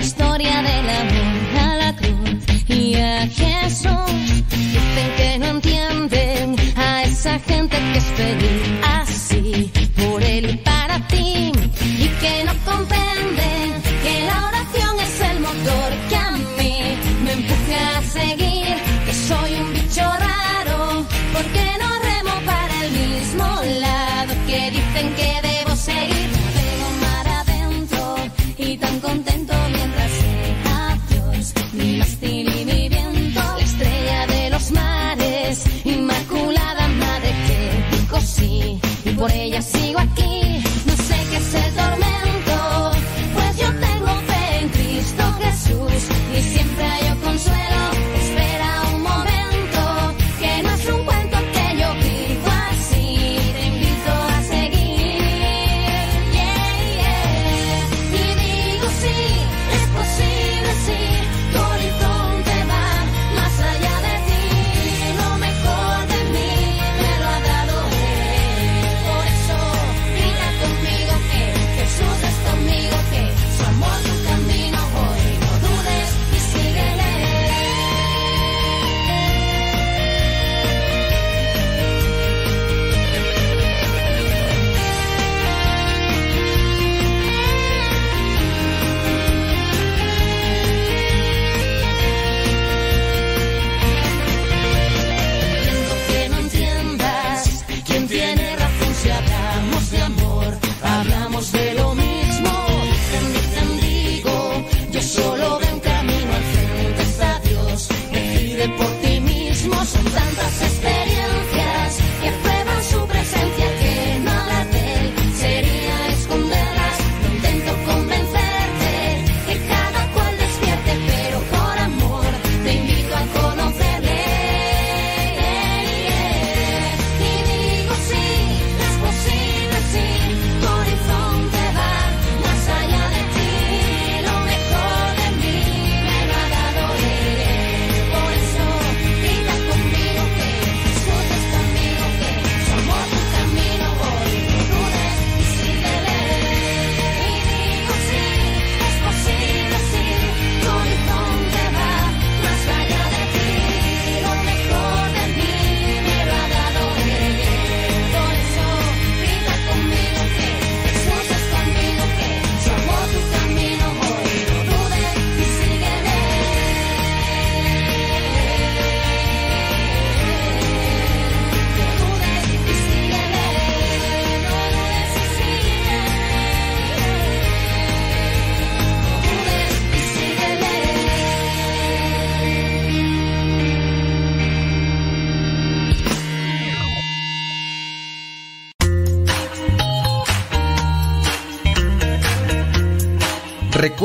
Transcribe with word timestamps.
historia 0.00 0.62
del 0.62 0.90
amor 0.90 1.58
a 1.60 1.76
la 1.76 1.96
cruz 1.96 2.64
y 2.68 2.94
a 2.94 3.26
Jesús. 3.26 4.48
Dicen 4.48 5.12
que 5.16 5.38
no 5.38 5.46
entienden 5.46 6.56
a 6.76 7.02
esa 7.02 7.38
gente 7.40 7.76
que 7.76 7.98
es 7.98 8.04
feliz. 8.04 8.99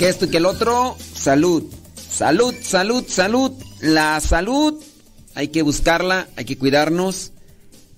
que 0.00 0.08
esto 0.08 0.24
y 0.24 0.28
que 0.28 0.38
el 0.38 0.46
otro, 0.46 0.96
salud. 1.14 1.62
Salud, 1.94 2.54
salud, 2.62 3.04
salud. 3.06 3.52
La 3.82 4.18
salud 4.20 4.82
hay 5.34 5.48
que 5.48 5.60
buscarla, 5.60 6.26
hay 6.36 6.46
que 6.46 6.56
cuidarnos. 6.56 7.32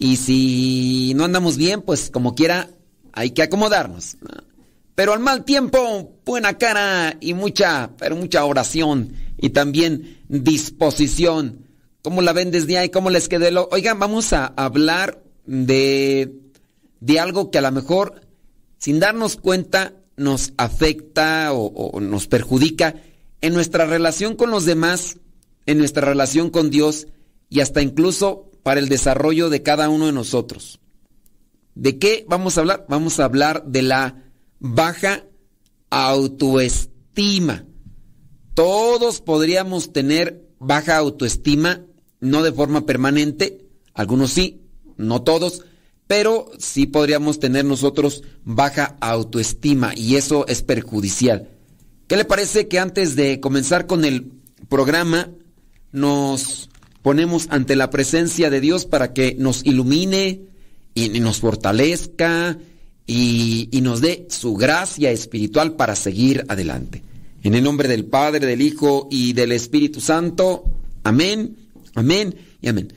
Y 0.00 0.16
si 0.16 1.12
no 1.14 1.24
andamos 1.24 1.56
bien, 1.56 1.80
pues 1.80 2.10
como 2.10 2.34
quiera, 2.34 2.70
hay 3.12 3.30
que 3.30 3.44
acomodarnos. 3.44 4.16
Pero 4.96 5.12
al 5.12 5.20
mal 5.20 5.44
tiempo, 5.44 6.16
buena 6.26 6.58
cara 6.58 7.16
y 7.20 7.34
mucha, 7.34 7.90
pero 7.98 8.16
mucha 8.16 8.44
oración 8.46 9.14
y 9.38 9.50
también 9.50 10.24
disposición. 10.28 11.68
¿Cómo 12.02 12.20
la 12.20 12.32
ven 12.32 12.50
desde 12.50 12.78
ahí? 12.78 12.88
¿Cómo 12.88 13.10
les 13.10 13.28
quedó? 13.28 13.48
Lo... 13.52 13.68
Oigan, 13.70 14.00
vamos 14.00 14.32
a 14.32 14.46
hablar 14.56 15.22
de, 15.46 16.34
de 16.98 17.20
algo 17.20 17.52
que 17.52 17.58
a 17.58 17.62
lo 17.62 17.70
mejor, 17.70 18.22
sin 18.78 18.98
darnos 18.98 19.36
cuenta, 19.36 19.92
nos 20.16 20.52
afecta 20.56 21.52
o, 21.52 22.00
nos 22.00 22.26
perjudica 22.26 22.96
en 23.40 23.54
nuestra 23.54 23.86
relación 23.86 24.36
con 24.36 24.50
los 24.50 24.64
demás, 24.64 25.18
en 25.66 25.78
nuestra 25.78 26.06
relación 26.06 26.50
con 26.50 26.70
Dios 26.70 27.08
y 27.48 27.60
hasta 27.60 27.82
incluso 27.82 28.50
para 28.62 28.80
el 28.80 28.88
desarrollo 28.88 29.50
de 29.50 29.62
cada 29.62 29.88
uno 29.88 30.06
de 30.06 30.12
nosotros. 30.12 30.80
¿De 31.74 31.98
qué 31.98 32.24
vamos 32.28 32.56
a 32.56 32.60
hablar? 32.60 32.86
Vamos 32.88 33.18
a 33.18 33.24
hablar 33.24 33.64
de 33.66 33.82
la 33.82 34.22
baja 34.58 35.24
autoestima. 35.90 37.64
Todos 38.54 39.20
podríamos 39.20 39.92
tener 39.92 40.46
baja 40.58 40.96
autoestima, 40.96 41.82
no 42.20 42.42
de 42.42 42.52
forma 42.52 42.86
permanente, 42.86 43.66
algunos 43.94 44.30
sí, 44.30 44.62
no 44.96 45.22
todos, 45.22 45.64
pero 46.12 46.50
sí 46.58 46.86
podríamos 46.86 47.40
tener 47.40 47.64
nosotros 47.64 48.22
baja 48.44 48.98
autoestima 49.00 49.94
y 49.96 50.16
eso 50.16 50.46
es 50.46 50.60
perjudicial. 50.60 51.48
¿Qué 52.06 52.16
le 52.18 52.26
parece 52.26 52.68
que 52.68 52.78
antes 52.78 53.16
de 53.16 53.40
comenzar 53.40 53.86
con 53.86 54.04
el 54.04 54.30
programa 54.68 55.30
nos 55.90 56.68
ponemos 57.00 57.46
ante 57.48 57.76
la 57.76 57.88
presencia 57.88 58.50
de 58.50 58.60
Dios 58.60 58.84
para 58.84 59.14
que 59.14 59.36
nos 59.38 59.64
ilumine 59.64 60.42
y 60.92 61.08
nos 61.18 61.40
fortalezca 61.40 62.58
y, 63.06 63.70
nos 63.80 64.02
dé 64.02 64.26
su 64.28 64.52
gracia 64.52 65.10
espiritual 65.12 65.76
para 65.76 65.96
seguir 65.96 66.44
adelante. 66.48 67.02
En 67.42 67.54
el 67.54 67.64
nombre 67.64 67.88
del 67.88 68.04
Padre, 68.04 68.46
del 68.46 68.60
Hijo 68.60 69.08
y 69.10 69.32
del 69.32 69.50
Espíritu 69.50 70.02
Santo. 70.02 70.64
Amén, 71.04 71.56
amén 71.94 72.34
y 72.60 72.68
amén. 72.68 72.92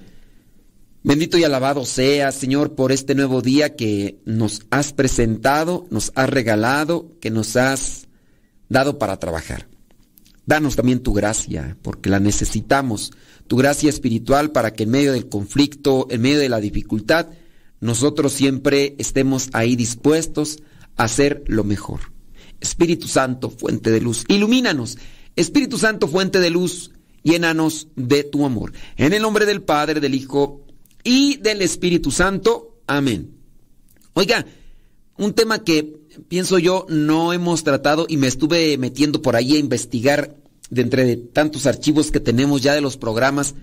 Bendito 1.06 1.38
y 1.38 1.44
alabado 1.44 1.86
sea, 1.86 2.32
Señor, 2.32 2.74
por 2.74 2.92
este 2.92 3.14
nuevo 3.14 3.44
día 3.44 3.76
que 3.76 4.18
nos 4.26 4.64
has 4.72 4.92
presentado, 4.92 5.86
nos 5.92 6.12
has 6.16 6.28
regalado, 6.28 7.12
que 7.22 7.30
nos 7.30 7.56
has 7.58 8.08
dado 8.70 8.98
para 8.98 9.20
trabajar. 9.20 9.68
Danos 10.48 10.76
también 10.76 11.02
tu 11.02 11.14
gracia, 11.14 11.78
porque 11.84 12.10
la 12.10 12.20
necesitamos, 12.20 13.12
tu 13.46 13.56
gracia 13.56 13.88
espiritual 13.88 14.52
para 14.52 14.74
que 14.74 14.82
en 14.82 14.90
medio 14.90 15.14
del 15.14 15.30
conflicto, 15.30 16.08
en 16.10 16.22
medio 16.22 16.40
de 16.40 16.50
la 16.50 16.60
dificultad, 16.60 17.28
nosotros 17.80 18.34
siempre 18.34 18.96
estemos 18.98 19.50
ahí 19.54 19.76
dispuestos 19.76 20.64
a 20.98 21.04
hacer 21.04 21.44
lo 21.46 21.64
mejor. 21.64 22.00
Espíritu 22.62 23.08
Santo, 23.08 23.52
fuente 23.52 23.92
de 23.92 24.02
luz, 24.02 24.26
ilumínanos. 24.28 24.98
Espíritu 25.36 25.78
Santo, 25.78 26.08
fuente 26.08 26.40
de 26.40 26.50
luz, 26.50 26.90
llénanos 27.22 27.90
de 27.96 28.24
tu 28.24 28.44
amor. 28.44 28.74
En 28.98 29.14
el 29.14 29.22
nombre 29.22 29.46
del 29.46 29.62
Padre, 29.62 30.00
del 30.00 30.16
Hijo 30.16 30.65
y 31.06 31.38
del 31.38 31.62
Espíritu 31.62 32.12
Santo. 32.12 32.82
Amén. 32.88 33.32
Oiga, 34.14 34.46
un 35.18 35.34
tema 35.34 35.64
que 35.64 35.84
pienso 36.28 36.60
yo 36.60 36.86
no 36.90 37.32
hemos 37.32 37.64
tratado 37.64 38.06
y 38.10 38.18
me 38.18 38.28
estuve 38.28 38.78
metiendo 38.78 39.22
por 39.22 39.38
ahí 39.38 39.56
a 39.56 39.60
investigar 39.60 40.36
de 40.70 40.82
entre 40.82 41.16
tantos 41.16 41.68
archivos 41.68 42.12
que 42.12 42.20
tenemos 42.20 42.62
ya 42.62 42.74
de 42.74 42.82
los 42.82 42.98
programas 42.98 43.56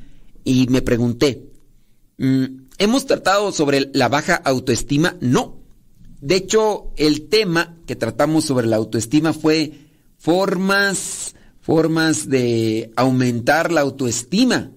y 0.44 0.66
me 0.68 0.82
pregunté, 0.82 1.50
mm, 2.18 2.44
¿hemos 2.78 3.06
tratado 3.06 3.52
sobre 3.52 3.90
la 3.92 4.08
baja 4.08 4.36
autoestima? 4.36 5.16
No. 5.20 5.60
De 6.20 6.36
hecho, 6.36 6.92
el 6.96 7.28
tema 7.28 7.76
que 7.86 7.96
tratamos 7.96 8.44
sobre 8.44 8.68
la 8.68 8.76
autoestima 8.76 9.32
fue 9.32 9.72
formas, 10.16 11.34
formas 11.60 12.28
de 12.28 12.92
aumentar 12.94 13.72
la 13.72 13.80
autoestima. 13.80 14.70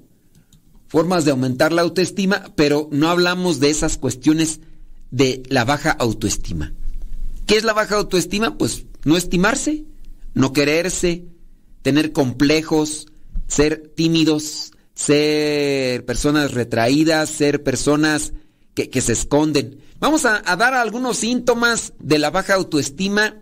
Formas 0.96 1.26
de 1.26 1.32
aumentar 1.32 1.74
la 1.74 1.82
autoestima, 1.82 2.54
pero 2.56 2.88
no 2.90 3.10
hablamos 3.10 3.60
de 3.60 3.70
esas 3.70 3.98
cuestiones 3.98 4.62
de 5.12 5.44
la 5.50 5.66
baja 5.66 5.92
autoestima. 5.92 6.72
¿Qué 7.46 7.58
es 7.58 7.66
la 7.66 7.74
baja 7.74 7.98
autoestima? 7.98 8.58
Pues 8.58 8.86
no 9.04 9.18
estimarse, 9.18 9.84
no 10.36 10.54
quererse, 10.54 11.26
tener 11.82 12.14
complejos, 12.14 13.08
ser 13.46 13.92
tímidos, 13.94 14.72
ser 14.94 16.06
personas 16.06 16.54
retraídas, 16.54 17.30
ser 17.30 17.62
personas 17.62 18.32
que, 18.74 19.02
se 19.02 19.12
esconden. 19.12 19.82
Vamos 20.00 20.24
a, 20.24 20.44
dar 20.56 20.76
algunos 20.76 21.18
síntomas 21.18 21.92
de 22.00 22.20
la 22.20 22.30
baja 22.30 22.54
autoestima 22.54 23.42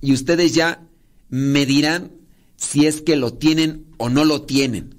y 0.00 0.14
ustedes 0.14 0.52
ya 0.52 0.82
me 1.28 1.64
dirán 1.64 2.10
si 2.56 2.88
es 2.88 3.02
que 3.02 3.14
lo 3.14 3.34
tienen 3.34 3.86
o 3.98 4.08
no 4.08 4.24
lo 4.24 4.42
tienen. 4.42 4.96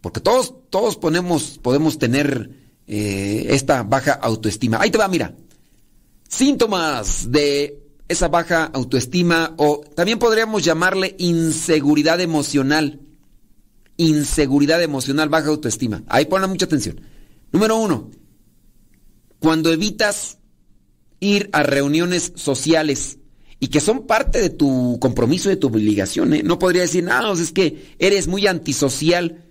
Porque 0.00 0.20
todos, 0.20 0.54
todos 0.74 0.96
ponemos, 0.96 1.60
podemos 1.62 1.98
tener 1.98 2.50
eh, 2.88 3.46
esta 3.50 3.84
baja 3.84 4.14
autoestima. 4.14 4.78
Ahí 4.80 4.90
te 4.90 4.98
va, 4.98 5.06
mira. 5.06 5.32
Síntomas 6.28 7.30
de 7.30 7.78
esa 8.08 8.26
baja 8.26 8.64
autoestima 8.74 9.54
o 9.56 9.82
también 9.94 10.18
podríamos 10.18 10.64
llamarle 10.64 11.14
inseguridad 11.20 12.20
emocional. 12.20 12.98
Inseguridad 13.98 14.82
emocional, 14.82 15.28
baja 15.28 15.50
autoestima. 15.50 16.02
Ahí 16.08 16.24
ponle 16.24 16.48
mucha 16.48 16.64
atención. 16.64 17.00
Número 17.52 17.76
uno, 17.76 18.10
cuando 19.38 19.72
evitas 19.72 20.38
ir 21.20 21.50
a 21.52 21.62
reuniones 21.62 22.32
sociales 22.34 23.18
y 23.60 23.68
que 23.68 23.78
son 23.78 24.08
parte 24.08 24.40
de 24.40 24.50
tu 24.50 24.98
compromiso, 25.00 25.50
de 25.50 25.56
tu 25.56 25.68
obligación. 25.68 26.34
¿eh? 26.34 26.42
No 26.42 26.58
podría 26.58 26.82
decir, 26.82 27.04
no, 27.04 27.32
es 27.32 27.52
que 27.52 27.94
eres 28.00 28.26
muy 28.26 28.48
antisocial, 28.48 29.44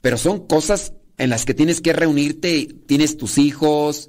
pero 0.00 0.16
son 0.16 0.46
cosas 0.46 0.92
en 1.18 1.30
las 1.30 1.44
que 1.44 1.54
tienes 1.54 1.80
que 1.80 1.92
reunirte, 1.92 2.68
tienes 2.86 3.16
tus 3.16 3.38
hijos, 3.38 4.08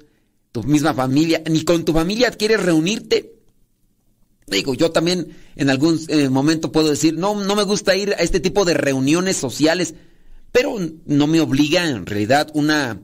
tu 0.50 0.62
misma 0.64 0.94
familia, 0.94 1.42
ni 1.50 1.62
con 1.64 1.84
tu 1.84 1.92
familia 1.92 2.30
quieres 2.30 2.62
reunirte. 2.62 3.34
Digo, 4.46 4.74
yo 4.74 4.90
también 4.90 5.36
en 5.56 5.70
algún 5.70 6.00
eh, 6.08 6.28
momento 6.28 6.72
puedo 6.72 6.90
decir, 6.90 7.16
no, 7.16 7.42
no 7.42 7.54
me 7.54 7.62
gusta 7.62 7.96
ir 7.96 8.14
a 8.14 8.22
este 8.22 8.40
tipo 8.40 8.64
de 8.64 8.74
reuniones 8.74 9.36
sociales, 9.36 9.94
pero 10.50 10.76
no 11.06 11.26
me 11.26 11.40
obliga 11.40 11.88
en 11.88 12.06
realidad 12.06 12.50
una 12.54 13.00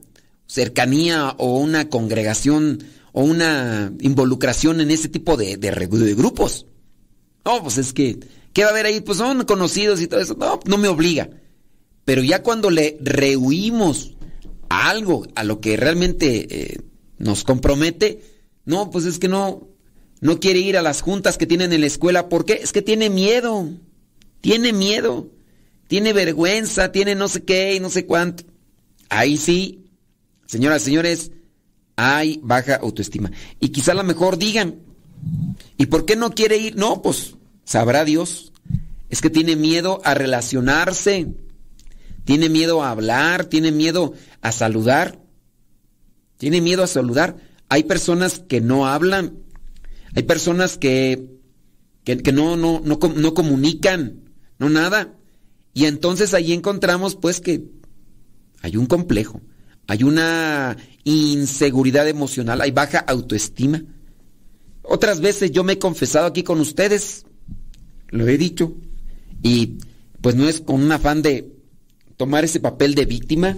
cercanía 0.47 1.35
o 1.39 1.59
una 1.59 1.89
congregación 1.89 2.83
o 3.13 3.23
una 3.23 3.93
involucración 4.01 4.81
en 4.81 4.91
ese 4.91 5.09
tipo 5.09 5.37
de, 5.37 5.57
de, 5.57 5.71
de 5.71 6.15
grupos. 6.15 6.67
No, 7.45 7.63
pues 7.63 7.79
es 7.79 7.93
que, 7.93 8.19
¿qué 8.53 8.63
va 8.63 8.69
a 8.69 8.73
haber 8.73 8.87
ahí? 8.87 9.01
Pues 9.01 9.19
son 9.19 9.45
conocidos 9.45 10.01
y 10.01 10.07
todo 10.07 10.21
eso. 10.21 10.35
No, 10.39 10.61
no 10.65 10.77
me 10.77 10.89
obliga. 10.89 11.31
Pero 12.09 12.23
ya 12.23 12.43
cuando 12.43 12.71
le 12.71 12.97
rehuimos 13.03 14.15
algo 14.71 15.27
a 15.35 15.45
lo 15.45 15.61
que 15.61 15.77
realmente 15.77 16.47
eh, 16.49 16.81
nos 17.19 17.45
compromete, 17.45 18.23
no, 18.65 18.91
pues 18.91 19.05
es 19.05 19.19
que 19.19 19.29
no, 19.29 19.69
no 20.23 20.41
quiere 20.41 20.61
ir 20.61 20.79
a 20.79 20.83
las 20.83 21.03
juntas 21.03 21.37
que 21.37 21.47
tienen 21.47 21.71
en 21.71 21.83
la 21.83 21.87
escuela. 21.87 22.31
¿Por 22.31 22.47
qué? 22.47 22.55
Es 22.63 22.73
que 22.73 22.81
tiene 22.81 23.11
miedo. 23.11 23.69
Tiene 24.41 24.73
miedo. 24.73 25.29
Tiene 25.87 26.15
vergüenza, 26.15 26.93
tiene 26.93 27.15
no 27.15 27.29
sé 27.29 27.45
qué 27.45 27.75
y 27.75 27.81
no 27.81 27.91
sé 27.91 28.07
cuánto. 28.07 28.45
Ahí 29.11 29.37
sí, 29.37 29.85
señoras 30.47 30.81
y 30.81 30.85
señores, 30.87 31.33
hay 31.97 32.41
baja 32.43 32.77
autoestima. 32.77 33.33
Y 33.61 33.69
quizá 33.69 33.93
a 33.93 33.97
lo 33.97 34.05
mejor 34.05 34.39
digan, 34.39 34.77
¿y 35.77 35.85
por 35.85 36.07
qué 36.07 36.17
no 36.17 36.31
quiere 36.31 36.57
ir? 36.57 36.75
No, 36.75 37.03
pues 37.03 37.35
sabrá 37.65 38.07
Dios. 38.07 38.55
Es 39.11 39.21
que 39.21 39.29
tiene 39.29 39.57
miedo 39.57 40.01
a 40.05 40.15
relacionarse. 40.15 41.35
Tiene 42.29 42.51
miedo 42.51 42.83
a 42.83 42.91
hablar, 42.91 43.47
tiene 43.47 43.73
miedo 43.73 44.13
a 44.43 44.53
saludar. 44.53 45.19
Tiene 46.37 46.61
miedo 46.61 46.83
a 46.83 46.87
saludar. 46.87 47.39
Hay 47.71 47.85
personas 47.85 48.41
que 48.47 48.61
no 48.61 48.87
hablan. 48.87 49.39
Hay 50.15 50.25
personas 50.25 50.77
que, 50.77 51.27
que, 52.05 52.17
no, 52.31 52.59
no, 52.59 52.83
no, 52.85 52.99
no 52.99 53.33
comunican, 53.33 54.29
no 54.59 54.69
nada. 54.69 55.15
Y 55.73 55.87
entonces 55.87 56.35
ahí 56.35 56.53
encontramos 56.53 57.17
pues 57.17 57.41
que 57.41 57.65
hay 58.61 58.77
un 58.77 58.85
complejo, 58.85 59.41
hay 59.87 60.03
una 60.03 60.77
inseguridad 61.05 62.07
emocional, 62.09 62.61
hay 62.61 62.73
baja 62.73 62.99
autoestima. 62.99 63.83
Otras 64.83 65.23
veces 65.23 65.51
yo 65.51 65.65
me 65.65 65.73
he 65.73 65.79
confesado 65.79 66.27
aquí 66.27 66.43
con 66.43 66.61
ustedes, 66.61 67.25
lo 68.11 68.29
he 68.29 68.37
dicho, 68.37 68.77
y 69.43 69.79
pues 70.21 70.35
no 70.35 70.47
es 70.47 70.61
con 70.61 70.83
un 70.83 70.93
afán 70.93 71.23
de 71.23 71.57
tomar 72.19 72.45
ese 72.45 72.61
papel 72.61 72.95
de 72.95 73.07
víctima, 73.07 73.57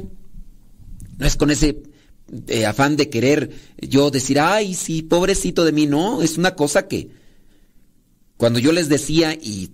no 1.18 1.26
es 1.26 1.34
con 1.36 1.50
ese 1.50 1.82
eh, 2.46 2.66
afán 2.66 2.96
de 2.96 3.10
querer 3.10 3.50
yo 3.80 4.10
decir, 4.12 4.38
ay, 4.38 4.74
sí, 4.74 5.02
pobrecito 5.02 5.64
de 5.64 5.72
mí. 5.72 5.86
No, 5.86 6.22
es 6.22 6.38
una 6.38 6.54
cosa 6.54 6.86
que 6.86 7.10
cuando 8.36 8.60
yo 8.60 8.70
les 8.70 8.88
decía, 8.88 9.34
y 9.34 9.70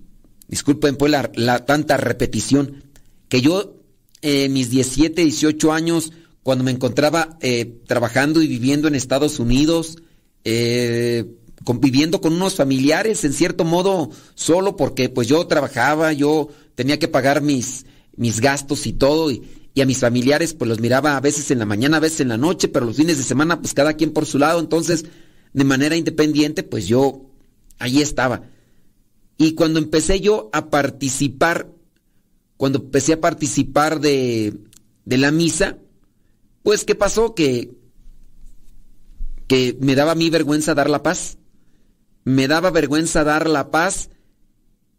disculpen 0.48 0.96
pues 0.96 1.12
la, 1.12 1.66
tanta 1.66 1.98
repetición, 1.98 2.84
que 3.28 3.42
yo 3.42 3.76
en 4.22 4.52
mis 4.52 4.70
17, 4.70 5.22
18 5.22 5.72
años, 5.72 6.12
cuando 6.42 6.64
me 6.64 6.70
encontraba 6.70 7.36
eh, 7.40 7.80
trabajando 7.86 8.40
y 8.40 8.46
viviendo 8.46 8.88
en 8.88 8.94
Estados 8.94 9.38
Unidos, 9.38 9.98
eh, 10.44 11.26
conviviendo 11.64 12.20
con 12.20 12.32
unos 12.32 12.54
familiares, 12.54 13.24
en 13.24 13.32
cierto 13.32 13.64
modo, 13.64 14.10
solo 14.34 14.76
porque 14.76 15.08
pues 15.08 15.28
yo 15.28 15.46
trabajaba, 15.46 16.12
yo 16.12 16.48
tenía 16.74 16.98
que 16.98 17.08
pagar 17.08 17.42
mis, 17.42 17.84
mis 18.16 18.40
gastos 18.40 18.87
y 18.87 18.92
todo, 18.92 19.30
y, 19.30 19.42
a 19.80 19.85
mis 19.85 19.99
familiares 19.99 20.54
pues 20.54 20.70
los 20.70 20.80
miraba 20.80 21.18
a 21.18 21.20
veces 21.20 21.50
en 21.50 21.58
la 21.58 21.66
mañana, 21.66 21.99
a 21.99 22.00
veces 22.00 22.20
en 22.20 22.28
la 22.28 22.38
noche, 22.38 22.68
pero 22.68 22.87
los 22.87 22.96
fines 22.96 23.18
de 23.18 23.25
semana 23.25 23.61
pues 23.61 23.75
cada 23.75 23.92
quien 23.92 24.12
por 24.12 24.25
su 24.25 24.38
lado, 24.38 24.58
entonces 24.58 25.04
de 25.52 25.64
manera 25.64 25.96
independiente 25.96 26.62
pues 26.62 26.87
yo 26.87 27.26
ahí 27.78 28.00
estaba. 28.00 28.42
Y 29.37 29.52
cuando 29.52 29.78
empecé 29.78 30.20
yo 30.20 30.49
a 30.54 30.70
participar, 30.70 31.70
cuando 32.56 32.78
empecé 32.78 33.12
a 33.12 33.20
participar 33.20 34.00
de, 34.00 34.54
de 35.04 35.18
la 35.18 35.30
misa, 35.30 35.76
pues 36.62 36.87
¿qué 36.87 36.94
pasó? 36.94 37.35
Que, 37.35 37.70
que 39.46 39.76
me 39.80 39.94
daba 39.94 40.12
a 40.12 40.16
mí 40.16 40.30
vergüenza 40.30 40.75
dar 40.75 40.88
la 40.88 41.02
paz. 41.02 41.37
Me 42.25 42.49
daba 42.49 42.70
vergüenza 42.70 43.25
dar 43.25 43.46
la 43.49 43.70
paz 43.70 44.08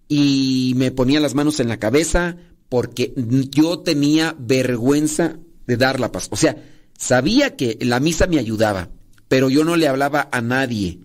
y 0.07 0.73
me 0.77 0.91
ponía 0.91 1.19
las 1.19 1.35
manos 1.35 1.59
en 1.59 1.67
la 1.67 1.77
cabeza 1.77 2.37
porque 2.69 3.13
yo 3.15 3.79
tenía 3.79 4.35
vergüenza 4.37 5.37
de 5.65 5.77
dar 5.77 5.99
la 5.99 6.11
paz. 6.11 6.27
O 6.31 6.35
sea, 6.35 6.63
sabía 6.97 7.55
que 7.55 7.77
la 7.81 7.99
misa 7.99 8.27
me 8.27 8.39
ayudaba, 8.39 8.89
pero 9.27 9.49
yo 9.49 9.63
no 9.63 9.75
le 9.75 9.87
hablaba 9.87 10.29
a 10.31 10.41
nadie. 10.41 10.99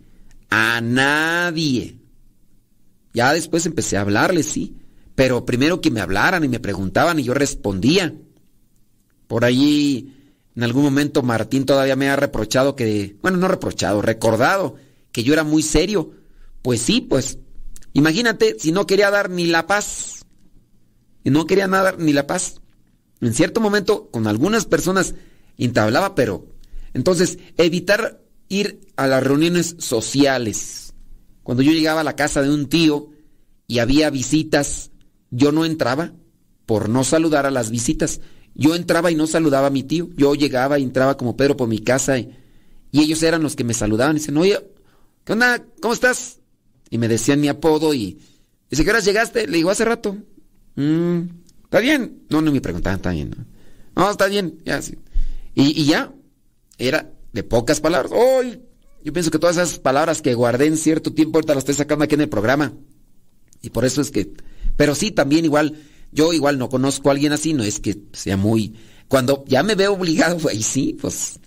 A 0.50 0.80
nadie. 0.80 1.98
Ya 3.14 3.32
después 3.32 3.66
empecé 3.66 3.96
a 3.96 4.02
hablarle, 4.02 4.42
sí. 4.42 4.76
Pero 5.14 5.44
primero 5.44 5.80
que 5.80 5.90
me 5.90 6.00
hablaran 6.00 6.44
y 6.44 6.48
me 6.48 6.60
preguntaban 6.60 7.18
y 7.18 7.24
yo 7.24 7.34
respondía. 7.34 8.14
Por 9.26 9.44
allí, 9.44 10.14
en 10.56 10.62
algún 10.62 10.82
momento, 10.82 11.22
Martín 11.22 11.64
todavía 11.64 11.96
me 11.96 12.08
ha 12.08 12.16
reprochado 12.16 12.76
que, 12.76 13.16
bueno, 13.22 13.38
no 13.38 13.48
reprochado, 13.48 14.02
recordado 14.02 14.76
que 15.10 15.22
yo 15.22 15.32
era 15.32 15.44
muy 15.44 15.62
serio. 15.62 16.12
Pues 16.62 16.80
sí, 16.80 17.00
pues, 17.00 17.38
imagínate 17.92 18.56
si 18.58 18.72
no 18.72 18.86
quería 18.86 19.10
dar 19.10 19.30
ni 19.30 19.46
la 19.46 19.66
paz. 19.66 20.11
Y 21.24 21.30
no 21.30 21.46
quería 21.46 21.66
nada 21.66 21.94
ni 21.98 22.12
la 22.12 22.26
paz. 22.26 22.60
En 23.20 23.34
cierto 23.34 23.60
momento, 23.60 24.08
con 24.10 24.26
algunas 24.26 24.66
personas 24.66 25.14
entablaba, 25.56 26.14
pero 26.14 26.46
entonces 26.94 27.38
evitar 27.56 28.20
ir 28.48 28.80
a 28.96 29.06
las 29.06 29.22
reuniones 29.22 29.76
sociales. 29.78 30.94
Cuando 31.42 31.62
yo 31.62 31.72
llegaba 31.72 32.00
a 32.00 32.04
la 32.04 32.16
casa 32.16 32.42
de 32.42 32.50
un 32.50 32.68
tío 32.68 33.10
y 33.66 33.78
había 33.78 34.10
visitas, 34.10 34.90
yo 35.30 35.52
no 35.52 35.64
entraba 35.64 36.12
por 36.66 36.88
no 36.88 37.04
saludar 37.04 37.46
a 37.46 37.50
las 37.50 37.70
visitas. 37.70 38.20
Yo 38.54 38.74
entraba 38.74 39.10
y 39.10 39.14
no 39.14 39.26
saludaba 39.26 39.68
a 39.68 39.70
mi 39.70 39.82
tío. 39.82 40.10
Yo 40.16 40.34
llegaba 40.34 40.78
y 40.78 40.82
entraba 40.82 41.16
como 41.16 41.36
Pedro 41.36 41.56
por 41.56 41.68
mi 41.68 41.78
casa 41.78 42.18
y, 42.18 42.36
ellos 42.92 43.22
eran 43.22 43.42
los 43.42 43.56
que 43.56 43.64
me 43.64 43.72
saludaban. 43.72 44.16
Y 44.16 44.18
dicen, 44.18 44.36
oye, 44.36 44.58
¿qué 45.24 45.32
onda? 45.32 45.64
¿Cómo 45.80 45.94
estás? 45.94 46.40
Y 46.90 46.98
me 46.98 47.08
decían 47.08 47.40
mi 47.40 47.48
apodo 47.48 47.94
y 47.94 48.20
dice, 48.68 48.84
¿qué 48.84 48.90
horas 48.90 49.06
llegaste? 49.06 49.46
Le 49.46 49.56
digo, 49.56 49.70
hace 49.70 49.86
rato. 49.86 50.18
Mm, 50.76 51.20
¿Está 51.64 51.80
bien? 51.80 52.22
No, 52.28 52.40
no 52.42 52.52
me 52.52 52.60
preguntaban, 52.60 52.96
está 52.96 53.10
bien. 53.10 53.34
No, 53.96 54.10
está 54.10 54.26
bien, 54.26 54.58
ya 54.64 54.80
sí. 54.82 54.98
Y, 55.54 55.80
y 55.80 55.86
ya, 55.86 56.12
era 56.78 57.12
de 57.32 57.42
pocas 57.42 57.80
palabras. 57.80 58.12
Hoy, 58.14 58.60
yo 59.04 59.12
pienso 59.12 59.30
que 59.30 59.38
todas 59.38 59.56
esas 59.56 59.78
palabras 59.78 60.22
que 60.22 60.34
guardé 60.34 60.66
en 60.66 60.76
cierto 60.76 61.12
tiempo, 61.12 61.38
ahorita 61.38 61.54
las 61.54 61.62
estoy 61.62 61.74
sacando 61.74 62.04
aquí 62.04 62.14
en 62.14 62.22
el 62.22 62.28
programa. 62.28 62.72
Y 63.62 63.70
por 63.70 63.84
eso 63.84 64.00
es 64.00 64.10
que, 64.10 64.32
pero 64.76 64.94
sí, 64.94 65.10
también 65.10 65.44
igual, 65.44 65.78
yo 66.10 66.32
igual 66.32 66.58
no 66.58 66.68
conozco 66.68 67.08
a 67.08 67.12
alguien 67.12 67.32
así, 67.32 67.52
no 67.52 67.62
es 67.62 67.80
que 67.80 67.98
sea 68.12 68.36
muy, 68.36 68.74
cuando 69.08 69.44
ya 69.46 69.62
me 69.62 69.74
veo 69.74 69.92
obligado, 69.92 70.50
y 70.52 70.62
sí, 70.62 70.96
pues, 71.00 71.38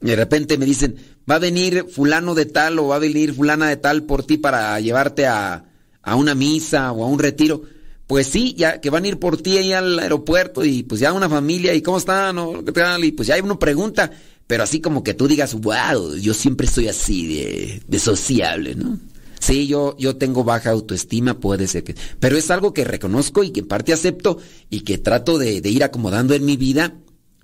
de 0.00 0.16
repente 0.16 0.58
me 0.58 0.66
dicen, 0.66 0.96
va 1.30 1.36
a 1.36 1.38
venir 1.38 1.86
fulano 1.90 2.34
de 2.34 2.46
tal 2.46 2.78
o 2.78 2.88
va 2.88 2.96
a 2.96 3.00
venir 3.00 3.34
fulana 3.34 3.68
de 3.68 3.76
tal 3.76 4.04
por 4.04 4.24
ti 4.24 4.36
para 4.36 4.78
llevarte 4.80 5.26
a, 5.26 5.64
a 6.02 6.16
una 6.16 6.34
misa 6.34 6.92
o 6.92 7.04
a 7.04 7.08
un 7.08 7.18
retiro. 7.18 7.62
Pues 8.06 8.26
sí, 8.26 8.54
ya 8.56 8.80
que 8.80 8.90
van 8.90 9.04
a 9.04 9.08
ir 9.08 9.18
por 9.18 9.40
ti 9.40 9.56
ahí 9.56 9.72
al 9.72 9.98
aeropuerto 9.98 10.64
y 10.64 10.82
pues 10.82 11.00
ya 11.00 11.12
una 11.12 11.28
familia 11.28 11.72
y 11.74 11.80
cómo 11.80 11.98
están 11.98 12.36
o 12.38 12.64
qué 12.64 12.72
tal 12.72 13.02
y 13.04 13.12
pues 13.12 13.28
ya 13.28 13.42
uno 13.42 13.58
pregunta, 13.58 14.10
pero 14.46 14.62
así 14.62 14.80
como 14.80 15.02
que 15.02 15.14
tú 15.14 15.26
digas, 15.26 15.54
wow, 15.54 16.14
yo 16.16 16.34
siempre 16.34 16.66
soy 16.66 16.88
así 16.88 17.26
de, 17.26 17.82
de 17.86 17.98
sociable, 17.98 18.74
¿no? 18.74 18.98
Sí, 19.44 19.66
yo, 19.66 19.94
yo 19.98 20.16
tengo 20.16 20.42
baja 20.42 20.70
autoestima, 20.70 21.38
puede 21.38 21.68
ser 21.68 21.84
que... 21.84 21.94
Pero 22.18 22.38
es 22.38 22.50
algo 22.50 22.72
que 22.72 22.82
reconozco 22.82 23.44
y 23.44 23.50
que 23.50 23.60
en 23.60 23.68
parte 23.68 23.92
acepto 23.92 24.38
y 24.70 24.80
que 24.80 24.96
trato 24.96 25.36
de, 25.36 25.60
ir 25.68 25.84
acomodando 25.84 26.32
en 26.32 26.46
mi 26.46 26.56
vida 26.56 26.94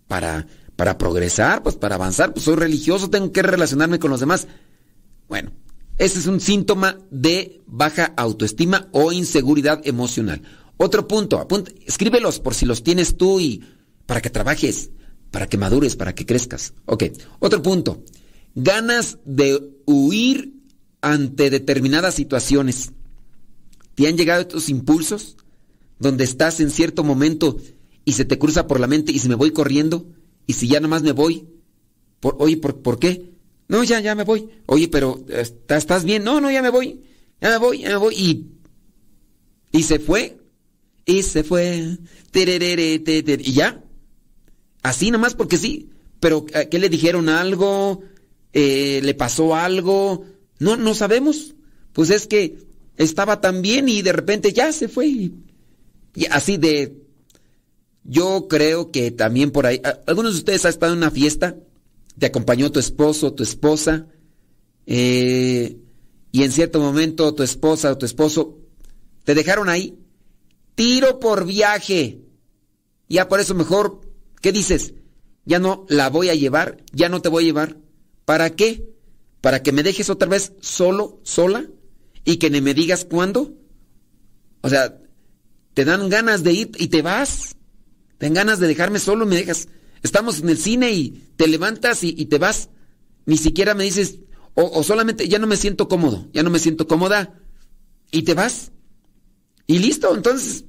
para, 0.09 0.47
para 0.77 0.97
progresar, 0.97 1.63
pues 1.63 1.77
para 1.77 1.97
avanzar. 1.97 2.33
Pues 2.33 2.47
soy 2.47 2.57
religioso, 2.57 3.11
tengo 3.11 3.33
que 3.33 3.43
relacionarme 3.43 3.99
con 3.99 4.11
los 4.11 4.21
demás. 4.21 4.47
Bueno, 5.29 5.53
ese 6.01 6.19
es 6.19 6.27
un 6.27 6.41
síntoma 6.41 6.99
de 7.11 7.61
baja 7.67 8.15
autoestima 8.17 8.89
o 8.91 9.13
inseguridad 9.13 9.87
emocional. 9.87 10.41
Otro 10.79 11.07
punto, 11.07 11.47
escríbelos 11.85 12.41
por 12.41 12.55
si 12.55 12.65
los 12.65 12.83
tienes 12.83 13.19
tú 13.19 13.39
y 13.39 13.63
para 14.07 14.23
que 14.23 14.31
trabajes, 14.31 14.93
para 15.31 15.47
que 15.47 15.59
madures, 15.59 15.97
para 15.97 16.15
que 16.15 16.25
crezcas. 16.25 16.73
Ok, 16.87 17.05
otro 17.39 17.61
punto, 17.61 18.03
ganas 18.55 19.19
de 19.27 19.61
huir 19.85 20.55
ante 21.03 21.51
determinadas 21.51 22.15
situaciones. 22.15 22.93
¿Te 23.95 24.09
han 24.09 24.17
llegado 24.17 24.41
estos 24.41 24.71
impulsos 24.71 25.37
donde 25.99 26.25
estás 26.25 26.61
en 26.61 26.71
cierto 26.71 27.05
momento 27.05 27.59
y 28.07 28.13
se 28.13 28.25
te 28.25 28.39
cruza 28.39 28.67
por 28.67 28.81
la 28.81 28.87
mente 28.87 29.13
y 29.13 29.19
si 29.19 29.29
me 29.29 29.35
voy 29.35 29.51
corriendo 29.51 30.07
y 30.47 30.55
si 30.55 30.67
ya 30.67 30.81
nomás 30.81 31.03
me 31.03 31.13
voy? 31.13 31.47
Por, 32.21 32.37
oye, 32.39 32.57
¿por, 32.57 32.81
¿por 32.81 32.99
qué? 32.99 33.35
No, 33.71 33.85
ya, 33.85 34.01
ya 34.01 34.17
me 34.17 34.25
voy. 34.25 34.49
Oye, 34.67 34.89
pero 34.89 35.25
¿estás 35.29 36.03
bien? 36.03 36.25
No, 36.25 36.41
no, 36.41 36.51
ya 36.51 36.61
me 36.61 36.71
voy. 36.71 37.05
Ya 37.41 37.51
me 37.51 37.59
voy, 37.59 37.79
ya 37.79 37.91
me 37.91 37.97
voy. 37.99 38.15
Y, 38.17 38.47
y 39.71 39.85
se 39.85 40.01
fue. 40.01 40.39
Y 41.07 41.23
se 41.23 41.45
fue. 41.45 41.97
Y 42.35 43.53
ya. 43.53 43.81
Así 44.83 45.13
nomás 45.13 45.37
porque 45.37 45.57
sí. 45.57 45.89
Pero 46.19 46.47
¿qué 46.47 46.81
le 46.81 46.89
dijeron 46.89 47.29
algo? 47.29 48.03
Eh, 48.53 49.03
¿Le 49.05 49.15
pasó 49.15 49.55
algo? 49.55 50.25
No, 50.59 50.77
no 50.77 50.93
sabemos. 50.97 51.55
Pues 51.93 52.11
es 52.11 52.27
que 52.27 52.59
estaba 52.97 53.41
tan 53.41 53.63
bien 53.63 53.89
y 53.89 54.03
de 54.03 54.13
repente 54.13 54.53
ya 54.53 54.73
se 54.73 54.89
fue. 54.89 55.07
Y, 55.07 55.33
así 56.33 56.57
de... 56.57 57.05
Yo 58.03 58.49
creo 58.49 58.91
que 58.91 59.13
también 59.13 59.53
por 59.53 59.67
ahí... 59.67 59.81
¿Algunos 60.09 60.33
de 60.33 60.39
ustedes 60.39 60.65
han 60.65 60.71
estado 60.71 60.93
en 60.93 60.99
una 60.99 61.13
fiesta? 61.13 61.55
¿Te 62.21 62.27
acompañó 62.27 62.71
tu 62.71 62.79
esposo, 62.79 63.33
tu 63.33 63.43
esposa? 63.43 64.07
Eh, 64.87 65.77
y 66.31 66.43
en 66.45 66.53
cierto 66.53 66.79
momento 66.79 67.35
tu 67.35 67.43
esposa 67.43 67.91
o 67.91 67.99
tu 67.99 68.07
esposo 68.07 68.59
te 69.25 69.35
dejaron 69.35 69.69
ahí. 69.69 69.99
Tiro 70.77 71.19
por 71.19 71.45
viaje. 71.45 72.21
Ya 73.09 73.29
por 73.29 73.41
eso 73.41 73.57
mejor, 73.57 74.03
¿qué 74.41 74.53
dices? 74.53 74.95
Ya 75.45 75.59
no 75.59 75.85
la 75.89 76.09
voy 76.09 76.29
a 76.29 76.37
llevar, 76.37 76.77
ya 76.93 77.09
no 77.09 77.21
te 77.21 77.29
voy 77.29 77.43
a 77.43 77.47
llevar. 77.47 77.79
¿Para 78.25 78.51
qué? 78.51 78.91
para 79.41 79.63
que 79.63 79.73
me 79.73 79.83
dejes 79.83 80.11
otra 80.11 80.29
vez 80.29 80.53
solo, 80.61 81.21
sola, 81.23 81.67
y 82.25 82.37
que 82.37 82.51
ni 82.51 82.61
me 82.61 82.75
digas 82.75 83.05
cuándo. 83.05 83.55
O 84.61 84.69
sea, 84.69 84.99
te 85.75 85.85
dan 85.85 86.09
ganas 86.09 86.43
de 86.43 86.53
ir 86.53 86.71
y 86.77 86.89
te 86.89 87.03
vas. 87.03 87.57
Te 88.19 88.27
dan 88.27 88.35
ganas 88.35 88.59
de 88.59 88.67
dejarme 88.67 88.99
solo 88.99 89.25
y 89.25 89.29
me 89.29 89.37
dejas. 89.37 89.69
Estamos 90.03 90.41
en 90.41 90.49
el 90.49 90.59
cine 90.59 90.93
y 90.93 91.11
te 91.37 91.47
levantas 91.47 92.03
y, 92.03 92.25
te 92.27 92.39
vas. 92.39 92.71
Ni 93.27 93.37
siquiera 93.37 93.75
me 93.75 93.85
dices, 93.85 94.19
o, 94.55 94.65
o, 94.65 94.83
solamente 94.83 95.29
ya 95.29 95.39
no 95.39 95.47
me 95.47 95.57
siento 95.57 95.89
cómodo, 95.89 96.29
ya 96.33 96.43
no 96.43 96.51
me 96.51 96.59
siento 96.59 96.87
cómoda, 96.87 97.39
y 98.11 98.23
te 98.23 98.35
vas. 98.35 98.73
Y 99.67 99.79
listo, 99.79 100.15
entonces, 100.15 100.65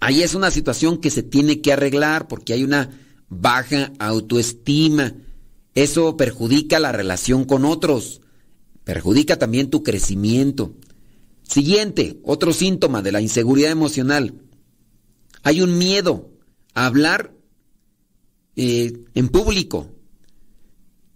ahí 0.00 0.22
es 0.22 0.34
una 0.34 0.50
situación 0.50 0.98
que 0.98 1.10
se 1.10 1.22
tiene 1.22 1.60
que 1.60 1.72
arreglar 1.72 2.28
porque 2.28 2.52
hay 2.52 2.64
una 2.64 2.90
baja 3.28 3.92
autoestima. 3.98 5.14
Eso 5.74 6.16
perjudica 6.16 6.78
la 6.78 6.92
relación 6.92 7.44
con 7.44 7.64
otros, 7.64 8.20
perjudica 8.84 9.38
también 9.38 9.70
tu 9.70 9.82
crecimiento. 9.82 10.74
Siguiente, 11.42 12.20
otro 12.24 12.52
síntoma 12.52 13.02
de 13.02 13.12
la 13.12 13.20
inseguridad 13.20 13.70
emocional. 13.70 14.34
Hay 15.42 15.60
un 15.60 15.76
miedo 15.76 16.30
a 16.74 16.86
hablar 16.86 17.34
eh, 18.56 18.92
en 19.14 19.28
público. 19.28 19.88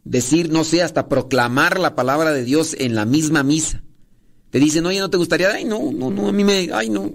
Decir, 0.05 0.51
no 0.51 0.65
sé, 0.65 0.83
hasta 0.83 1.09
proclamar 1.09 1.81
la 1.81 1.97
palabra 1.97 2.33
de 2.33 2.45
Dios 2.45 2.77
en 2.79 2.95
la 2.95 3.05
misma 3.05 3.43
misa. 3.43 3.83
Te 4.51 4.61
dicen, 4.61 4.87
oye, 4.87 5.01
¿no 5.01 5.11
te 5.11 5.17
gustaría? 5.17 5.51
Ay, 5.51 5.65
no, 5.65 5.93
no, 5.93 6.11
no, 6.11 6.29
a 6.29 6.33
mí 6.33 6.45
me... 6.45 6.71
Ay, 6.73 6.89
no. 6.89 7.13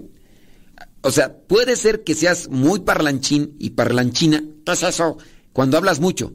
O 1.00 1.10
sea, 1.10 1.36
puede 1.36 1.76
ser 1.76 2.04
que 2.04 2.14
seas 2.14 2.48
muy 2.48 2.80
parlanchín 2.80 3.56
y 3.58 3.70
parlanchina. 3.70 4.44
¿Qué 4.64 4.72
es 4.72 4.82
eso? 4.82 5.16
Cuando 5.52 5.76
hablas 5.76 6.00
mucho. 6.00 6.34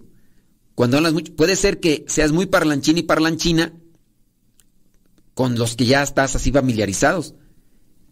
Cuando 0.75 0.97
hablas 0.97 1.13
mucho, 1.13 1.35
puede 1.35 1.55
ser 1.55 1.79
que 1.79 2.05
seas 2.07 2.31
muy 2.31 2.47
parlanchín 2.47 2.97
y 2.97 3.03
parlanchina 3.03 3.73
con 5.33 5.57
los 5.57 5.75
que 5.75 5.85
ya 5.85 6.03
estás 6.03 6.35
así 6.35 6.51
familiarizados. 6.51 7.35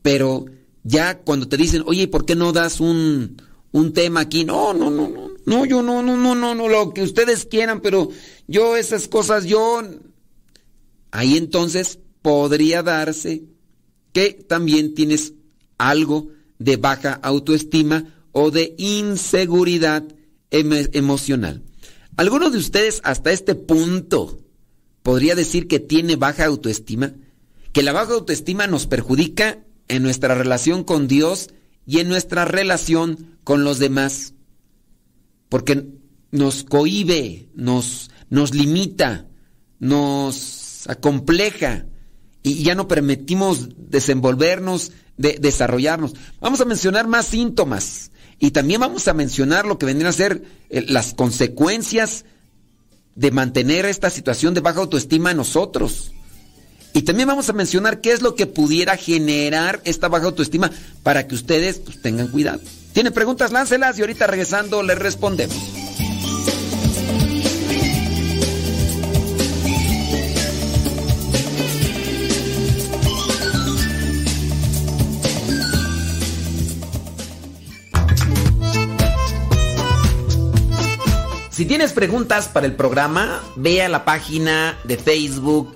Pero 0.01 0.45
ya 0.83 1.19
cuando 1.19 1.47
te 1.47 1.57
dicen, 1.57 1.83
oye, 1.85 2.07
¿por 2.07 2.25
qué 2.25 2.35
no 2.35 2.53
das 2.53 2.79
un, 2.79 3.41
un 3.71 3.93
tema 3.93 4.21
aquí? 4.21 4.45
No, 4.45 4.73
no, 4.73 4.89
no, 4.89 5.09
no, 5.09 5.24
no, 5.45 5.65
yo 5.65 5.81
no, 5.81 6.01
no, 6.01 6.17
no, 6.17 6.35
no, 6.35 6.55
no, 6.55 6.67
lo 6.67 6.93
que 6.93 7.03
ustedes 7.03 7.45
quieran, 7.45 7.81
pero 7.81 8.09
yo 8.47 8.75
esas 8.75 9.07
cosas, 9.07 9.45
yo... 9.45 9.81
ahí 11.11 11.37
entonces 11.37 11.99
podría 12.21 12.83
darse 12.83 13.43
que 14.11 14.31
también 14.31 14.95
tienes 14.95 15.33
algo 15.77 16.29
de 16.57 16.77
baja 16.77 17.13
autoestima 17.13 18.15
o 18.31 18.51
de 18.51 18.75
inseguridad 18.77 20.03
emocional. 20.49 21.63
¿Alguno 22.17 22.49
de 22.49 22.57
ustedes 22.57 23.01
hasta 23.03 23.31
este 23.31 23.55
punto 23.55 24.39
podría 25.03 25.35
decir 25.35 25.67
que 25.67 25.79
tiene 25.79 26.15
baja 26.15 26.45
autoestima? 26.45 27.13
Que 27.73 27.83
la 27.83 27.91
baja 27.91 28.13
autoestima 28.13 28.67
nos 28.67 28.87
perjudica 28.87 29.65
en 29.89 30.01
nuestra 30.01 30.33
relación 30.33 30.83
con 30.85 31.07
Dios 31.07 31.49
y 31.85 31.99
en 31.99 32.07
nuestra 32.07 32.45
relación 32.45 33.37
con 33.43 33.63
los 33.63 33.79
demás. 33.79 34.34
Porque 35.49 35.87
nos 36.31 36.63
cohibe, 36.63 37.49
nos, 37.55 38.09
nos 38.29 38.53
limita, 38.53 39.27
nos 39.79 40.87
acompleja 40.87 41.85
y 42.43 42.63
ya 42.63 42.75
no 42.75 42.87
permitimos 42.87 43.69
desenvolvernos, 43.77 44.91
de, 45.17 45.37
desarrollarnos. 45.39 46.13
Vamos 46.39 46.61
a 46.61 46.65
mencionar 46.65 47.07
más 47.07 47.25
síntomas 47.27 48.11
y 48.39 48.51
también 48.51 48.81
vamos 48.81 49.07
a 49.07 49.13
mencionar 49.13 49.65
lo 49.65 49.77
que 49.77 49.85
vendrían 49.85 50.09
a 50.09 50.13
ser 50.13 50.43
eh, 50.69 50.85
las 50.87 51.13
consecuencias 51.13 52.25
de 53.15 53.31
mantener 53.31 53.85
esta 53.85 54.09
situación 54.09 54.53
de 54.53 54.61
baja 54.61 54.81
autoestima 54.81 55.31
en 55.31 55.37
nosotros. 55.37 56.11
Y 56.93 57.01
también 57.01 57.27
vamos 57.27 57.49
a 57.49 57.53
mencionar 57.53 57.99
qué 57.99 58.11
es 58.11 58.21
lo 58.21 58.35
que 58.35 58.45
pudiera 58.45 58.95
generar 58.95 59.81
esta 59.83 60.07
baja 60.07 60.27
autoestima 60.27 60.71
para 61.03 61.27
que 61.27 61.35
ustedes 61.35 61.79
pues, 61.79 62.01
tengan 62.01 62.27
cuidado. 62.27 62.61
¿Tienen 62.95 63.11
preguntas? 63.11 63.51
Láncelas 63.51 63.99
y 63.99 64.01
ahorita 64.01 64.25
regresando 64.25 64.81
les 64.81 64.97
respondemos. 64.97 65.53
Si 81.49 81.65
tienes 81.65 81.91
preguntas 81.91 82.47
para 82.47 82.65
el 82.65 82.77
programa, 82.77 83.41
ve 83.57 83.81
a 83.81 83.89
la 83.89 84.05
página 84.05 84.79
de 84.85 84.97
Facebook 84.97 85.75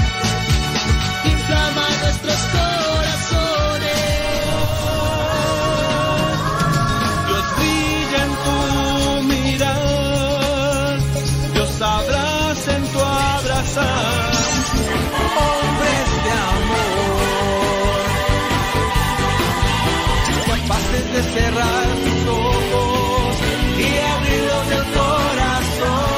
cerrar 21.23 21.87
tus 22.03 22.27
ojos 22.27 23.37
y 23.77 23.97
abrirlos 24.13 24.67
el 24.71 24.85
corazón. 24.97 26.11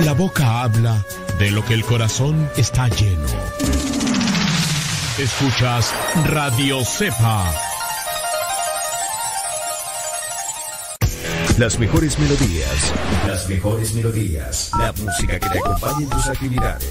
La 0.00 0.12
boca 0.12 0.62
habla 0.62 1.04
de 1.38 1.50
lo 1.50 1.64
que 1.64 1.74
el 1.74 1.84
corazón 1.84 2.48
está 2.56 2.88
lleno. 2.88 3.26
Escuchas 5.18 5.92
Radio 6.26 6.84
Cepa. 6.84 7.50
Las 11.58 11.78
mejores 11.78 12.18
melodías. 12.18 12.92
Las 13.26 13.48
mejores 13.48 13.94
melodías. 13.94 14.70
La 14.78 14.92
música 14.92 15.38
que 15.38 15.48
te 15.48 15.58
acompañe 15.58 16.04
en 16.04 16.10
tus 16.10 16.26
actividades. 16.26 16.90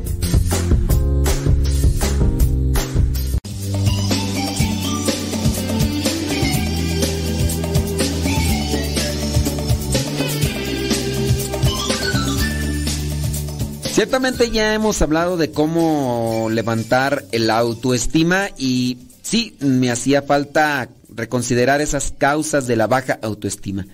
Ciertamente 14.01 14.49
ya 14.49 14.73
hemos 14.73 14.99
hablado 15.03 15.37
de 15.37 15.51
cómo 15.51 16.47
levantar 16.49 17.23
el 17.31 17.51
autoestima 17.51 18.49
y 18.57 18.97
sí, 19.21 19.55
me 19.59 19.91
hacía 19.91 20.23
falta 20.23 20.89
reconsiderar 21.09 21.81
esas 21.81 22.11
causas 22.17 22.65
de 22.65 22.75
la 22.75 22.87
baja 22.87 23.19
autoestima. 23.21 23.85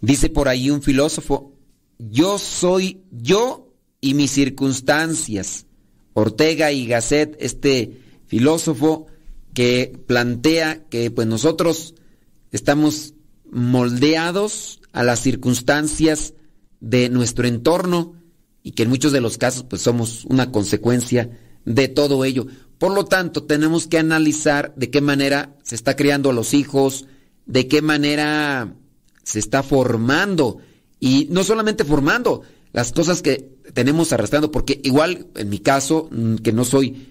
Dice 0.00 0.30
por 0.30 0.48
ahí 0.48 0.70
un 0.70 0.80
filósofo, 0.80 1.52
yo 1.98 2.38
soy 2.38 3.02
yo 3.10 3.68
y 4.00 4.14
mis 4.14 4.30
circunstancias. 4.30 5.66
Ortega 6.14 6.72
y 6.72 6.86
Gasset, 6.86 7.36
este 7.38 8.00
filósofo 8.28 9.08
que 9.52 9.92
plantea 10.06 10.84
que 10.88 11.10
pues 11.10 11.26
nosotros 11.26 11.94
estamos 12.50 13.12
moldeados 13.52 14.80
a 14.92 15.02
las 15.02 15.20
circunstancias 15.20 16.32
de 16.80 17.10
nuestro 17.10 17.46
entorno 17.46 18.16
y 18.62 18.72
que 18.72 18.84
en 18.84 18.90
muchos 18.90 19.12
de 19.12 19.20
los 19.20 19.38
casos 19.38 19.64
pues 19.68 19.82
somos 19.82 20.24
una 20.26 20.50
consecuencia 20.50 21.30
de 21.64 21.88
todo 21.88 22.24
ello. 22.24 22.46
Por 22.78 22.94
lo 22.94 23.04
tanto, 23.04 23.44
tenemos 23.44 23.86
que 23.86 23.98
analizar 23.98 24.72
de 24.76 24.90
qué 24.90 25.00
manera 25.00 25.56
se 25.62 25.74
está 25.74 25.96
criando 25.96 26.30
a 26.30 26.32
los 26.32 26.54
hijos, 26.54 27.06
de 27.46 27.66
qué 27.66 27.82
manera 27.82 28.74
se 29.22 29.38
está 29.38 29.62
formando 29.62 30.58
y 31.00 31.28
no 31.30 31.44
solamente 31.44 31.84
formando 31.84 32.42
las 32.72 32.92
cosas 32.92 33.22
que 33.22 33.58
tenemos 33.74 34.12
arrastrando, 34.12 34.50
porque 34.50 34.80
igual 34.82 35.26
en 35.34 35.48
mi 35.48 35.58
caso, 35.58 36.08
mm, 36.10 36.36
que 36.36 36.52
no 36.52 36.64
soy 36.64 37.08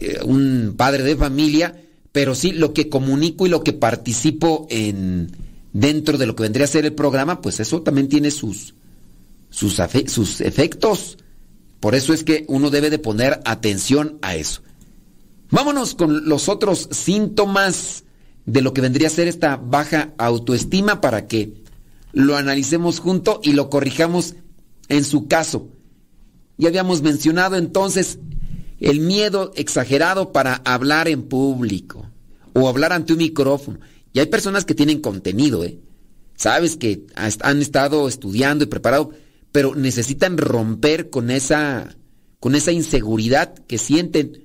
eh, 0.00 0.20
un 0.24 0.74
padre 0.76 1.02
de 1.02 1.16
familia, 1.16 1.82
pero 2.12 2.34
sí 2.34 2.52
lo 2.52 2.72
que 2.72 2.88
comunico 2.88 3.46
y 3.46 3.50
lo 3.50 3.62
que 3.62 3.72
participo 3.72 4.66
en 4.70 5.30
dentro 5.72 6.18
de 6.18 6.26
lo 6.26 6.34
que 6.34 6.44
vendría 6.44 6.64
a 6.64 6.68
ser 6.68 6.84
el 6.84 6.94
programa, 6.94 7.40
pues 7.40 7.60
eso 7.60 7.82
también 7.82 8.08
tiene 8.08 8.30
sus 8.30 8.74
sus, 9.50 9.80
sus 10.06 10.40
efectos 10.40 11.18
Por 11.80 11.94
eso 11.94 12.12
es 12.12 12.24
que 12.24 12.44
uno 12.48 12.70
debe 12.70 12.90
de 12.90 12.98
poner 12.98 13.40
atención 13.44 14.18
a 14.22 14.36
eso. 14.36 14.62
Vámonos 15.50 15.94
con 15.94 16.28
los 16.28 16.48
otros 16.48 16.88
síntomas 16.90 18.04
de 18.44 18.62
lo 18.62 18.72
que 18.74 18.80
vendría 18.80 19.08
a 19.08 19.10
ser 19.10 19.28
esta 19.28 19.56
baja 19.56 20.12
autoestima 20.18 21.00
para 21.00 21.26
que 21.26 21.62
lo 22.12 22.36
analicemos 22.36 22.98
junto 23.00 23.40
y 23.42 23.52
lo 23.52 23.70
corrijamos 23.70 24.34
en 24.88 25.04
su 25.04 25.28
caso. 25.28 25.68
Ya 26.56 26.68
habíamos 26.68 27.02
mencionado 27.02 27.56
entonces 27.56 28.18
el 28.80 29.00
miedo 29.00 29.52
exagerado 29.54 30.32
para 30.32 30.54
hablar 30.64 31.08
en 31.08 31.22
público 31.22 32.06
o 32.52 32.68
hablar 32.68 32.92
ante 32.92 33.12
un 33.12 33.18
micrófono. 33.18 33.78
Y 34.12 34.18
hay 34.18 34.26
personas 34.26 34.64
que 34.64 34.74
tienen 34.74 35.00
contenido, 35.00 35.64
¿eh? 35.64 35.78
Sabes 36.34 36.76
que 36.76 37.04
han 37.16 37.60
estado 37.60 38.06
estudiando 38.06 38.64
y 38.64 38.68
preparado, 38.68 39.10
pero 39.52 39.74
necesitan 39.74 40.38
romper 40.38 41.10
con 41.10 41.30
esa, 41.30 41.96
con 42.40 42.54
esa 42.54 42.72
inseguridad 42.72 43.54
que 43.66 43.78
sienten. 43.78 44.44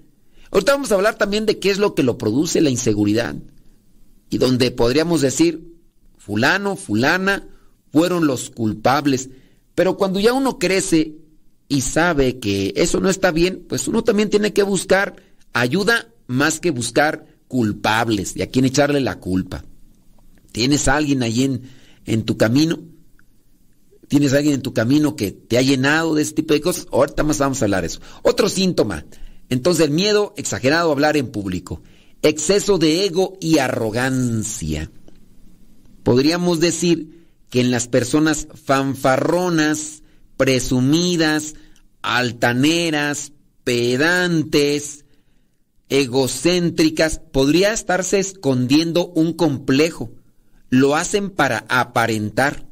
Ahorita 0.52 0.74
vamos 0.74 0.92
a 0.92 0.96
hablar 0.96 1.18
también 1.18 1.46
de 1.46 1.60
qué 1.60 1.72
es 1.72 1.78
lo 1.78 1.96
que 1.96 2.04
lo 2.04 2.18
produce 2.18 2.62
la 2.62 2.70
inseguridad. 2.70 3.36
Y 4.30 4.38
donde 4.38 4.72
podríamos 4.72 5.22
decir, 5.22 5.74
fulano, 6.18 6.76
fulana, 6.76 7.48
fueron 7.92 8.28
los 8.28 8.50
culpables. 8.50 9.30
Pero 9.76 9.98
cuando 9.98 10.20
ya 10.20 10.34
uno 10.34 10.60
crece 10.60 11.16
y 11.68 11.82
sabe 11.82 12.40
que 12.40 12.74
eso 12.76 13.00
no 13.00 13.10
está 13.10 13.32
bien, 13.32 13.66
pues 13.68 13.88
uno 13.88 14.04
también 14.04 14.30
tiene 14.30 14.54
que 14.54 14.64
buscar 14.64 15.16
ayuda 15.54 16.08
más 16.28 16.60
que 16.60 16.72
buscar 16.72 17.28
culpables 17.48 18.36
y 18.36 18.42
a 18.42 18.50
quién 18.50 18.66
echarle 18.66 19.02
la 19.02 19.20
culpa. 19.20 19.64
¿Tienes 20.52 20.88
a 20.88 20.98
alguien 20.98 21.24
ahí 21.24 21.44
en, 21.44 21.62
en 22.06 22.24
tu 22.24 22.38
camino? 22.38 22.80
¿Tienes 24.14 24.34
a 24.34 24.38
alguien 24.38 24.54
en 24.54 24.62
tu 24.62 24.76
camino 24.76 25.16
que 25.16 25.32
te 25.32 25.58
ha 25.58 25.64
llenado 25.64 26.14
de 26.14 26.22
este 26.22 26.36
tipo 26.44 26.54
de 26.54 26.62
cosas? 26.62 26.86
Ahorita 26.92 27.24
más 27.24 27.40
vamos 27.40 27.60
a 27.60 27.66
hablar 27.66 27.82
de 27.82 27.88
eso. 27.88 28.00
Otro 28.22 28.48
síntoma. 28.48 29.08
Entonces 29.50 29.86
el 29.86 29.92
miedo 29.92 30.36
exagerado 30.38 30.90
a 30.90 30.92
hablar 30.92 31.18
en 31.18 31.32
público. 31.32 31.82
Exceso 32.22 32.78
de 32.78 33.08
ego 33.08 33.40
y 33.42 33.58
arrogancia. 33.58 34.92
Podríamos 36.04 36.60
decir 36.60 37.28
que 37.50 37.60
en 37.62 37.72
las 37.72 37.88
personas 37.88 38.48
fanfarronas, 38.54 40.04
presumidas, 40.38 41.56
altaneras, 42.04 43.32
pedantes, 43.64 45.06
egocéntricas, 45.90 47.20
podría 47.32 47.74
estarse 47.74 48.20
escondiendo 48.20 49.08
un 49.08 49.34
complejo. 49.34 50.12
Lo 50.70 50.96
hacen 50.96 51.32
para 51.32 51.66
aparentar. 51.68 52.68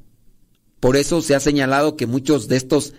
Por 0.81 0.97
eso 0.97 1.21
se 1.21 1.35
ha 1.35 1.39
señalado 1.39 1.95
que 1.95 2.07
muchos 2.07 2.49
de 2.49 2.57
estos 2.57 2.93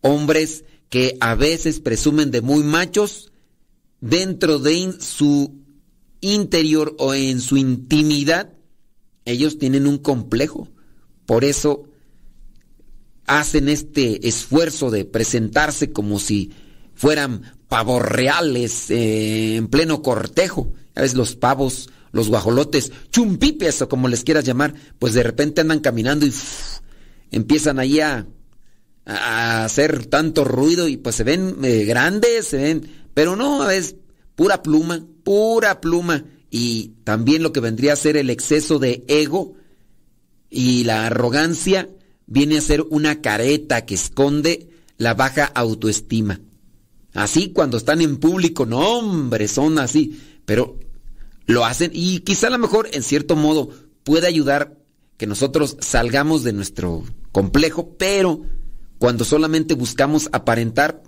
hombres 0.00 0.64
que 0.88 1.16
a 1.20 1.36
veces 1.36 1.78
presumen 1.78 2.32
de 2.32 2.40
muy 2.40 2.64
machos, 2.64 3.30
dentro 4.00 4.58
de 4.58 4.94
su 4.98 5.54
interior 6.22 6.96
o 6.98 7.14
en 7.14 7.40
su 7.40 7.58
intimidad, 7.58 8.54
ellos 9.26 9.58
tienen 9.58 9.86
un 9.86 9.98
complejo. 9.98 10.68
Por 11.26 11.44
eso 11.44 11.84
hacen 13.26 13.68
este 13.68 14.26
esfuerzo 14.26 14.90
de 14.90 15.04
presentarse 15.04 15.92
como 15.92 16.18
si 16.18 16.50
fueran 16.94 17.54
pavos 17.68 18.02
reales 18.02 18.90
eh, 18.90 19.56
en 19.56 19.68
pleno 19.68 20.00
cortejo. 20.00 20.72
A 20.94 21.02
veces 21.02 21.18
los 21.18 21.36
pavos, 21.36 21.90
los 22.12 22.28
guajolotes, 22.28 22.92
chumpipes 23.10 23.82
o 23.82 23.90
como 23.90 24.08
les 24.08 24.24
quieras 24.24 24.44
llamar, 24.44 24.74
pues 24.98 25.12
de 25.12 25.22
repente 25.22 25.60
andan 25.60 25.80
caminando 25.80 26.24
y 26.26 26.32
empiezan 27.30 27.78
ahí 27.78 28.00
a, 28.00 28.26
hacer 29.06 30.06
tanto 30.06 30.44
ruido 30.44 30.86
y 30.86 30.96
pues 30.96 31.16
se 31.16 31.24
ven 31.24 31.56
eh, 31.64 31.84
grandes, 31.84 32.46
se 32.46 32.58
ven, 32.58 32.90
pero 33.12 33.34
no, 33.34 33.68
es 33.68 33.96
pura 34.36 34.62
pluma, 34.62 35.04
pura 35.24 35.80
pluma. 35.80 36.24
Y 36.50 36.92
también 37.04 37.42
lo 37.42 37.52
que 37.52 37.60
vendría 37.60 37.94
a 37.94 37.96
ser 37.96 38.16
el 38.16 38.30
exceso 38.30 38.78
de 38.78 39.04
ego 39.08 39.54
y 40.48 40.84
la 40.84 41.06
arrogancia 41.06 41.88
viene 42.26 42.58
a 42.58 42.60
ser 42.60 42.82
una 42.90 43.20
careta 43.20 43.84
que 43.84 43.94
esconde 43.94 44.68
la 44.96 45.14
baja 45.14 45.44
autoestima. 45.46 46.40
Así 47.14 47.52
cuando 47.52 47.76
están 47.76 48.00
en 48.00 48.18
público, 48.18 48.66
no 48.66 48.78
hombre, 48.78 49.48
son 49.48 49.78
así, 49.78 50.20
pero 50.44 50.78
lo 51.46 51.64
hacen 51.64 51.90
y 51.92 52.20
quizá 52.20 52.46
a 52.46 52.50
lo 52.50 52.58
mejor 52.58 52.88
en 52.92 53.02
cierto 53.02 53.34
modo 53.34 53.70
puede 54.04 54.26
ayudar 54.26 54.78
que 55.16 55.26
nosotros 55.26 55.76
salgamos 55.80 56.44
de 56.44 56.52
nuestro 56.52 57.04
complejo, 57.32 57.96
pero 57.98 58.42
cuando 58.98 59.24
solamente 59.24 59.74
buscamos 59.74 60.28
aparentar, 60.32 61.02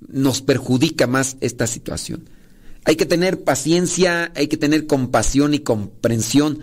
nos 0.00 0.42
perjudica 0.42 1.06
más 1.06 1.36
esta 1.40 1.66
situación. 1.66 2.28
Hay 2.84 2.96
que 2.96 3.06
tener 3.06 3.44
paciencia, 3.44 4.32
hay 4.34 4.48
que 4.48 4.56
tener 4.56 4.86
compasión 4.86 5.54
y 5.54 5.60
comprensión 5.60 6.60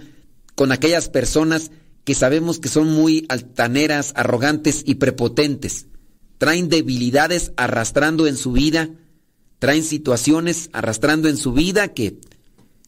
con 0.55 0.71
aquellas 0.71 1.09
personas 1.09 1.71
que 2.03 2.15
sabemos 2.15 2.59
que 2.59 2.67
son 2.67 2.89
muy 2.89 3.25
altaneras, 3.29 4.11
arrogantes 4.15 4.83
y 4.85 4.95
prepotentes 4.95 5.85
traen 6.39 6.69
debilidades 6.69 7.51
arrastrando 7.57 8.25
en 8.25 8.35
su 8.37 8.53
vida, 8.53 8.89
traen 9.59 9.83
situaciones 9.83 10.69
arrastrando 10.73 11.27
en 11.27 11.37
su 11.37 11.53
vida 11.53 11.89
que 11.89 12.19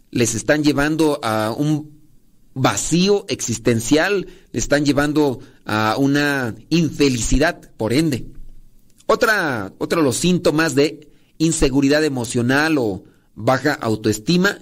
les 0.10 0.34
están 0.34 0.64
llevando 0.64 1.20
a 1.22 1.54
un 1.56 2.01
vacío 2.54 3.26
existencial, 3.30 4.28
le 4.52 4.60
están 4.60 4.86
llevando 4.86 5.40
a 5.66 5.96
una 5.98 6.56
infelicidad, 6.70 7.72
por 7.78 7.94
ende. 7.94 8.28
Otra, 9.06 9.74
otro 9.78 10.02
de 10.02 10.06
los 10.06 10.18
síntomas 10.18 10.76
de 10.76 11.10
inseguridad 11.38 12.04
emocional 12.04 12.78
o 12.78 13.04
baja 13.36 13.74
autoestima 13.74 14.60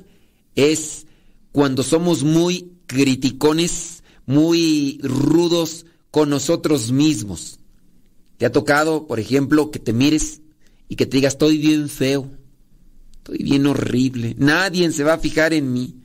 es 0.55 1.05
cuando 1.51 1.83
somos 1.83 2.23
muy 2.23 2.73
criticones, 2.85 4.03
muy 4.25 4.99
rudos 5.03 5.85
con 6.11 6.29
nosotros 6.29 6.91
mismos. 6.91 7.59
¿Te 8.37 8.45
ha 8.45 8.51
tocado, 8.51 9.07
por 9.07 9.19
ejemplo, 9.19 9.71
que 9.71 9.79
te 9.79 9.93
mires 9.93 10.41
y 10.87 10.95
que 10.95 11.05
te 11.05 11.17
digas, 11.17 11.33
estoy 11.33 11.57
bien 11.57 11.89
feo, 11.89 12.29
estoy 13.17 13.43
bien 13.43 13.67
horrible, 13.67 14.35
nadie 14.37 14.91
se 14.91 15.03
va 15.03 15.13
a 15.13 15.19
fijar 15.19 15.53
en 15.53 15.71
mí, 15.71 15.98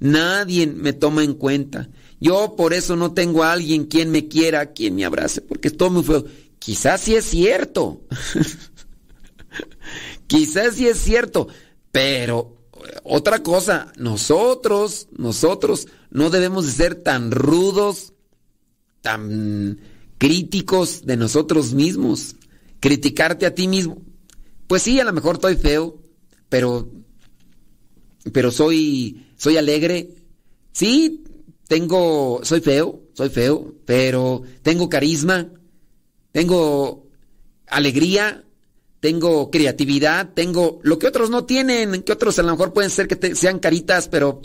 nadie 0.00 0.66
me 0.66 0.92
toma 0.92 1.22
en 1.22 1.34
cuenta, 1.34 1.88
yo 2.20 2.56
por 2.56 2.74
eso 2.74 2.96
no 2.96 3.14
tengo 3.14 3.44
a 3.44 3.52
alguien 3.52 3.84
quien 3.84 4.10
me 4.10 4.28
quiera, 4.28 4.72
quien 4.72 4.96
me 4.96 5.04
abrace, 5.04 5.40
porque 5.40 5.68
estoy 5.68 5.90
muy 5.90 6.02
feo. 6.02 6.24
Quizás 6.58 7.00
sí 7.00 7.14
es 7.14 7.24
cierto, 7.24 8.02
quizás 10.26 10.74
sí 10.74 10.88
es 10.88 10.98
cierto, 10.98 11.48
pero 11.90 12.58
otra 13.02 13.42
cosa, 13.42 13.92
nosotros, 13.96 15.08
nosotros 15.16 15.88
no 16.10 16.28
debemos 16.28 16.66
de 16.66 16.72
ser 16.72 16.94
tan 16.96 17.30
rudos, 17.30 18.12
tan 19.00 19.80
críticos 20.18 21.06
de 21.06 21.16
nosotros 21.16 21.72
mismos, 21.72 22.36
criticarte 22.80 23.46
a 23.46 23.54
ti 23.54 23.68
mismo. 23.68 24.02
Pues 24.66 24.82
sí, 24.82 25.00
a 25.00 25.04
lo 25.04 25.12
mejor 25.12 25.36
estoy 25.36 25.56
feo, 25.56 25.98
pero 26.48 26.90
pero 28.32 28.50
soy 28.50 29.26
soy 29.36 29.56
alegre. 29.56 30.10
Sí, 30.72 31.24
tengo 31.66 32.40
soy 32.42 32.60
feo, 32.60 33.00
soy 33.14 33.28
feo, 33.28 33.74
pero 33.84 34.42
tengo 34.62 34.88
carisma, 34.88 35.48
tengo 36.32 37.08
alegría, 37.66 38.44
tengo 39.00 39.50
creatividad, 39.50 40.30
tengo 40.34 40.80
lo 40.82 40.98
que 40.98 41.06
otros 41.06 41.30
no 41.30 41.44
tienen, 41.44 42.02
que 42.02 42.12
otros 42.12 42.38
a 42.38 42.42
lo 42.42 42.52
mejor 42.52 42.72
pueden 42.72 42.90
ser 42.90 43.08
que 43.08 43.34
sean 43.34 43.58
caritas, 43.58 44.08
pero 44.08 44.42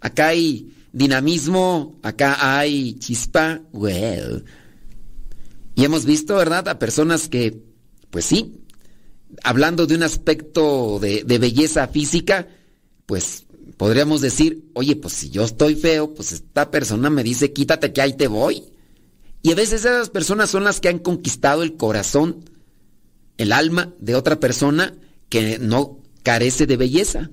acá 0.00 0.28
hay 0.28 0.72
dinamismo, 0.92 1.98
acá 2.02 2.58
hay 2.58 2.94
chispa, 2.98 3.62
well, 3.72 4.44
y 5.74 5.84
hemos 5.84 6.04
visto, 6.04 6.36
¿verdad?, 6.36 6.68
a 6.68 6.78
personas 6.78 7.28
que, 7.28 7.62
pues 8.10 8.24
sí, 8.26 8.60
hablando 9.42 9.86
de 9.86 9.94
un 9.94 10.02
aspecto 10.02 10.98
de, 11.00 11.24
belleza 11.24 11.88
física, 11.88 12.48
pues 13.06 13.46
podríamos 13.76 14.20
decir, 14.20 14.70
oye, 14.74 14.96
pues 14.96 15.14
si 15.14 15.30
yo 15.30 15.44
estoy 15.44 15.74
feo, 15.74 16.14
pues 16.14 16.32
esta 16.32 16.70
persona 16.70 17.10
me 17.10 17.22
dice, 17.22 17.52
quítate 17.52 17.92
que 17.92 18.02
ahí 18.02 18.14
te 18.14 18.28
voy. 18.28 18.64
Y 19.42 19.52
a 19.52 19.56
veces 19.56 19.80
esas 19.80 20.10
personas 20.10 20.50
son 20.50 20.64
las 20.64 20.80
que 20.80 20.88
han 20.88 20.98
conquistado 20.98 21.62
el 21.62 21.76
corazón, 21.76 22.44
el 23.38 23.52
alma 23.52 23.92
de 23.98 24.14
otra 24.14 24.38
persona 24.38 24.94
que 25.28 25.58
no 25.58 25.98
carece 26.22 26.66
de 26.66 26.76
belleza. 26.76 27.30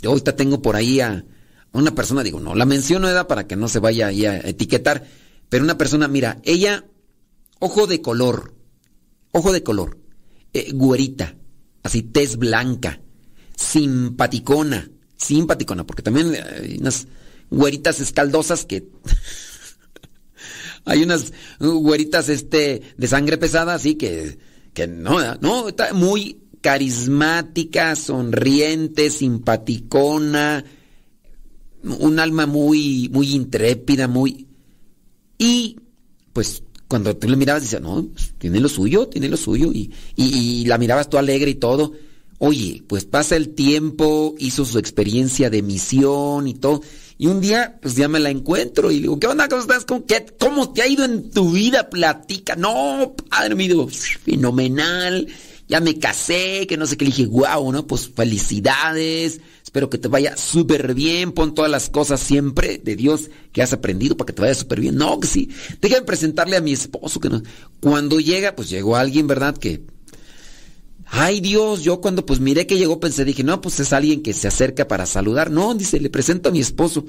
Yo 0.00 0.10
ahorita 0.10 0.34
tengo 0.36 0.60
por 0.62 0.76
ahí 0.76 1.00
a 1.00 1.24
una 1.72 1.94
persona, 1.94 2.22
digo, 2.22 2.40
no 2.40 2.54
la 2.54 2.66
menciono, 2.66 3.06
¿verdad? 3.06 3.26
Para 3.26 3.46
que 3.46 3.56
no 3.56 3.68
se 3.68 3.78
vaya 3.78 4.08
ahí 4.08 4.26
a 4.26 4.38
etiquetar, 4.38 5.06
pero 5.48 5.64
una 5.64 5.78
persona, 5.78 6.08
mira, 6.08 6.40
ella 6.44 6.84
ojo 7.58 7.86
de 7.86 8.00
color, 8.00 8.54
ojo 9.32 9.52
de 9.52 9.62
color, 9.62 9.98
eh, 10.52 10.72
güerita, 10.72 11.36
así 11.82 12.02
tez 12.02 12.36
blanca, 12.36 13.00
simpaticona, 13.58 14.88
simpaticona, 15.16 15.84
porque 15.84 16.02
también 16.02 16.32
hay 16.34 16.78
unas 16.78 17.06
güeritas 17.50 18.00
escaldosas 18.00 18.64
que... 18.64 18.88
hay 20.84 21.02
unas 21.02 21.32
güeritas 21.58 22.28
este, 22.28 22.82
de 22.96 23.06
sangre 23.08 23.36
pesada, 23.36 23.74
así 23.74 23.96
que, 23.96 24.38
que 24.72 24.86
no, 24.86 25.18
no, 25.40 25.68
está 25.68 25.92
muy 25.92 26.44
carismática, 26.60 27.96
sonriente, 27.96 29.10
simpaticona, 29.10 30.64
un 31.82 32.18
alma 32.18 32.46
muy, 32.46 33.10
muy 33.12 33.34
intrépida, 33.34 34.06
muy... 34.08 34.46
Y 35.36 35.76
pues 36.32 36.62
cuando 36.88 37.16
tú 37.16 37.28
le 37.28 37.36
mirabas, 37.36 37.62
dices, 37.62 37.80
no, 37.80 38.06
pues, 38.06 38.34
tiene 38.38 38.60
lo 38.60 38.68
suyo, 38.68 39.08
tiene 39.08 39.28
lo 39.28 39.36
suyo, 39.36 39.70
y, 39.72 39.92
y, 40.16 40.64
la 40.64 40.78
mirabas 40.78 41.10
tú 41.10 41.18
alegre 41.18 41.50
y 41.50 41.56
todo. 41.56 41.92
Oye, 42.38 42.82
pues 42.86 43.04
pasa 43.04 43.36
el 43.36 43.54
tiempo, 43.54 44.34
hizo 44.38 44.64
su 44.64 44.78
experiencia 44.78 45.50
de 45.50 45.62
misión 45.62 46.46
y 46.46 46.54
todo, 46.54 46.82
y 47.18 47.26
un 47.26 47.40
día, 47.40 47.78
pues 47.82 47.96
ya 47.96 48.06
me 48.06 48.20
la 48.20 48.30
encuentro 48.30 48.92
y 48.92 48.96
le 48.96 49.02
digo, 49.02 49.18
¿qué 49.18 49.26
onda? 49.26 49.48
¿Cómo 49.48 49.62
estás? 49.62 49.84
¿Cómo, 49.84 50.06
qué, 50.06 50.24
¿Cómo 50.38 50.72
te 50.72 50.82
ha 50.82 50.86
ido 50.86 51.04
en 51.04 51.30
tu 51.30 51.50
vida? 51.50 51.90
Platica. 51.90 52.54
No, 52.54 53.16
padre 53.28 53.56
mío, 53.56 53.88
fenomenal 53.88 55.26
ya 55.68 55.80
me 55.80 55.98
casé, 55.98 56.66
que 56.66 56.78
no 56.78 56.86
sé 56.86 56.96
qué, 56.96 57.04
le 57.04 57.10
dije, 57.10 57.26
wow, 57.26 57.70
¿no? 57.70 57.86
Pues 57.86 58.08
felicidades, 58.08 59.40
espero 59.62 59.90
que 59.90 59.98
te 59.98 60.08
vaya 60.08 60.34
súper 60.36 60.94
bien, 60.94 61.32
pon 61.32 61.54
todas 61.54 61.70
las 61.70 61.90
cosas 61.90 62.20
siempre 62.20 62.78
de 62.82 62.96
Dios 62.96 63.30
que 63.52 63.62
has 63.62 63.74
aprendido 63.74 64.16
para 64.16 64.28
que 64.28 64.32
te 64.32 64.42
vaya 64.42 64.54
súper 64.54 64.80
bien. 64.80 64.96
No, 64.96 65.20
que 65.20 65.28
sí, 65.28 65.50
déjame 65.82 66.06
presentarle 66.06 66.56
a 66.56 66.62
mi 66.62 66.72
esposo, 66.72 67.20
que 67.20 67.28
no. 67.28 67.42
Cuando 67.80 68.18
llega, 68.18 68.56
pues 68.56 68.70
llegó 68.70 68.96
alguien, 68.96 69.26
¿verdad? 69.26 69.56
Que, 69.58 69.82
ay 71.10 71.40
Dios, 71.40 71.82
yo 71.82 72.00
cuando 72.00 72.24
pues 72.24 72.40
miré 72.40 72.66
que 72.66 72.78
llegó 72.78 73.00
pensé, 73.00 73.24
dije, 73.24 73.42
no, 73.42 73.60
pues 73.60 73.80
es 73.80 73.92
alguien 73.92 74.22
que 74.22 74.32
se 74.32 74.48
acerca 74.48 74.88
para 74.88 75.06
saludar. 75.06 75.50
No, 75.50 75.74
dice, 75.74 76.00
le 76.00 76.10
presento 76.10 76.48
a 76.48 76.52
mi 76.52 76.60
esposo. 76.60 77.04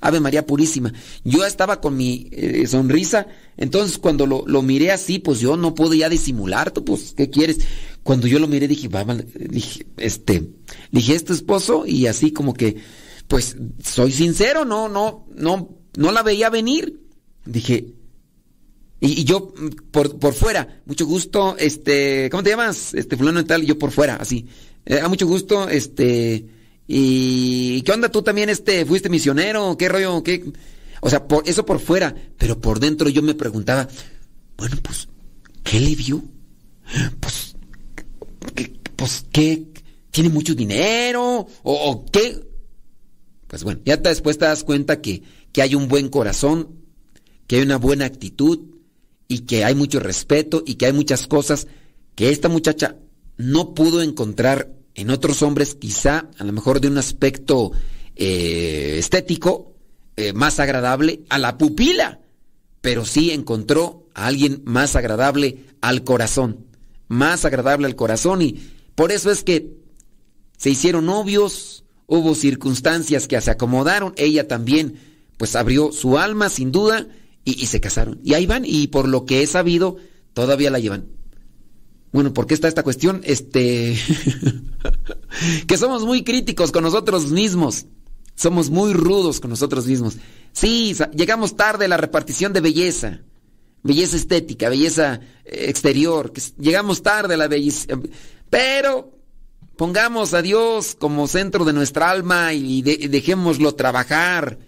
Ave 0.00 0.20
María 0.20 0.46
Purísima. 0.46 0.92
Yo 1.24 1.44
estaba 1.44 1.80
con 1.80 1.96
mi 1.96 2.28
eh, 2.32 2.66
sonrisa, 2.66 3.26
entonces 3.56 3.98
cuando 3.98 4.26
lo, 4.26 4.44
lo, 4.46 4.62
miré 4.62 4.92
así, 4.92 5.18
pues 5.18 5.40
yo 5.40 5.56
no 5.56 5.74
podía 5.74 6.08
disimular, 6.08 6.72
pues, 6.72 7.12
¿qué 7.14 7.28
quieres? 7.28 7.58
Cuando 8.02 8.26
yo 8.26 8.38
lo 8.38 8.48
miré 8.48 8.66
dije, 8.66 8.88
vamos, 8.88 9.18
dije, 9.34 9.86
este, 9.98 10.52
dije, 10.90 11.14
¿es 11.14 11.24
tu 11.24 11.34
esposo? 11.34 11.84
Y 11.86 12.06
así 12.06 12.32
como 12.32 12.54
que, 12.54 12.76
pues, 13.28 13.56
soy 13.84 14.12
sincero, 14.12 14.64
no, 14.64 14.88
no, 14.88 15.26
no, 15.36 15.76
no 15.96 16.12
la 16.12 16.22
veía 16.22 16.48
venir. 16.48 16.98
Dije, 17.44 17.94
y, 19.00 19.24
yo 19.24 19.54
por, 19.90 20.18
por, 20.18 20.34
fuera, 20.34 20.82
mucho 20.84 21.06
gusto, 21.06 21.56
este, 21.58 22.28
¿cómo 22.30 22.42
te 22.42 22.50
llamas? 22.50 22.92
Este, 22.92 23.16
fulano 23.16 23.40
y 23.40 23.44
tal, 23.44 23.64
yo 23.64 23.78
por 23.78 23.92
fuera, 23.92 24.16
así. 24.16 24.46
Eh, 24.84 25.00
a 25.00 25.08
mucho 25.08 25.26
gusto, 25.26 25.70
este, 25.70 26.46
y 26.86 27.80
¿qué 27.82 27.92
onda 27.92 28.10
tú 28.10 28.22
también, 28.22 28.50
este, 28.50 28.84
fuiste 28.84 29.08
misionero? 29.08 29.76
¿Qué 29.78 29.88
rollo? 29.88 30.22
¿Qué? 30.22 30.52
O 31.00 31.08
sea, 31.08 31.26
por, 31.26 31.48
eso 31.48 31.64
por 31.64 31.80
fuera, 31.80 32.14
pero 32.36 32.60
por 32.60 32.78
dentro 32.78 33.08
yo 33.08 33.22
me 33.22 33.34
preguntaba, 33.34 33.88
bueno, 34.58 34.76
pues, 34.82 35.08
¿qué 35.64 35.80
le 35.80 35.94
vio? 35.94 36.22
Pues, 37.20 37.56
pues, 38.96 39.24
¿qué? 39.32 39.66
¿Tiene 40.10 40.28
mucho 40.28 40.54
dinero? 40.54 41.46
¿O, 41.62 42.04
qué? 42.12 42.38
Pues 43.46 43.64
bueno, 43.64 43.80
ya 43.84 43.96
después 43.96 44.36
te 44.36 44.44
das 44.44 44.62
cuenta 44.62 45.00
que, 45.00 45.22
que 45.52 45.62
hay 45.62 45.74
un 45.74 45.88
buen 45.88 46.10
corazón, 46.10 46.68
que 47.46 47.56
hay 47.56 47.62
una 47.62 47.78
buena 47.78 48.04
actitud 48.04 48.69
y 49.30 49.40
que 49.40 49.64
hay 49.64 49.74
mucho 49.74 49.98
respeto 50.00 50.62
y 50.66 50.74
que 50.74 50.86
hay 50.86 50.92
muchas 50.92 51.26
cosas 51.26 51.68
que 52.14 52.28
esta 52.28 52.50
muchacha 52.50 52.96
no 53.38 53.72
pudo 53.72 54.02
encontrar 54.02 54.70
en 54.94 55.08
otros 55.08 55.40
hombres, 55.42 55.74
quizá 55.74 56.28
a 56.36 56.44
lo 56.44 56.52
mejor 56.52 56.82
de 56.82 56.88
un 56.88 56.98
aspecto 56.98 57.72
eh, 58.16 58.96
estético 58.98 59.74
eh, 60.16 60.34
más 60.34 60.60
agradable 60.60 61.22
a 61.30 61.38
la 61.38 61.56
pupila, 61.56 62.20
pero 62.82 63.06
sí 63.06 63.30
encontró 63.30 64.08
a 64.12 64.26
alguien 64.26 64.60
más 64.66 64.96
agradable 64.96 65.64
al 65.80 66.04
corazón 66.04 66.66
más 67.10 67.44
agradable 67.44 67.86
al 67.86 67.96
corazón. 67.96 68.40
Y 68.40 68.62
por 68.94 69.12
eso 69.12 69.30
es 69.30 69.42
que 69.42 69.76
se 70.56 70.70
hicieron 70.70 71.06
novios, 71.06 71.84
hubo 72.06 72.34
circunstancias 72.34 73.28
que 73.28 73.38
se 73.40 73.50
acomodaron, 73.50 74.14
ella 74.16 74.48
también 74.48 74.98
pues 75.36 75.56
abrió 75.56 75.92
su 75.92 76.18
alma 76.18 76.48
sin 76.48 76.70
duda 76.70 77.08
y, 77.44 77.66
se 77.66 77.80
casaron. 77.80 78.20
Y 78.22 78.34
ahí 78.34 78.46
van 78.46 78.64
y 78.66 78.88
por 78.88 79.08
lo 79.08 79.24
que 79.24 79.42
he 79.42 79.46
sabido 79.46 79.96
todavía 80.32 80.70
la 80.70 80.78
llevan. 80.78 81.08
Bueno, 82.12 82.32
¿por 82.32 82.46
qué 82.46 82.54
está 82.54 82.68
esta 82.68 82.82
cuestión? 82.82 83.20
Este 83.24 83.96
que 85.66 85.76
somos 85.76 86.04
muy 86.04 86.24
críticos 86.24 86.72
con 86.72 86.84
nosotros 86.84 87.30
mismos. 87.30 87.86
Somos 88.34 88.70
muy 88.70 88.92
rudos 88.92 89.40
con 89.40 89.50
nosotros 89.50 89.86
mismos. 89.86 90.16
Sí, 90.52 90.96
llegamos 91.14 91.56
tarde 91.56 91.84
a 91.84 91.88
la 91.88 91.96
repartición 91.96 92.52
de 92.52 92.60
belleza 92.60 93.20
belleza 93.82 94.16
estética, 94.16 94.68
belleza 94.68 95.20
eh, 95.44 95.66
exterior, 95.68 96.32
llegamos 96.58 97.02
tarde 97.02 97.34
a 97.34 97.36
la 97.36 97.48
belleza, 97.48 97.86
pero 98.48 99.16
pongamos 99.76 100.34
a 100.34 100.42
Dios 100.42 100.94
como 100.94 101.26
centro 101.26 101.64
de 101.64 101.72
nuestra 101.72 102.10
alma 102.10 102.52
y 102.52 102.82
dejémoslo 102.82 103.74
trabajar 103.74 104.58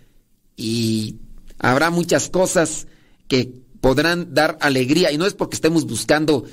y 0.56 1.16
habrá 1.62 1.90
muchas 1.90 2.29
cosas 2.29 2.87
que 3.29 3.62
podrán 3.81 4.35
dar 4.35 4.59
alegría 4.61 5.11
y 5.11 5.16
no 5.16 5.27
es 5.27 5.33
porque 5.33 5.55
estemos 5.55 5.87
buscando 5.87 6.44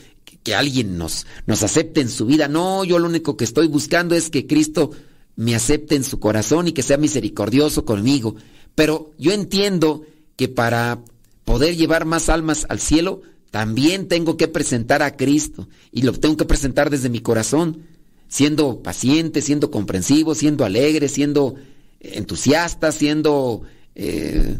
que, 0.43 0.55
alguien 0.55 0.97
nos, 0.97 1.27
nos 1.45 1.63
acepte 1.63 1.99
en 2.01 2.09
su 2.09 2.25
vida, 2.25 2.47
no, 2.47 2.85
yo 2.85 2.97
lo 2.97 3.07
único 3.07 3.35
que 3.35 3.43
estoy 3.43 3.67
buscando 3.67 4.15
es 4.15 4.29
que 4.29 4.47
Cristo 4.47 4.91
me 5.35 5.53
acepte 5.53 5.95
en 5.95 6.03
su 6.03 6.19
corazón 6.19 6.67
y 6.67 6.71
que 6.71 6.81
sea 6.81 6.97
misericordioso 6.97 7.85
conmigo, 7.85 8.35
pero 8.73 9.11
yo 9.17 9.31
entiendo 9.31 10.03
que 10.35 10.47
para 10.47 11.03
poder 11.43 11.75
llevar 11.75 12.05
más 12.05 12.29
almas 12.29 12.65
al 12.69 12.79
cielo, 12.79 13.21
también 13.51 14.07
tengo 14.07 14.37
que 14.37 14.47
presentar 14.47 15.01
a 15.01 15.17
Cristo 15.17 15.67
y 15.91 16.03
lo 16.03 16.13
tengo 16.13 16.37
que 16.37 16.45
presentar 16.45 16.89
desde 16.89 17.09
mi 17.09 17.19
corazón, 17.19 17.83
siendo 18.27 18.81
paciente, 18.81 19.41
siendo 19.41 19.71
comprensivo, 19.71 20.35
siendo 20.35 20.65
alegre, 20.65 21.09
siendo 21.09 21.55
entusiasta, 21.99 22.91
siendo 22.91 23.63
eh, 23.95 24.59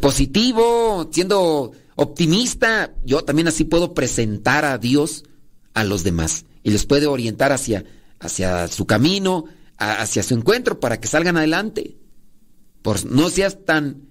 positivo, 0.00 1.08
siendo 1.12 1.72
optimista. 1.96 2.94
Yo 3.04 3.24
también 3.24 3.48
así 3.48 3.64
puedo 3.64 3.94
presentar 3.94 4.64
a 4.64 4.78
Dios 4.78 5.24
a 5.74 5.84
los 5.84 6.04
demás 6.04 6.44
y 6.62 6.70
les 6.70 6.86
puedo 6.86 7.12
orientar 7.12 7.52
hacia, 7.52 7.84
hacia 8.18 8.68
su 8.68 8.86
camino, 8.86 9.44
hacia 9.76 10.22
su 10.22 10.34
encuentro 10.34 10.80
para 10.80 11.00
que 11.00 11.08
salgan 11.08 11.36
adelante. 11.36 11.96
Por 12.82 13.04
no 13.06 13.30
seas 13.30 13.64
tan 13.64 14.08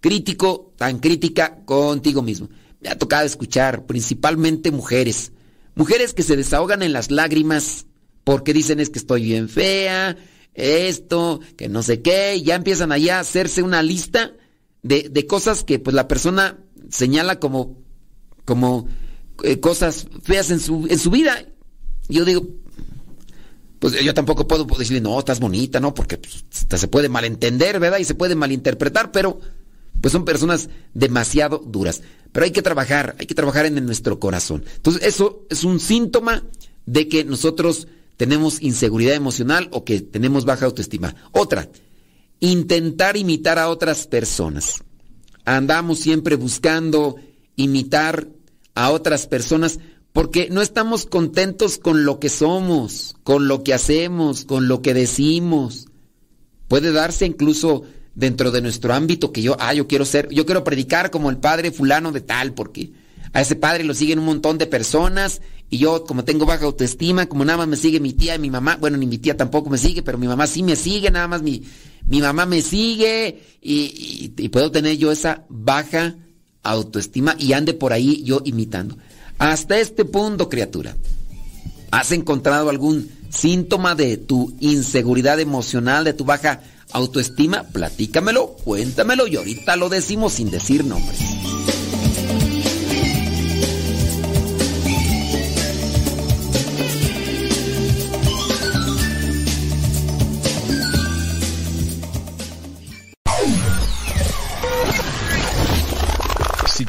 crítico, 0.00 0.72
tan 0.76 0.98
crítica 0.98 1.64
contigo 1.64 2.22
mismo. 2.22 2.48
Me 2.80 2.88
ha 2.88 2.98
tocado 2.98 3.26
escuchar 3.26 3.86
principalmente 3.86 4.70
mujeres, 4.70 5.32
mujeres 5.74 6.14
que 6.14 6.22
se 6.22 6.36
desahogan 6.36 6.82
en 6.82 6.92
las 6.92 7.10
lágrimas 7.10 7.86
porque 8.24 8.52
dicen 8.52 8.80
es 8.80 8.90
que 8.90 8.98
estoy 8.98 9.22
bien 9.22 9.48
fea, 9.48 10.16
esto, 10.54 11.40
que 11.56 11.68
no 11.68 11.82
sé 11.82 12.02
qué, 12.02 12.36
y 12.36 12.42
ya 12.42 12.56
empiezan 12.56 12.90
allá 12.90 13.18
a 13.18 13.20
hacerse 13.20 13.62
una 13.62 13.82
lista 13.82 14.32
de, 14.86 15.08
de 15.10 15.26
cosas 15.26 15.64
que 15.64 15.78
pues 15.78 15.94
la 15.94 16.08
persona 16.08 16.58
señala 16.90 17.40
como, 17.40 17.82
como 18.44 18.88
eh, 19.42 19.60
cosas 19.60 20.06
feas 20.22 20.50
en 20.50 20.60
su, 20.60 20.86
en 20.88 20.98
su 20.98 21.10
vida. 21.10 21.44
Yo 22.08 22.24
digo, 22.24 22.46
pues 23.78 24.00
yo 24.02 24.14
tampoco 24.14 24.46
puedo 24.46 24.64
decirle, 24.64 25.00
no, 25.00 25.18
estás 25.18 25.40
bonita, 25.40 25.80
¿no? 25.80 25.92
Porque 25.92 26.18
pues, 26.18 26.44
se 26.80 26.88
puede 26.88 27.08
malentender, 27.08 27.80
¿verdad? 27.80 27.98
Y 27.98 28.04
se 28.04 28.14
puede 28.14 28.34
malinterpretar, 28.34 29.12
pero 29.12 29.40
pues 30.00 30.12
son 30.12 30.24
personas 30.24 30.68
demasiado 30.94 31.58
duras. 31.58 32.02
Pero 32.32 32.44
hay 32.44 32.52
que 32.52 32.62
trabajar, 32.62 33.16
hay 33.18 33.26
que 33.26 33.34
trabajar 33.34 33.66
en 33.66 33.84
nuestro 33.84 34.20
corazón. 34.20 34.64
Entonces, 34.76 35.02
eso 35.02 35.46
es 35.50 35.64
un 35.64 35.80
síntoma 35.80 36.44
de 36.84 37.08
que 37.08 37.24
nosotros 37.24 37.88
tenemos 38.16 38.62
inseguridad 38.62 39.14
emocional 39.14 39.68
o 39.72 39.84
que 39.84 40.00
tenemos 40.00 40.44
baja 40.44 40.66
autoestima. 40.66 41.14
Otra, 41.32 41.68
intentar 42.40 43.16
imitar 43.16 43.58
a 43.58 43.68
otras 43.68 44.06
personas. 44.06 44.82
Andamos 45.44 46.00
siempre 46.00 46.36
buscando 46.36 47.16
imitar 47.56 48.28
a 48.74 48.90
otras 48.90 49.26
personas 49.26 49.78
porque 50.12 50.48
no 50.50 50.62
estamos 50.62 51.06
contentos 51.06 51.78
con 51.78 52.04
lo 52.04 52.18
que 52.18 52.28
somos, 52.28 53.16
con 53.22 53.48
lo 53.48 53.62
que 53.62 53.74
hacemos, 53.74 54.44
con 54.44 54.66
lo 54.66 54.80
que 54.80 54.94
decimos. 54.94 55.88
Puede 56.68 56.90
darse 56.92 57.26
incluso 57.26 57.84
dentro 58.14 58.50
de 58.50 58.62
nuestro 58.62 58.94
ámbito 58.94 59.30
que 59.30 59.42
yo, 59.42 59.56
ah, 59.60 59.74
yo 59.74 59.86
quiero 59.86 60.04
ser, 60.04 60.28
yo 60.30 60.46
quiero 60.46 60.64
predicar 60.64 61.10
como 61.10 61.30
el 61.30 61.36
padre 61.36 61.70
fulano 61.70 62.12
de 62.12 62.22
tal, 62.22 62.54
porque 62.54 62.92
a 63.36 63.42
ese 63.42 63.54
padre 63.54 63.84
lo 63.84 63.92
siguen 63.92 64.18
un 64.18 64.24
montón 64.24 64.56
de 64.56 64.66
personas 64.66 65.42
y 65.68 65.76
yo 65.76 66.04
como 66.04 66.24
tengo 66.24 66.46
baja 66.46 66.64
autoestima, 66.64 67.26
como 67.26 67.44
nada 67.44 67.58
más 67.58 67.68
me 67.68 67.76
sigue 67.76 68.00
mi 68.00 68.14
tía 68.14 68.34
y 68.34 68.38
mi 68.38 68.48
mamá, 68.48 68.78
bueno, 68.80 68.96
ni 68.96 69.06
mi 69.06 69.18
tía 69.18 69.36
tampoco 69.36 69.68
me 69.68 69.76
sigue, 69.76 70.02
pero 70.02 70.16
mi 70.16 70.26
mamá 70.26 70.46
sí 70.46 70.62
me 70.62 70.74
sigue, 70.74 71.10
nada 71.10 71.28
más 71.28 71.42
mi, 71.42 71.62
mi 72.06 72.22
mamá 72.22 72.46
me 72.46 72.62
sigue 72.62 73.42
y, 73.60 74.32
y 74.38 74.48
puedo 74.48 74.70
tener 74.70 74.96
yo 74.96 75.12
esa 75.12 75.44
baja 75.50 76.14
autoestima 76.62 77.36
y 77.38 77.52
ande 77.52 77.74
por 77.74 77.92
ahí 77.92 78.22
yo 78.22 78.40
imitando. 78.42 78.96
Hasta 79.36 79.78
este 79.80 80.06
punto, 80.06 80.48
criatura, 80.48 80.96
¿has 81.90 82.12
encontrado 82.12 82.70
algún 82.70 83.10
síntoma 83.28 83.94
de 83.94 84.16
tu 84.16 84.56
inseguridad 84.60 85.40
emocional, 85.40 86.04
de 86.04 86.14
tu 86.14 86.24
baja 86.24 86.62
autoestima, 86.90 87.64
platícamelo, 87.64 88.56
cuéntamelo 88.64 89.26
y 89.26 89.36
ahorita 89.36 89.76
lo 89.76 89.90
decimos 89.90 90.32
sin 90.32 90.50
decir 90.50 90.86
nombres. 90.86 91.18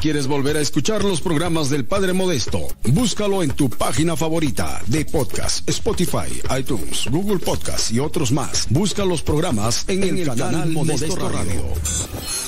Quieres 0.08 0.26
volver 0.26 0.56
a 0.56 0.62
escuchar 0.62 1.04
los 1.04 1.20
programas 1.20 1.68
del 1.68 1.84
Padre 1.84 2.14
Modesto, 2.14 2.66
búscalo 2.94 3.42
en 3.42 3.50
tu 3.50 3.68
página 3.68 4.16
favorita 4.16 4.80
de 4.86 5.04
podcast, 5.04 5.68
Spotify, 5.68 6.40
iTunes, 6.58 7.08
Google 7.10 7.38
Podcast 7.38 7.92
y 7.92 7.98
otros 7.98 8.32
más. 8.32 8.68
Busca 8.70 9.04
los 9.04 9.20
programas 9.22 9.84
en, 9.86 10.02
el, 10.04 10.26
canal, 10.34 10.70
Modesto, 10.70 11.14
Radio. 11.14 11.62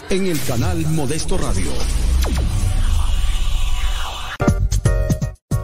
En 0.09 0.27
el 0.27 0.41
canal 0.45 0.87
Modesto 0.87 1.37
Radio. 1.37 1.71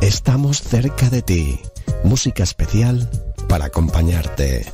Estamos 0.02 0.60
cerca 0.60 1.08
de 1.08 1.22
ti. 1.22 1.58
Música 2.04 2.42
especial 2.42 3.08
para 3.48 3.64
acompañarte. 3.64 4.66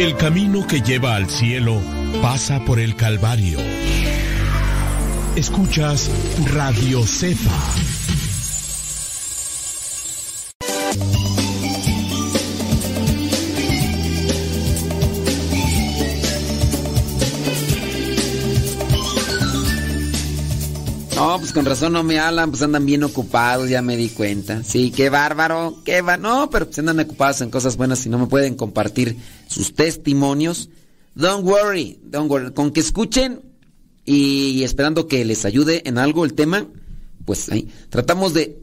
El 0.00 0.16
camino 0.16 0.66
que 0.66 0.80
lleva 0.80 1.14
al 1.14 1.30
cielo 1.30 1.80
pasa 2.20 2.64
por 2.64 2.78
el 2.78 2.96
Calvario. 2.96 3.58
Escuchas 5.36 6.10
Radio 6.52 7.06
Cepa. 7.06 7.50
No, 21.16 21.38
pues 21.38 21.52
con 21.52 21.64
razón 21.64 21.92
no 21.92 22.02
me 22.02 22.18
hablan, 22.18 22.50
pues 22.50 22.62
andan 22.62 22.84
bien 22.84 23.04
ocupados, 23.04 23.70
ya 23.70 23.80
me 23.80 23.96
di 23.96 24.08
cuenta. 24.08 24.64
Sí, 24.64 24.90
qué 24.90 25.08
bárbaro, 25.08 25.78
qué 25.84 26.02
va. 26.02 26.16
No, 26.16 26.50
pero 26.50 26.66
pues 26.66 26.80
andan 26.80 26.98
ocupados 26.98 27.40
en 27.42 27.50
cosas 27.50 27.76
buenas 27.76 28.04
y 28.04 28.08
no 28.08 28.18
me 28.18 28.26
pueden 28.26 28.56
compartir 28.56 29.16
sus 29.46 29.72
testimonios. 29.72 30.68
Don't 31.14 31.44
worry, 31.44 32.00
don't 32.02 32.30
worry. 32.30 32.52
Con 32.52 32.72
que 32.72 32.80
escuchen 32.80 33.42
y 34.04 34.62
esperando 34.62 35.06
que 35.06 35.24
les 35.24 35.44
ayude 35.44 35.82
en 35.86 35.98
algo 35.98 36.24
el 36.24 36.34
tema, 36.34 36.66
pues 37.24 37.48
ahí 37.50 37.68
tratamos 37.90 38.34
de, 38.34 38.62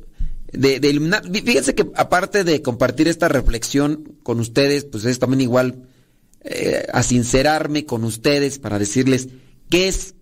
de, 0.51 0.79
de 0.79 0.89
iluminar. 0.89 1.23
Fíjense 1.31 1.75
que 1.75 1.89
aparte 1.95 2.43
de 2.43 2.61
compartir 2.61 3.07
esta 3.07 3.27
reflexión 3.27 4.17
con 4.23 4.39
ustedes, 4.39 4.85
pues 4.85 5.05
es 5.05 5.19
también 5.19 5.41
igual 5.41 5.87
eh, 6.41 6.85
a 6.91 7.03
sincerarme 7.03 7.85
con 7.85 8.03
ustedes 8.03 8.59
para 8.59 8.79
decirles 8.79 9.29
qué 9.69 9.87
es 9.87 10.15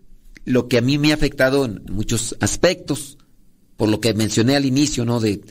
lo 0.46 0.68
que 0.68 0.78
a 0.78 0.82
mí 0.82 0.98
me 0.98 1.12
ha 1.12 1.16
afectado 1.16 1.66
en 1.66 1.84
muchos 1.90 2.36
aspectos, 2.40 3.18
por 3.76 3.90
lo 3.90 4.00
que 4.00 4.14
mencioné 4.14 4.56
al 4.56 4.66
inicio, 4.66 5.06
¿no? 5.06 5.20
De 5.20 5.42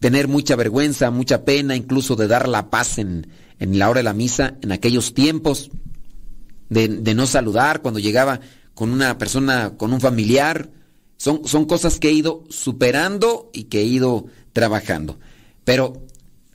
tener 0.00 0.28
mucha 0.28 0.56
vergüenza, 0.56 1.10
mucha 1.10 1.44
pena, 1.44 1.76
incluso 1.76 2.16
de 2.16 2.26
dar 2.26 2.48
la 2.48 2.70
paz 2.70 2.98
en, 2.98 3.28
en 3.58 3.78
la 3.78 3.88
hora 3.88 3.98
de 3.98 4.04
la 4.04 4.14
misa, 4.14 4.56
en 4.62 4.72
aquellos 4.72 5.14
tiempos, 5.14 5.70
de, 6.72 7.14
no 7.14 7.26
saludar 7.26 7.82
cuando 7.82 8.00
llegaba 8.00 8.40
con 8.74 8.90
una 8.90 9.18
persona, 9.18 9.76
con 9.76 9.92
un 9.92 10.00
familiar. 10.00 10.70
Son, 11.16 11.46
son 11.46 11.66
cosas 11.66 12.00
que 12.00 12.08
he 12.08 12.12
ido 12.12 12.44
superando 12.48 13.50
y 13.52 13.64
que 13.64 13.80
he 13.80 13.84
ido 13.84 14.26
trabajando. 14.52 15.18
Pero, 15.64 16.02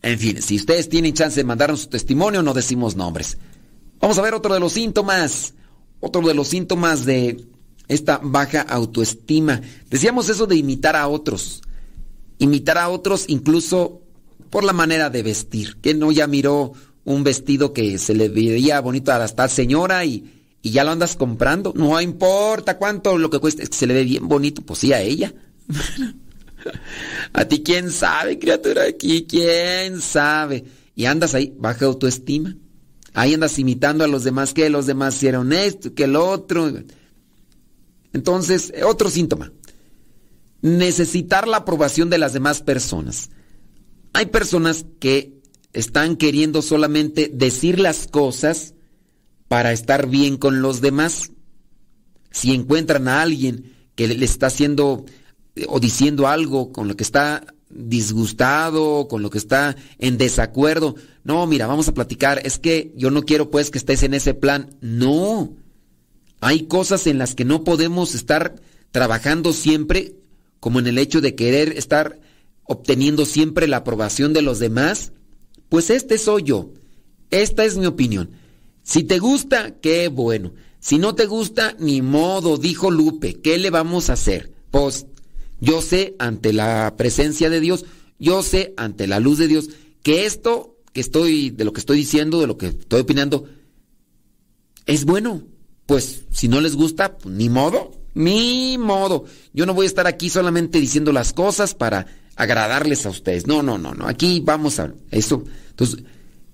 en 0.02 0.20
fin, 0.20 0.42
si 0.42 0.58
ustedes 0.58 0.90
tienen 0.90 1.14
chance 1.14 1.40
de 1.40 1.46
mandarnos 1.46 1.82
su 1.82 1.88
testimonio, 1.88 2.44
no 2.44 2.54
decimos 2.54 2.96
nombres. 2.96 3.38
Vamos 4.00 4.18
a 4.18 4.22
ver 4.22 4.34
otro 4.34 4.54
de 4.54 4.60
los 4.60 4.74
síntomas. 4.74 5.54
Otro 6.00 6.22
de 6.22 6.34
los 6.34 6.50
síntomas 6.50 7.06
de 7.06 7.46
esta 7.88 8.20
baja 8.22 8.62
autoestima. 8.62 9.62
Decíamos 9.90 10.30
eso 10.30 10.46
de 10.46 10.58
imitar 10.58 10.96
a 10.96 11.08
otros. 11.08 11.62
Imitar 12.38 12.78
a 12.78 12.90
otros 12.90 13.26
incluso 13.28 14.02
por 14.50 14.64
la 14.64 14.74
manera 14.74 15.10
de 15.10 15.24
vestir. 15.24 15.78
Que 15.82 15.94
no 15.94 16.12
ya 16.12 16.28
miró 16.28 16.74
un 17.08 17.24
vestido 17.24 17.72
que 17.72 17.98
se 17.98 18.14
le 18.14 18.28
veía 18.28 18.82
bonito 18.82 19.14
a 19.14 19.24
esta 19.24 19.48
señora 19.48 20.04
y, 20.04 20.44
y 20.62 20.72
ya 20.72 20.84
lo 20.84 20.92
andas 20.92 21.16
comprando. 21.16 21.72
No 21.74 22.00
importa 22.02 22.78
cuánto 22.78 23.18
lo 23.18 23.30
que 23.30 23.40
cueste, 23.40 23.64
es 23.64 23.70
que 23.70 23.78
se 23.78 23.88
le 23.88 23.94
ve 23.94 24.04
bien 24.04 24.28
bonito. 24.28 24.62
Pues 24.62 24.80
sí, 24.80 24.92
a 24.92 25.00
ella. 25.00 25.34
a 27.34 27.46
ti 27.46 27.64
quién 27.64 27.92
sabe, 27.92 28.38
criatura, 28.38 28.84
aquí 28.84 29.26
quién 29.26 30.02
sabe. 30.02 30.66
Y 30.96 31.06
andas 31.06 31.34
ahí, 31.34 31.56
baja 31.58 31.86
autoestima. 31.86 32.58
Ahí 33.14 33.34
andas 33.34 33.58
imitando 33.58 34.04
a 34.04 34.08
los 34.08 34.26
demás, 34.26 34.54
que 34.54 34.70
los 34.70 34.86
demás 34.86 35.16
hicieron 35.16 35.54
esto, 35.54 35.94
que 35.94 36.04
el 36.04 36.18
otro. 36.18 36.74
Entonces, 38.12 38.74
otro 38.86 39.10
síntoma. 39.10 39.54
Necesitar 40.62 41.48
la 41.48 41.58
aprobación 41.58 42.10
de 42.10 42.18
las 42.18 42.34
demás 42.34 42.62
personas. 42.62 43.30
Hay 44.12 44.26
personas 44.26 44.86
que 45.00 45.37
están 45.78 46.16
queriendo 46.16 46.62
solamente 46.62 47.30
decir 47.32 47.80
las 47.80 48.08
cosas 48.08 48.74
para 49.48 49.72
estar 49.72 50.08
bien 50.08 50.38
con 50.38 50.62
los 50.62 50.82
demás. 50.82 51.32
Si 52.32 52.54
encuentran 52.54 53.08
a 53.08 53.22
alguien 53.22 53.74
que 53.96 54.08
le 54.08 54.26
está 54.26 54.48
haciendo 54.48 55.06
o 55.68 55.80
diciendo 55.80 56.28
algo 56.28 56.72
con 56.72 56.88
lo 56.88 56.96
que 56.96 57.04
está 57.04 57.46
disgustado, 57.70 59.08
con 59.08 59.22
lo 59.22 59.30
que 59.30 59.38
está 59.38 59.76
en 60.00 60.18
desacuerdo, 60.18 60.96
no, 61.24 61.46
mira, 61.46 61.68
vamos 61.68 61.88
a 61.88 61.94
platicar, 61.94 62.42
es 62.44 62.58
que 62.58 62.92
yo 62.96 63.12
no 63.12 63.24
quiero 63.24 63.52
pues 63.52 63.70
que 63.70 63.78
estés 63.78 64.04
en 64.04 64.14
ese 64.14 64.34
plan. 64.34 64.76
No, 64.82 65.54
hay 66.40 66.64
cosas 66.64 67.06
en 67.08 67.18
las 67.18 67.36
que 67.36 67.46
no 67.46 67.64
podemos 67.64 68.16
estar 68.16 68.56
trabajando 68.92 69.54
siempre, 69.54 70.16
como 70.60 70.80
en 70.80 70.88
el 70.88 70.98
hecho 70.98 71.22
de 71.22 71.36
querer 71.36 71.78
estar 71.78 72.20
obteniendo 72.64 73.26
siempre 73.26 73.68
la 73.68 73.78
aprobación 73.78 74.34
de 74.34 74.42
los 74.42 74.60
demás. 74.60 75.12
Pues 75.70 75.90
este 75.90 76.18
soy 76.18 76.44
yo. 76.44 76.72
Esta 77.30 77.66
es 77.66 77.78
mi 77.78 77.86
opinión. 77.86 78.32
Si 78.84 79.04
te 79.04 79.20
gusta, 79.20 79.80
qué 79.80 80.08
bueno. 80.08 80.54
Si 80.80 80.98
no 80.98 81.16
te 81.16 81.26
gusta, 81.26 81.76
ni 81.80 82.02
modo, 82.02 82.58
dijo 82.58 82.92
Lupe. 82.92 83.42
¿Qué 83.42 83.58
le 83.58 83.70
vamos 83.70 84.10
a 84.10 84.14
hacer? 84.14 84.52
Pues 84.72 85.08
yo 85.60 85.82
sé 85.82 86.16
ante 86.20 86.54
la 86.54 86.96
presencia 86.98 87.50
de 87.50 87.60
Dios, 87.60 87.86
yo 88.20 88.44
sé 88.44 88.74
ante 88.78 89.08
la 89.08 89.20
luz 89.20 89.40
de 89.40 89.48
Dios, 89.48 89.70
que 90.04 90.26
esto 90.26 90.78
que 90.94 91.02
estoy, 91.02 91.50
de 91.50 91.66
lo 91.66 91.74
que 91.74 91.80
estoy 91.80 91.98
diciendo, 91.98 92.40
de 92.40 92.48
lo 92.48 92.58
que 92.58 92.68
estoy 92.68 93.02
opinando, 93.02 93.46
es 94.86 95.06
bueno 95.06 95.44
pues 95.88 96.26
si 96.32 96.48
no 96.48 96.62
les 96.62 96.76
gusta, 96.76 97.18
pues, 97.18 97.34
ni 97.34 97.50
modo, 97.50 97.92
ni 98.14 98.78
modo. 98.78 99.26
Yo 99.54 99.66
no 99.66 99.74
voy 99.74 99.86
a 99.86 99.90
estar 99.90 100.06
aquí 100.06 100.30
solamente 100.30 100.80
diciendo 100.80 101.12
las 101.12 101.34
cosas 101.34 101.74
para 101.74 102.06
agradarles 102.38 103.06
a 103.06 103.10
ustedes. 103.10 103.48
No, 103.48 103.62
no, 103.62 103.78
no, 103.78 103.94
no. 103.94 104.08
Aquí 104.08 104.42
vamos 104.46 104.80
a 104.80 104.94
eso. 105.12 105.44
Entonces, 105.72 106.04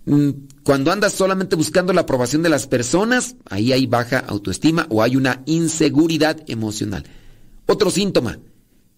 mm, 0.05 0.29
cuando 0.63 0.91
andas 0.91 1.13
solamente 1.13 1.55
buscando 1.55 1.93
la 1.93 2.01
aprobación 2.01 2.41
de 2.41 2.49
las 2.49 2.67
personas, 2.67 3.35
ahí 3.49 3.73
hay 3.73 3.85
baja 3.85 4.19
autoestima 4.19 4.87
o 4.89 5.03
hay 5.03 5.17
una 5.17 5.43
inseguridad 5.45 6.37
emocional. 6.47 7.03
Otro 7.65 7.91
síntoma, 7.91 8.39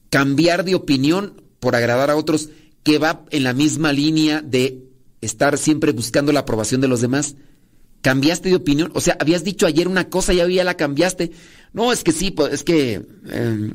cambiar 0.09 0.63
de 0.63 0.75
opinión 0.75 1.41
por 1.59 1.75
agradar 1.75 2.11
a 2.11 2.15
otros 2.15 2.49
que 2.83 2.99
va 2.99 3.25
en 3.31 3.43
la 3.43 3.53
misma 3.53 3.91
línea 3.91 4.41
de 4.41 4.83
estar 5.21 5.57
siempre 5.57 5.91
buscando 5.91 6.31
la 6.31 6.41
aprobación 6.41 6.81
de 6.81 6.87
los 6.87 7.01
demás. 7.01 7.35
¿Cambiaste 8.01 8.49
de 8.49 8.55
opinión? 8.55 8.91
O 8.93 9.01
sea, 9.01 9.17
habías 9.19 9.43
dicho 9.43 9.65
ayer 9.65 9.87
una 9.87 10.09
cosa 10.09 10.33
y 10.33 10.53
ya 10.53 10.63
la 10.63 10.77
cambiaste. 10.77 11.31
No, 11.73 11.91
es 11.91 12.03
que 12.03 12.11
sí, 12.11 12.29
pues, 12.29 12.53
es 12.53 12.63
que 12.63 13.01
eh, 13.27 13.73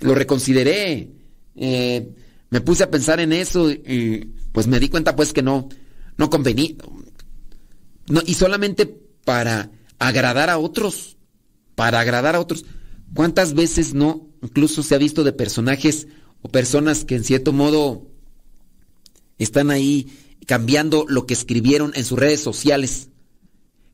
lo 0.00 0.14
reconsideré. 0.14 1.08
Eh, 1.56 2.10
me 2.50 2.60
puse 2.60 2.84
a 2.84 2.90
pensar 2.90 3.20
en 3.20 3.32
eso 3.32 3.70
y 3.70 4.32
pues 4.52 4.66
me 4.66 4.80
di 4.80 4.88
cuenta 4.88 5.16
pues 5.16 5.32
que 5.32 5.42
no, 5.42 5.68
no 6.16 6.30
convení. 6.30 6.78
No, 8.08 8.22
y 8.24 8.34
solamente 8.34 8.86
para 9.24 9.70
agradar 9.98 10.50
a 10.50 10.58
otros, 10.58 11.16
para 11.74 12.00
agradar 12.00 12.36
a 12.36 12.40
otros. 12.40 12.64
¿Cuántas 13.14 13.54
veces 13.54 13.94
no 13.94 14.28
incluso 14.42 14.82
se 14.82 14.94
ha 14.94 14.98
visto 14.98 15.24
de 15.24 15.32
personajes 15.32 16.06
o 16.42 16.48
personas 16.48 17.04
que 17.04 17.16
en 17.16 17.24
cierto 17.24 17.52
modo 17.52 18.06
están 19.38 19.70
ahí 19.70 20.08
cambiando 20.46 21.04
lo 21.08 21.26
que 21.26 21.34
escribieron 21.34 21.92
en 21.94 22.04
sus 22.04 22.18
redes 22.18 22.40
sociales? 22.40 23.08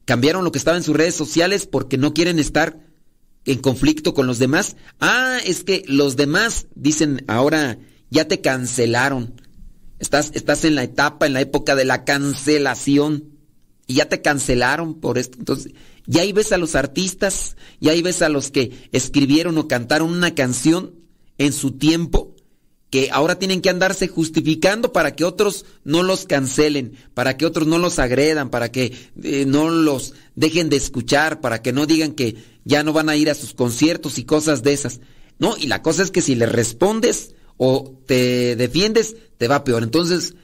cambiaron 0.05 0.45
lo 0.45 0.53
que 0.53 0.59
estaba 0.59 0.77
en 0.77 0.83
sus 0.83 0.97
redes 0.97 1.15
sociales 1.15 1.67
porque 1.67 1.99
no 1.99 2.15
quieren 2.15 2.39
estar 2.39 2.81
en 3.45 3.59
conflicto 3.59 4.15
con 4.15 4.27
los 4.27 4.39
demás. 4.39 4.77
Ah, 5.01 5.39
es 5.45 5.65
que 5.65 5.85
los 5.87 6.17
demás 6.17 6.67
dicen 6.75 7.25
ahora 7.29 7.79
ya 8.13 8.29
te 8.29 8.43
cancelaron. 8.43 9.41
Estás, 9.99 10.33
estás 10.35 10.65
en 10.67 10.75
la 10.75 10.83
etapa, 10.83 11.27
en 11.27 11.33
la 11.33 11.41
época 11.41 11.75
de 11.75 11.87
la 11.87 12.05
cancelación. 12.05 13.31
Y 13.87 13.95
ya 13.95 14.09
te 14.09 14.21
cancelaron 14.21 15.01
por 15.01 15.17
esto. 15.17 15.39
Entonces, 15.39 15.73
ya 16.07 16.21
ahí 16.21 16.33
ves 16.33 16.53
a 16.53 16.59
los 16.59 16.75
artistas, 16.75 17.57
ya 17.81 17.93
ahí 17.93 18.03
ves 18.03 18.21
a 18.21 18.29
los 18.29 18.51
que 18.51 18.89
escribieron 18.93 19.57
o 19.57 19.67
cantaron 19.67 20.11
una 20.11 20.35
canción 20.35 20.95
en 21.39 21.53
su 21.55 21.73
tiempo 21.73 22.37
que 22.91 23.09
ahora 23.11 23.39
tienen 23.39 23.63
que 23.63 23.71
andarse 23.71 24.09
justificando 24.09 24.93
para 24.93 25.17
que 25.17 25.25
otros 25.25 25.65
no 25.83 26.03
los 26.03 26.27
cancelen, 26.27 26.93
para 27.15 27.39
que 27.39 27.47
otros 27.47 27.67
no 27.67 27.79
los 27.79 27.99
agredan, 27.99 28.51
para 28.51 28.71
que 28.71 28.93
eh, 29.23 29.47
no 29.47 29.71
los 29.71 30.13
dejen 30.35 30.69
de 30.69 30.77
escuchar, 30.77 31.41
para 31.41 31.63
que 31.63 31.73
no 31.73 31.87
digan 31.87 32.13
que 32.13 32.37
ya 32.67 32.83
no 32.83 32.93
van 32.93 33.09
a 33.09 33.17
ir 33.17 33.31
a 33.31 33.35
sus 33.35 33.55
conciertos 33.55 34.19
y 34.19 34.25
cosas 34.25 34.63
de 34.63 34.75
esas. 34.75 35.01
No, 35.39 35.57
y 35.57 35.69
la 35.69 35.81
cosa 35.81 36.03
es 36.03 36.11
que 36.11 36.21
si 36.21 36.35
le 36.35 36.45
respondes 36.45 37.35
o 37.65 37.97
te 38.07 38.57
defiendes, 38.57 39.15
te 39.39 39.47
va 39.47 39.63
peor. 39.63 39.85
Entonces, 39.85 40.35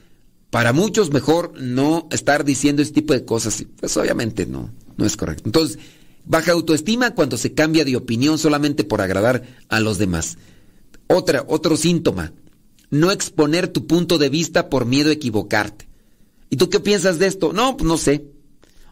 para 0.49 0.71
muchos 0.71 1.11
mejor 1.11 1.51
no 1.59 2.07
estar 2.11 2.45
diciendo 2.45 2.81
este 2.81 3.01
tipo 3.01 3.11
de 3.11 3.25
cosas. 3.25 3.65
Pues 3.77 3.97
obviamente 3.97 4.45
no, 4.45 4.71
no 4.95 5.05
es 5.05 5.17
correcto. 5.17 5.43
Entonces, 5.45 5.79
Baja 6.23 6.53
autoestima 6.53 7.15
cuando 7.15 7.35
se 7.35 7.53
cambia 7.53 7.83
de 7.83 7.97
opinión 7.97 8.37
solamente 8.37 8.85
por 8.85 9.01
agradar 9.01 9.43
a 9.67 9.81
los 9.81 9.97
demás. 9.97 10.37
Otra, 11.07 11.43
otro 11.45 11.75
síntoma, 11.75 12.31
no 12.89 13.11
exponer 13.11 13.67
tu 13.67 13.85
punto 13.85 14.17
de 14.17 14.29
vista 14.29 14.69
por 14.69 14.85
miedo 14.85 15.09
a 15.09 15.13
equivocarte. 15.13 15.89
¿Y 16.49 16.55
tú 16.55 16.69
qué 16.69 16.79
piensas 16.79 17.19
de 17.19 17.27
esto? 17.27 17.51
No, 17.51 17.75
pues 17.75 17.85
no 17.85 17.97
sé. 17.97 18.27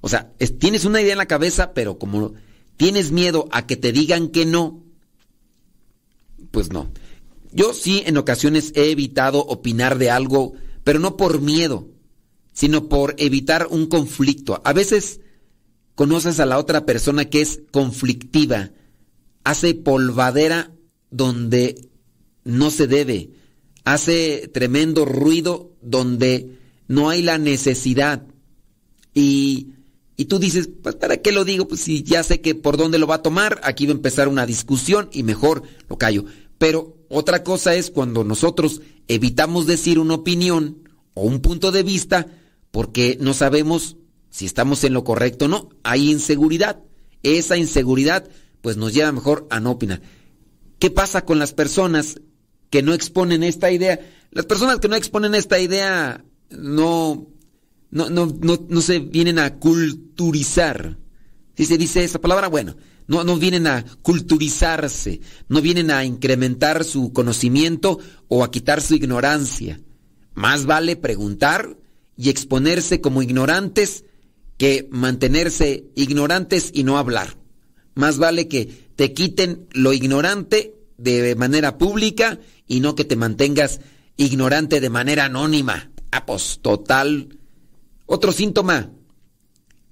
O 0.02 0.10
sea, 0.10 0.34
tienes 0.60 0.84
una 0.84 1.02
idea 1.02 1.14
en 1.14 1.18
la 1.18 1.28
cabeza, 1.28 1.74
pero 1.74 1.98
como 1.98 2.34
tienes 2.76 3.12
miedo 3.12 3.48
a 3.52 3.68
que 3.68 3.78
te 3.78 3.94
digan 3.94 4.28
que 4.28 4.46
no, 4.46 4.84
pues 6.52 6.74
no. 6.74 6.92
Yo 7.58 7.74
sí 7.74 8.04
en 8.06 8.18
ocasiones 8.18 8.72
he 8.76 8.92
evitado 8.92 9.40
opinar 9.40 9.98
de 9.98 10.12
algo, 10.12 10.54
pero 10.84 11.00
no 11.00 11.18
por 11.18 11.42
miedo, 11.42 11.90
sino 12.54 12.88
por 12.88 13.16
evitar 13.18 13.66
un 13.72 13.88
conflicto. 13.88 14.62
A 14.64 14.74
veces 14.74 15.22
conoces 15.96 16.40
a 16.40 16.46
la 16.46 16.60
otra 16.60 16.86
persona 16.86 17.26
que 17.26 17.42
es 17.42 17.62
conflictiva, 17.72 18.70
hace 19.44 19.74
polvadera 19.74 20.72
donde 21.10 21.90
no 22.44 22.70
se 22.70 22.86
debe, 22.86 23.32
hace 23.86 24.48
tremendo 24.54 25.04
ruido 25.04 25.72
donde 25.82 26.60
no 26.88 27.10
hay 27.10 27.24
la 27.24 27.40
necesidad. 27.40 28.28
Y, 29.16 29.70
y 30.16 30.26
tú 30.26 30.38
dices, 30.38 30.70
pues 30.84 30.94
¿para 30.94 31.24
qué 31.24 31.32
lo 31.32 31.44
digo? 31.44 31.68
Pues 31.68 31.82
si 31.82 32.04
ya 32.04 32.22
sé 32.22 32.40
que 32.40 32.54
por 32.54 32.78
dónde 32.78 33.00
lo 33.00 33.08
va 33.08 33.16
a 33.16 33.24
tomar, 33.24 33.60
aquí 33.64 33.88
va 33.88 33.94
a 33.94 33.96
empezar 33.96 34.28
una 34.28 34.46
discusión 34.46 35.10
y 35.12 35.24
mejor 35.24 35.64
lo 35.90 35.98
callo. 35.98 36.26
Pero 36.60 36.97
otra 37.10 37.44
cosa 37.44 37.76
es 37.76 37.92
cuando 37.92 38.24
nosotros 38.24 38.82
evitamos 39.08 39.66
decir 39.66 40.00
una 40.00 40.16
opinión 40.16 40.90
o 41.14 41.24
un 41.24 41.40
punto 41.40 41.72
de 41.72 41.84
vista 41.84 42.28
porque 42.72 43.18
no 43.22 43.34
sabemos 43.34 43.98
si 44.30 44.46
estamos 44.46 44.84
en 44.84 44.94
lo 44.94 45.04
correcto 45.04 45.46
o 45.46 45.48
no. 45.48 45.70
Hay 45.84 46.12
inseguridad. 46.12 46.84
Esa 47.24 47.58
inseguridad 47.58 48.30
pues 48.62 48.78
nos 48.78 48.94
lleva 48.94 49.12
mejor 49.12 49.48
a 49.50 49.60
no 49.60 49.72
opinar. 49.72 50.02
¿Qué 50.80 50.92
pasa 50.92 51.26
con 51.26 51.40
las 51.40 51.54
personas 51.54 52.22
que 52.70 52.84
no 52.84 52.94
exponen 52.94 53.44
esta 53.44 53.72
idea? 53.72 54.00
Las 54.32 54.46
personas 54.46 54.80
que 54.80 54.88
no 54.88 54.96
exponen 54.96 55.34
esta 55.34 55.60
idea 55.60 56.24
no, 56.50 57.28
no, 57.90 58.10
no, 58.10 58.38
no, 58.70 58.82
se 58.82 59.00
vienen 59.00 59.40
a 59.40 59.56
culturizar. 59.56 60.98
Si 61.56 61.66
se 61.66 61.78
dice 61.78 62.04
esa 62.04 62.22
palabra, 62.22 62.48
bueno, 62.48 62.76
no, 63.08 63.24
no 63.24 63.38
vienen 63.38 63.68
a 63.68 63.86
culturizarse, 64.02 65.22
no 65.48 65.62
vienen 65.62 65.92
a 65.92 66.06
incrementar 66.06 66.84
su 66.84 67.14
conocimiento 67.14 68.00
o 68.28 68.44
a 68.44 68.52
quitar 68.52 68.82
su 68.82 68.96
ignorancia. 68.96 69.80
Más 70.34 70.66
vale 70.66 70.96
preguntar 70.96 71.78
y 72.16 72.30
exponerse 72.30 73.02
como 73.02 73.22
ignorantes 73.22 74.04
que 74.58 74.88
mantenerse 74.92 75.86
ignorantes 75.96 76.72
y 76.74 76.84
no 76.84 76.98
hablar. 76.98 77.38
Más 77.96 78.18
vale 78.18 78.48
que 78.48 78.90
te 78.96 79.14
quiten 79.14 79.68
lo 79.72 79.94
ignorante 79.94 80.76
de 80.98 81.36
manera 81.36 81.78
pública 81.78 82.40
y 82.68 82.80
no 82.80 82.96
que 82.96 83.06
te 83.06 83.16
mantengas 83.16 83.80
ignorante 84.18 84.82
de 84.82 84.90
manera 84.90 85.26
anónima. 85.26 85.92
Ah, 86.12 86.26
pues 86.26 86.60
total. 86.62 87.38
Otro 88.06 88.32
síntoma, 88.32 88.92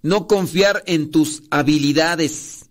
no 0.01 0.27
confiar 0.27 0.83
en 0.87 1.11
tus 1.11 1.43
habilidades. 1.49 2.69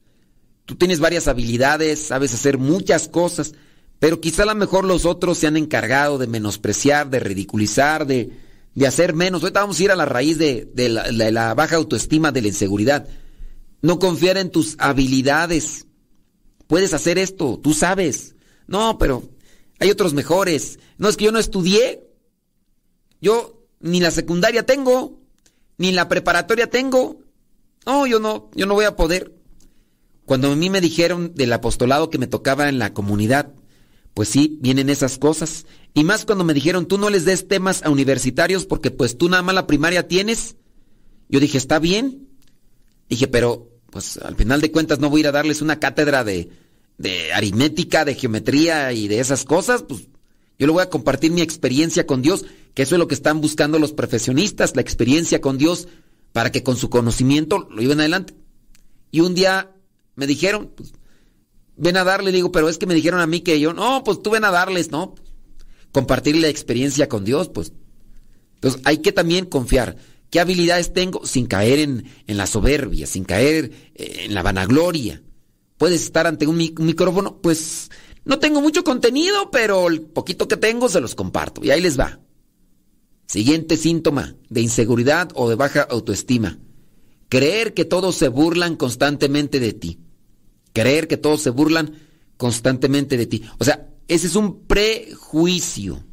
Tú 0.66 0.76
tienes 0.76 1.00
varias 1.00 1.28
habilidades, 1.28 2.06
sabes 2.06 2.32
hacer 2.32 2.58
muchas 2.58 3.08
cosas, 3.08 3.54
pero 3.98 4.20
quizá 4.20 4.44
a 4.44 4.46
lo 4.46 4.54
mejor 4.54 4.84
los 4.84 5.04
otros 5.04 5.38
se 5.38 5.46
han 5.46 5.56
encargado 5.56 6.18
de 6.18 6.26
menospreciar, 6.26 7.10
de 7.10 7.20
ridiculizar, 7.20 8.06
de, 8.06 8.32
de 8.74 8.86
hacer 8.86 9.14
menos. 9.14 9.42
Ahorita 9.42 9.60
vamos 9.60 9.78
a 9.78 9.82
ir 9.82 9.90
a 9.90 9.96
la 9.96 10.06
raíz 10.06 10.38
de, 10.38 10.70
la, 10.74 11.04
de 11.10 11.32
la 11.32 11.54
baja 11.54 11.76
autoestima, 11.76 12.32
de 12.32 12.42
la 12.42 12.48
inseguridad. 12.48 13.06
No 13.82 13.98
confiar 13.98 14.38
en 14.38 14.50
tus 14.50 14.76
habilidades. 14.78 15.86
Puedes 16.66 16.94
hacer 16.94 17.18
esto, 17.18 17.60
tú 17.62 17.74
sabes. 17.74 18.34
No, 18.66 18.96
pero 18.96 19.22
hay 19.78 19.90
otros 19.90 20.14
mejores. 20.14 20.78
No 20.96 21.08
es 21.08 21.16
que 21.16 21.26
yo 21.26 21.32
no 21.32 21.38
estudié. 21.38 22.08
Yo 23.20 23.62
ni 23.80 24.00
la 24.00 24.10
secundaria 24.10 24.64
tengo, 24.64 25.20
ni 25.76 25.92
la 25.92 26.08
preparatoria 26.08 26.70
tengo. 26.70 27.20
No, 27.84 28.06
yo 28.06 28.18
no, 28.18 28.50
yo 28.54 28.64
no 28.64 28.74
voy 28.74 28.86
a 28.86 28.96
poder. 28.96 29.33
Cuando 30.26 30.52
a 30.52 30.56
mí 30.56 30.70
me 30.70 30.80
dijeron 30.80 31.34
del 31.34 31.52
apostolado 31.52 32.10
que 32.10 32.18
me 32.18 32.26
tocaba 32.26 32.68
en 32.68 32.78
la 32.78 32.94
comunidad, 32.94 33.52
pues 34.14 34.28
sí, 34.28 34.58
vienen 34.60 34.88
esas 34.88 35.18
cosas. 35.18 35.66
Y 35.92 36.04
más 36.04 36.24
cuando 36.24 36.44
me 36.44 36.54
dijeron, 36.54 36.86
tú 36.86 36.98
no 36.98 37.10
les 37.10 37.24
des 37.24 37.48
temas 37.48 37.82
a 37.82 37.90
universitarios 37.90 38.64
porque 38.64 38.90
pues 38.90 39.18
tú 39.18 39.28
nada 39.28 39.42
más 39.42 39.54
la 39.54 39.66
primaria 39.66 40.08
tienes. 40.08 40.56
Yo 41.28 41.40
dije, 41.40 41.58
está 41.58 41.78
bien. 41.78 42.28
Dije, 43.08 43.28
pero 43.28 43.70
pues 43.90 44.16
al 44.18 44.36
final 44.36 44.60
de 44.60 44.72
cuentas 44.72 44.98
no 44.98 45.10
voy 45.10 45.20
a 45.20 45.22
ir 45.22 45.26
a 45.28 45.32
darles 45.32 45.62
una 45.62 45.78
cátedra 45.78 46.24
de, 46.24 46.48
de 46.96 47.32
aritmética, 47.32 48.04
de 48.04 48.14
geometría 48.14 48.92
y 48.92 49.08
de 49.08 49.20
esas 49.20 49.44
cosas. 49.44 49.82
Pues 49.82 50.08
yo 50.58 50.66
le 50.66 50.72
voy 50.72 50.82
a 50.82 50.90
compartir 50.90 51.32
mi 51.32 51.42
experiencia 51.42 52.06
con 52.06 52.22
Dios, 52.22 52.44
que 52.72 52.82
eso 52.82 52.94
es 52.94 52.98
lo 52.98 53.08
que 53.08 53.14
están 53.14 53.40
buscando 53.40 53.78
los 53.78 53.92
profesionistas, 53.92 54.74
la 54.74 54.82
experiencia 54.82 55.40
con 55.40 55.58
Dios, 55.58 55.88
para 56.32 56.50
que 56.50 56.62
con 56.62 56.76
su 56.76 56.88
conocimiento 56.88 57.68
lo 57.70 57.82
lleven 57.82 58.00
adelante. 58.00 58.34
Y 59.10 59.20
un 59.20 59.34
día 59.34 59.73
me 60.16 60.26
dijeron, 60.26 60.72
pues, 60.74 60.92
ven 61.76 61.96
a 61.96 62.04
darle, 62.04 62.32
digo, 62.32 62.52
pero 62.52 62.68
es 62.68 62.78
que 62.78 62.86
me 62.86 62.94
dijeron 62.94 63.20
a 63.20 63.26
mí 63.26 63.40
que 63.40 63.58
yo, 63.60 63.72
no, 63.72 64.04
pues 64.04 64.22
tú 64.22 64.30
ven 64.30 64.44
a 64.44 64.50
darles, 64.50 64.90
¿no? 64.90 65.14
Compartir 65.92 66.36
la 66.36 66.48
experiencia 66.48 67.08
con 67.08 67.24
Dios, 67.24 67.48
pues. 67.48 67.72
Entonces 68.54 68.80
hay 68.84 68.98
que 68.98 69.12
también 69.12 69.46
confiar. 69.46 69.96
¿Qué 70.30 70.40
habilidades 70.40 70.92
tengo? 70.92 71.24
Sin 71.26 71.46
caer 71.46 71.78
en, 71.78 72.04
en 72.26 72.36
la 72.36 72.46
soberbia, 72.46 73.06
sin 73.06 73.24
caer 73.24 73.70
eh, 73.94 74.22
en 74.24 74.34
la 74.34 74.42
vanagloria. 74.42 75.22
Puedes 75.76 76.02
estar 76.02 76.26
ante 76.26 76.46
un 76.46 76.56
micrófono, 76.56 77.40
pues 77.40 77.90
no 78.24 78.38
tengo 78.38 78.60
mucho 78.60 78.84
contenido, 78.84 79.50
pero 79.50 79.88
el 79.88 80.00
poquito 80.00 80.48
que 80.48 80.56
tengo 80.56 80.88
se 80.88 81.00
los 81.00 81.14
comparto. 81.14 81.64
Y 81.64 81.70
ahí 81.70 81.80
les 81.80 81.98
va. 81.98 82.20
Siguiente 83.26 83.76
síntoma 83.76 84.36
de 84.48 84.60
inseguridad 84.60 85.30
o 85.34 85.48
de 85.48 85.56
baja 85.56 85.82
autoestima. 85.82 86.58
Creer 87.28 87.74
que 87.74 87.84
todos 87.84 88.14
se 88.14 88.28
burlan 88.28 88.76
constantemente 88.76 89.60
de 89.60 89.72
ti. 89.72 89.98
Creer 90.74 91.08
que 91.08 91.16
todos 91.16 91.40
se 91.40 91.48
burlan 91.48 91.94
constantemente 92.36 93.16
de 93.16 93.26
ti. 93.26 93.42
O 93.58 93.64
sea, 93.64 93.88
ese 94.06 94.26
es 94.26 94.36
un 94.36 94.66
prejuicio. 94.66 96.04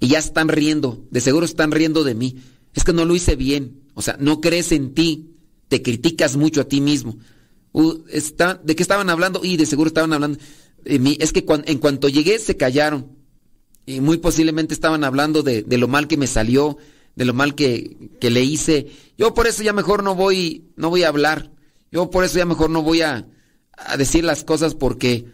Y 0.00 0.08
ya 0.08 0.18
están 0.18 0.48
riendo. 0.48 1.06
De 1.12 1.20
seguro 1.20 1.46
están 1.46 1.70
riendo 1.70 2.02
de 2.02 2.16
mí. 2.16 2.38
Es 2.74 2.82
que 2.82 2.92
no 2.92 3.04
lo 3.04 3.14
hice 3.14 3.36
bien. 3.36 3.84
O 3.94 4.02
sea, 4.02 4.16
no 4.18 4.40
crees 4.40 4.72
en 4.72 4.94
ti. 4.94 5.36
Te 5.68 5.82
criticas 5.82 6.36
mucho 6.36 6.62
a 6.62 6.64
ti 6.64 6.80
mismo. 6.80 7.16
Uh, 7.70 8.02
¿De 8.64 8.74
qué 8.74 8.82
estaban 8.82 9.10
hablando? 9.10 9.44
Y 9.44 9.56
de 9.56 9.66
seguro 9.66 9.86
estaban 9.86 10.12
hablando 10.12 10.38
es 10.84 11.32
que 11.32 11.44
en 11.66 11.78
cuanto 11.78 12.08
llegué 12.08 12.38
se 12.38 12.56
callaron. 12.56 13.16
Y 13.86 14.00
muy 14.00 14.18
posiblemente 14.18 14.74
estaban 14.74 15.04
hablando 15.04 15.42
de, 15.42 15.64
lo 15.78 15.88
mal 15.88 16.08
que 16.08 16.16
me 16.16 16.26
salió, 16.26 16.76
de 17.14 17.24
lo 17.24 17.34
mal 17.34 17.54
que, 17.54 18.10
le 18.20 18.42
hice. 18.42 18.88
Yo 19.16 19.34
por 19.34 19.46
eso 19.46 19.62
ya 19.62 19.72
mejor 19.72 20.02
no 20.02 20.14
voy, 20.14 20.70
no 20.76 20.90
voy 20.90 21.04
a 21.04 21.08
hablar. 21.08 21.50
Yo 21.90 22.10
por 22.10 22.24
eso 22.24 22.38
ya 22.38 22.44
mejor 22.44 22.68
no 22.70 22.82
voy 22.82 23.00
a, 23.00 23.26
decir 23.96 24.24
las 24.24 24.44
cosas 24.44 24.74
porque, 24.74 25.26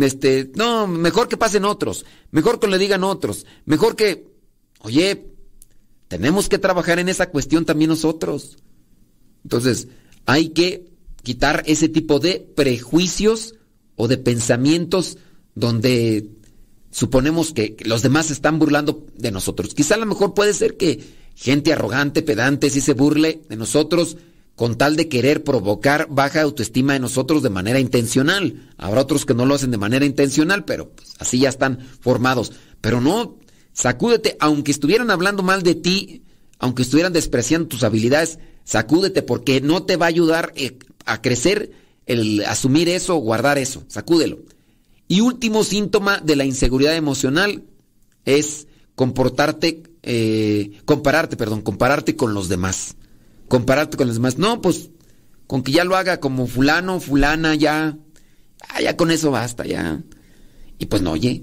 este, 0.00 0.50
no, 0.54 0.86
mejor 0.86 1.28
que 1.28 1.36
pasen 1.36 1.64
otros, 1.64 2.04
mejor 2.30 2.60
que 2.60 2.66
le 2.66 2.78
digan 2.78 3.04
otros, 3.04 3.46
mejor 3.64 3.96
que, 3.96 4.26
oye, 4.80 5.26
tenemos 6.08 6.48
que 6.48 6.58
trabajar 6.58 6.98
en 6.98 7.08
esa 7.08 7.30
cuestión 7.30 7.64
también 7.64 7.90
nosotros. 7.90 8.58
Entonces, 9.44 9.88
hay 10.26 10.50
que 10.50 10.90
quitar 11.22 11.62
ese 11.66 11.88
tipo 11.88 12.18
de 12.18 12.40
prejuicios 12.54 13.54
o 13.96 14.08
de 14.08 14.18
pensamientos 14.18 15.18
donde 15.54 16.30
suponemos 16.90 17.52
que 17.52 17.76
los 17.84 18.02
demás 18.02 18.30
están 18.30 18.58
burlando 18.58 19.06
de 19.16 19.30
nosotros. 19.30 19.74
Quizá 19.74 19.94
a 19.94 19.98
lo 19.98 20.06
mejor 20.06 20.34
puede 20.34 20.54
ser 20.54 20.76
que 20.76 21.00
gente 21.34 21.72
arrogante, 21.72 22.22
pedante, 22.22 22.70
sí 22.70 22.80
se 22.80 22.94
burle 22.94 23.42
de 23.48 23.56
nosotros 23.56 24.16
con 24.60 24.76
tal 24.76 24.94
de 24.94 25.08
querer 25.08 25.42
provocar 25.42 26.06
baja 26.10 26.42
autoestima 26.42 26.92
de 26.92 26.98
nosotros 26.98 27.42
de 27.42 27.48
manera 27.48 27.80
intencional. 27.80 28.68
Habrá 28.76 29.00
otros 29.00 29.24
que 29.24 29.32
no 29.32 29.46
lo 29.46 29.54
hacen 29.54 29.70
de 29.70 29.78
manera 29.78 30.04
intencional, 30.04 30.66
pero 30.66 30.90
pues, 30.90 31.14
así 31.18 31.38
ya 31.38 31.48
están 31.48 31.78
formados. 32.00 32.52
Pero 32.82 33.00
no, 33.00 33.38
sacúdete, 33.72 34.36
aunque 34.38 34.70
estuvieran 34.70 35.10
hablando 35.10 35.42
mal 35.42 35.62
de 35.62 35.76
ti, 35.76 36.24
aunque 36.58 36.82
estuvieran 36.82 37.14
despreciando 37.14 37.68
tus 37.68 37.84
habilidades, 37.84 38.38
sacúdete 38.64 39.22
porque 39.22 39.62
no 39.62 39.84
te 39.84 39.96
va 39.96 40.04
a 40.04 40.10
ayudar 40.10 40.52
eh, 40.56 40.78
a 41.06 41.22
crecer 41.22 41.72
el 42.04 42.44
asumir 42.44 42.90
eso, 42.90 43.14
guardar 43.14 43.56
eso, 43.56 43.84
sacúdelo. 43.88 44.40
Y 45.08 45.22
último 45.22 45.64
síntoma 45.64 46.18
de 46.18 46.36
la 46.36 46.44
inseguridad 46.44 46.94
emocional 46.96 47.64
es 48.26 48.66
comportarte, 48.94 49.84
eh, 50.02 50.72
compararte, 50.84 51.38
perdón, 51.38 51.62
compararte 51.62 52.14
con 52.14 52.34
los 52.34 52.50
demás. 52.50 52.96
Compararte 53.50 53.96
con 53.96 54.06
los 54.06 54.14
demás. 54.14 54.38
No, 54.38 54.60
pues 54.60 54.90
con 55.48 55.64
que 55.64 55.72
ya 55.72 55.82
lo 55.82 55.96
haga 55.96 56.20
como 56.20 56.46
fulano, 56.46 57.00
fulana, 57.00 57.56
ya, 57.56 57.98
ah, 58.68 58.80
ya 58.80 58.96
con 58.96 59.10
eso 59.10 59.32
basta, 59.32 59.66
ya. 59.66 60.00
Y 60.78 60.86
pues 60.86 61.02
no, 61.02 61.10
oye, 61.10 61.42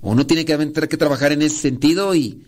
uno 0.00 0.24
tiene 0.28 0.44
que 0.44 0.56
tener 0.56 0.88
que 0.88 0.96
trabajar 0.96 1.32
en 1.32 1.42
ese 1.42 1.56
sentido 1.56 2.14
y, 2.14 2.44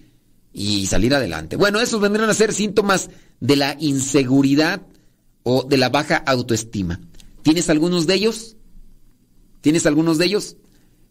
y 0.53 0.87
salir 0.87 1.13
adelante. 1.13 1.57
Bueno, 1.57 1.81
esos 1.81 2.01
vendrán 2.01 2.31
a 2.31 2.35
ser 2.35 2.53
síntomas 2.53 3.11
de 3.41 3.57
la 3.57 3.77
inseguridad 3.81 4.83
o 5.43 5.65
de 5.65 5.79
la 5.79 5.89
baja 5.89 6.19
autoestima. 6.19 7.01
¿Tienes 7.43 7.69
algunos 7.69 8.07
de 8.07 8.15
ellos? 8.15 8.57
¿Tienes 9.63 9.87
algunos 9.87 10.19
de 10.19 10.27
ellos? 10.27 10.57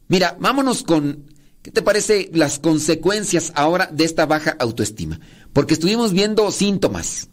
Mira, 0.07 0.37
vámonos 0.39 0.83
con, 0.83 1.25
¿qué 1.61 1.71
te 1.71 1.81
parece 1.81 2.29
las 2.33 2.59
consecuencias 2.59 3.51
ahora 3.55 3.87
de 3.91 4.05
esta 4.05 4.25
baja 4.25 4.55
autoestima? 4.57 5.19
Porque 5.51 5.73
estuvimos 5.73 6.13
viendo 6.13 6.49
síntomas, 6.51 7.27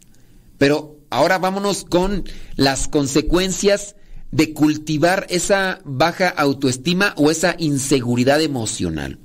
pero 0.59 0.99
ahora 1.09 1.39
vámonos 1.39 1.83
con 1.83 2.25
las 2.55 2.87
consecuencias 2.87 3.95
de 4.31 4.53
cultivar 4.53 5.25
esa 5.29 5.81
baja 5.85 6.29
autoestima 6.29 7.15
o 7.17 7.31
esa 7.31 7.55
inseguridad 7.57 8.39
emocional. 8.41 9.17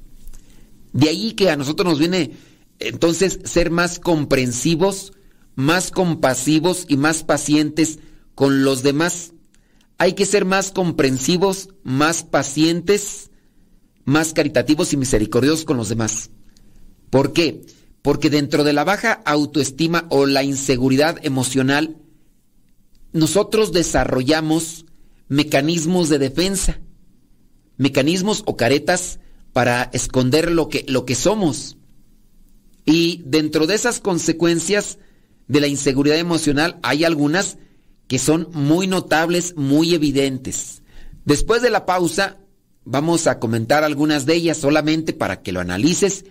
De 0.94 1.10
ahí 1.10 1.32
que 1.32 1.50
a 1.50 1.56
nosotros 1.56 1.86
nos 1.86 1.98
viene 1.98 2.30
entonces 2.78 3.40
ser 3.44 3.70
más 3.70 3.98
comprensivos, 3.98 5.12
más 5.56 5.90
compasivos 5.90 6.86
y 6.88 6.96
más 6.96 7.24
pacientes 7.24 7.98
con 8.34 8.64
los 8.64 8.82
demás. 8.82 9.32
Hay 9.98 10.14
que 10.14 10.26
ser 10.26 10.44
más 10.44 10.70
comprensivos, 10.70 11.68
más 11.82 12.22
pacientes, 12.22 13.30
más 14.04 14.32
caritativos 14.32 14.92
y 14.92 14.96
misericordiosos 14.96 15.64
con 15.64 15.76
los 15.76 15.88
demás. 15.88 16.30
¿Por 17.10 17.32
qué? 17.32 17.62
Porque 18.04 18.28
dentro 18.28 18.64
de 18.64 18.74
la 18.74 18.84
baja 18.84 19.22
autoestima 19.24 20.04
o 20.10 20.26
la 20.26 20.42
inseguridad 20.42 21.16
emocional, 21.24 21.96
nosotros 23.14 23.72
desarrollamos 23.72 24.84
mecanismos 25.28 26.10
de 26.10 26.18
defensa, 26.18 26.82
mecanismos 27.78 28.42
o 28.44 28.58
caretas 28.58 29.20
para 29.54 29.84
esconder 29.94 30.52
lo 30.52 30.68
que, 30.68 30.84
lo 30.86 31.06
que 31.06 31.14
somos. 31.14 31.78
Y 32.84 33.22
dentro 33.24 33.66
de 33.66 33.74
esas 33.74 34.00
consecuencias 34.00 34.98
de 35.48 35.62
la 35.62 35.66
inseguridad 35.66 36.18
emocional 36.18 36.78
hay 36.82 37.04
algunas 37.04 37.56
que 38.06 38.18
son 38.18 38.50
muy 38.52 38.86
notables, 38.86 39.56
muy 39.56 39.94
evidentes. 39.94 40.82
Después 41.24 41.62
de 41.62 41.70
la 41.70 41.86
pausa 41.86 42.36
vamos 42.84 43.26
a 43.28 43.38
comentar 43.38 43.82
algunas 43.82 44.26
de 44.26 44.34
ellas 44.34 44.58
solamente 44.58 45.14
para 45.14 45.40
que 45.40 45.52
lo 45.52 45.60
analices 45.60 46.26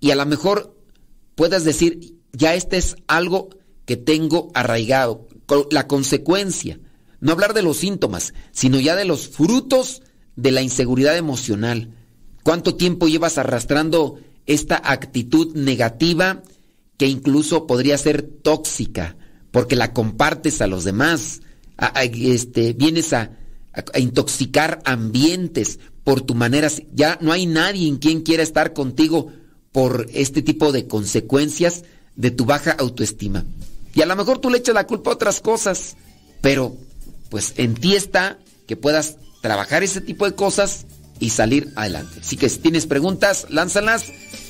y 0.00 0.10
a 0.10 0.16
lo 0.16 0.26
mejor 0.26 0.73
puedas 1.34 1.64
decir, 1.64 2.14
ya 2.32 2.54
este 2.54 2.76
es 2.76 2.96
algo 3.06 3.50
que 3.84 3.96
tengo 3.96 4.50
arraigado, 4.54 5.26
la 5.70 5.86
consecuencia. 5.86 6.80
No 7.20 7.32
hablar 7.32 7.54
de 7.54 7.62
los 7.62 7.78
síntomas, 7.78 8.34
sino 8.52 8.80
ya 8.80 8.96
de 8.96 9.04
los 9.04 9.28
frutos 9.28 10.02
de 10.36 10.50
la 10.50 10.62
inseguridad 10.62 11.16
emocional. 11.16 11.94
¿Cuánto 12.42 12.74
tiempo 12.74 13.08
llevas 13.08 13.38
arrastrando 13.38 14.18
esta 14.46 14.80
actitud 14.84 15.54
negativa 15.54 16.42
que 16.96 17.06
incluso 17.06 17.66
podría 17.66 17.96
ser 17.98 18.22
tóxica 18.22 19.16
porque 19.50 19.76
la 19.76 19.92
compartes 19.92 20.60
a 20.60 20.66
los 20.66 20.84
demás? 20.84 21.40
este, 22.02 22.72
vienes 22.72 23.12
a, 23.12 23.36
a 23.72 23.98
intoxicar 23.98 24.80
ambientes 24.84 25.80
por 26.04 26.20
tu 26.20 26.34
manera. 26.34 26.68
Ya 26.92 27.18
no 27.20 27.32
hay 27.32 27.46
nadie 27.46 27.88
en 27.88 27.96
quien 27.96 28.20
quiera 28.20 28.42
estar 28.42 28.72
contigo 28.72 29.32
por 29.74 30.06
este 30.14 30.40
tipo 30.40 30.70
de 30.70 30.86
consecuencias 30.86 31.82
de 32.14 32.30
tu 32.30 32.44
baja 32.44 32.70
autoestima. 32.78 33.44
Y 33.92 34.02
a 34.02 34.06
lo 34.06 34.14
mejor 34.14 34.38
tú 34.38 34.48
le 34.48 34.58
echas 34.58 34.72
la 34.74 34.86
culpa 34.86 35.10
a 35.10 35.14
otras 35.14 35.40
cosas, 35.40 35.96
pero 36.40 36.76
pues 37.28 37.54
en 37.56 37.74
ti 37.74 37.96
está 37.96 38.38
que 38.68 38.76
puedas 38.76 39.16
trabajar 39.42 39.82
ese 39.82 40.00
tipo 40.00 40.26
de 40.26 40.36
cosas 40.36 40.86
y 41.18 41.30
salir 41.30 41.72
adelante. 41.74 42.20
Así 42.20 42.36
que 42.36 42.48
si 42.48 42.60
tienes 42.60 42.86
preguntas, 42.86 43.46
lánzalas. 43.50 44.04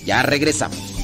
Ya 0.05 0.22
regresamos. 0.22 1.04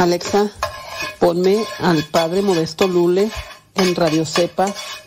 Alexa, 0.00 0.50
ponme 1.18 1.62
al 1.78 2.02
padre 2.04 2.40
Modesto 2.40 2.88
Lule 2.88 3.30
en 3.74 3.94
Radio 3.94 4.24
Cepa. 4.24 4.64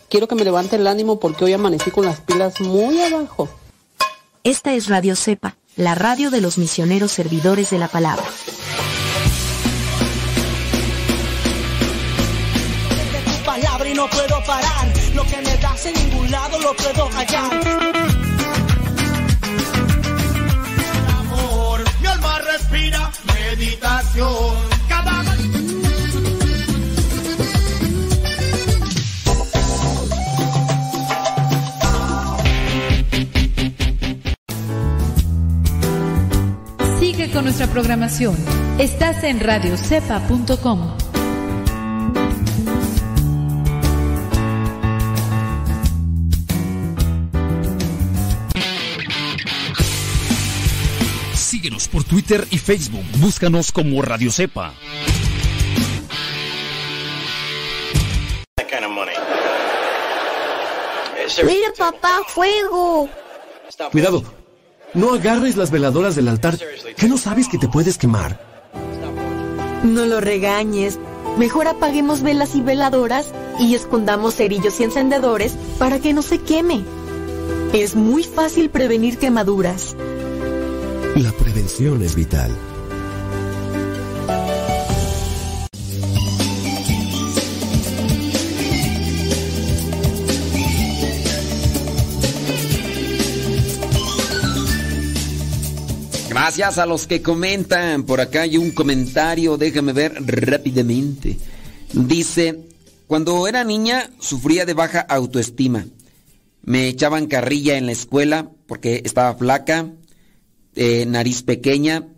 Quiero 0.07 0.27
que 0.27 0.35
me 0.35 0.43
levante 0.43 0.75
el 0.75 0.85
ánimo 0.85 1.19
porque 1.19 1.45
hoy 1.45 1.53
amanecí 1.53 1.89
con 1.89 2.05
las 2.05 2.21
pilas 2.21 2.61
muy 2.61 3.01
abajo. 3.01 3.49
Esta 4.43 4.71
es 4.73 4.89
Radio 4.89 5.15
Cepa, 5.15 5.55
la 5.77 5.95
radio 5.95 6.29
de 6.29 6.41
los 6.41 6.59
misioneros 6.59 7.11
servidores 7.11 7.71
de 7.71 7.79
la 7.79 7.87
palabra. 7.87 8.23
tu 13.25 13.45
palabra 13.45 13.89
y 13.89 13.95
no 13.95 14.07
puedo 14.11 14.43
parar. 14.45 14.93
Lo 15.15 15.23
que 15.25 15.37
me 15.37 15.57
das 15.57 15.85
en 15.87 15.93
ningún 15.95 16.29
lado 16.29 16.59
lo 16.59 16.75
puedo 16.75 17.09
hallar. 17.09 17.51
Amor, 21.17 21.83
mi 21.99 22.07
alma 22.07 22.39
respira 22.39 23.11
meditación. 23.25 24.72
Con 37.33 37.45
nuestra 37.45 37.67
programación. 37.67 38.37
Estás 38.77 39.23
en 39.23 39.39
radiocepa.com. 39.39 40.97
Síguenos 51.33 51.87
por 51.87 52.03
Twitter 52.03 52.45
y 52.51 52.59
Facebook. 52.59 53.05
Búscanos 53.17 53.71
como 53.71 54.01
Radio 54.01 54.31
Cepa. 54.31 54.73
Mira, 61.43 61.73
papá, 61.75 62.21
fuego. 62.27 63.09
Cuidado. 63.91 64.42
No 64.93 65.13
agarres 65.13 65.57
las 65.57 65.71
veladoras 65.71 66.15
del 66.15 66.27
altar. 66.27 66.57
¿Qué 66.97 67.07
no 67.07 67.17
sabes 67.17 67.47
que 67.47 67.57
te 67.57 67.67
puedes 67.67 67.97
quemar? 67.97 68.39
No 69.83 70.05
lo 70.05 70.21
regañes. 70.21 70.99
Mejor 71.37 71.67
apaguemos 71.67 72.21
velas 72.21 72.55
y 72.55 72.61
veladoras 72.61 73.33
y 73.59 73.73
escondamos 73.73 74.35
cerillos 74.35 74.79
y 74.79 74.83
encendedores 74.83 75.55
para 75.79 75.99
que 75.99 76.13
no 76.13 76.21
se 76.21 76.39
queme. 76.39 76.83
Es 77.73 77.95
muy 77.95 78.23
fácil 78.23 78.69
prevenir 78.69 79.17
quemaduras. 79.17 79.95
La 81.15 81.31
prevención 81.31 82.03
es 82.03 82.15
vital. 82.15 82.51
Gracias 96.43 96.77
a 96.77 96.85
los 96.85 97.07
que 97.07 97.21
comentan. 97.21 98.03
Por 98.03 98.19
acá 98.19 98.41
hay 98.41 98.57
un 98.57 98.71
comentario, 98.71 99.55
déjame 99.55 99.93
ver 99.93 100.13
rápidamente. 100.25 101.37
Dice, 101.93 102.65
cuando 103.07 103.47
era 103.47 103.63
niña 103.63 104.09
sufría 104.19 104.65
de 104.65 104.73
baja 104.73 104.99
autoestima. 104.99 105.85
Me 106.61 106.89
echaban 106.89 107.27
carrilla 107.27 107.77
en 107.77 107.85
la 107.85 107.93
escuela 107.93 108.51
porque 108.67 109.03
estaba 109.05 109.33
flaca, 109.35 109.93
eh, 110.75 111.05
nariz 111.05 111.43
pequeña, 111.43 112.09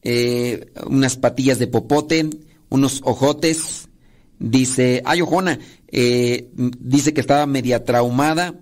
eh, 0.00 0.72
unas 0.86 1.18
patillas 1.18 1.58
de 1.58 1.66
popote, 1.66 2.30
unos 2.70 3.02
ojotes. 3.04 3.90
Dice, 4.38 5.02
ay, 5.04 5.20
ojona, 5.20 5.58
eh, 5.88 6.48
dice 6.54 7.12
que 7.12 7.20
estaba 7.20 7.44
media 7.44 7.84
traumada, 7.84 8.54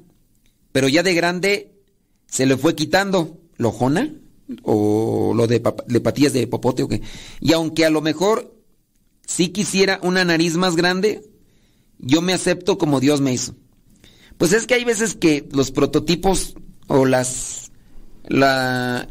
pero 0.73 0.89
ya 0.89 1.05
de 1.05 1.15
grande 1.15 1.71
se 2.27 2.45
le 2.45 2.57
fue 2.57 2.75
quitando. 2.75 3.39
¿Lojona? 3.57 4.13
O 4.63 5.33
lo 5.35 5.47
de, 5.47 5.63
de 5.87 6.01
patillas 6.01 6.33
de 6.33 6.47
popote 6.47 6.83
o 6.83 6.89
qué. 6.89 7.03
Y 7.41 7.53
aunque 7.53 7.85
a 7.85 7.91
lo 7.91 8.01
mejor 8.01 8.55
sí 9.27 9.49
quisiera 9.49 9.99
una 10.03 10.25
nariz 10.25 10.57
más 10.57 10.77
grande, 10.77 11.23
yo 11.99 12.23
me 12.23 12.33
acepto 12.33 12.79
como 12.79 13.01
Dios 13.01 13.21
me 13.21 13.33
hizo. 13.33 13.55
Pues 14.39 14.53
es 14.53 14.67
que 14.67 14.75
hay 14.75 14.85
veces 14.85 15.15
que 15.15 15.49
los 15.53 15.71
prototipos 15.71 16.55
o 16.87 17.07
las 17.07 17.73
la 18.29 19.09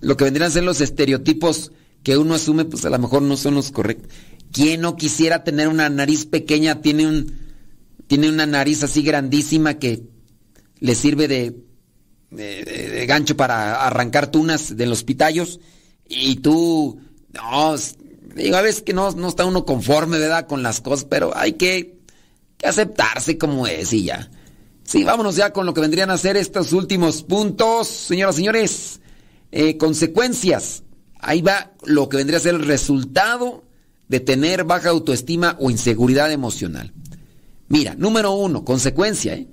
lo 0.00 0.16
que 0.16 0.24
vendrían 0.24 0.48
a 0.48 0.52
ser 0.52 0.64
los 0.64 0.80
estereotipos 0.80 1.72
que 2.02 2.18
uno 2.18 2.34
asume, 2.34 2.64
pues 2.64 2.84
a 2.84 2.90
lo 2.90 2.98
mejor 2.98 3.22
no 3.22 3.36
son 3.36 3.54
los 3.54 3.70
correctos. 3.70 4.10
¿Quién 4.50 4.80
no 4.80 4.96
quisiera 4.96 5.44
tener 5.44 5.68
una 5.68 5.88
nariz 5.88 6.26
pequeña? 6.26 6.80
Tiene 6.80 7.06
un 7.06 7.40
tiene 8.06 8.28
una 8.28 8.46
nariz 8.46 8.82
así 8.82 9.02
grandísima 9.02 9.78
que 9.78 10.02
le 10.80 10.94
sirve 10.94 11.28
de, 11.28 11.56
de, 12.32 13.04
gancho 13.06 13.36
para 13.36 13.86
arrancar 13.86 14.30
tunas 14.30 14.76
de 14.76 14.86
los 14.86 15.04
pitayos 15.04 15.60
y 16.08 16.36
tú 16.36 17.00
no 17.32 17.76
digo 18.34 18.56
a 18.56 18.62
veces 18.62 18.82
que 18.82 18.92
no, 18.92 19.10
no 19.12 19.28
está 19.28 19.44
uno 19.44 19.64
conforme, 19.64 20.18
¿verdad? 20.18 20.46
Con 20.46 20.62
las 20.62 20.80
cosas, 20.80 21.04
pero 21.04 21.36
hay 21.36 21.54
que, 21.54 21.98
que 22.56 22.66
aceptarse 22.66 23.38
como 23.38 23.66
es 23.66 23.92
y 23.92 24.04
ya. 24.04 24.30
Sí, 24.84 25.04
vámonos 25.04 25.36
ya 25.36 25.52
con 25.52 25.66
lo 25.66 25.74
que 25.74 25.80
vendrían 25.80 26.10
a 26.10 26.18
ser 26.18 26.36
estos 26.36 26.72
últimos 26.72 27.22
puntos, 27.22 27.88
señoras 27.88 28.36
y 28.36 28.38
señores. 28.38 29.00
Eh, 29.52 29.76
consecuencias. 29.76 30.82
Ahí 31.20 31.42
va 31.42 31.72
lo 31.84 32.08
que 32.08 32.16
vendría 32.16 32.38
a 32.38 32.42
ser 32.42 32.54
el 32.54 32.64
resultado 32.64 33.64
de 34.08 34.20
tener 34.20 34.64
baja 34.64 34.88
autoestima 34.90 35.56
o 35.60 35.70
inseguridad 35.70 36.32
emocional. 36.32 36.92
Mira, 37.68 37.94
número 37.94 38.32
uno, 38.32 38.64
consecuencia. 38.64 39.34
¿eh? 39.34 39.48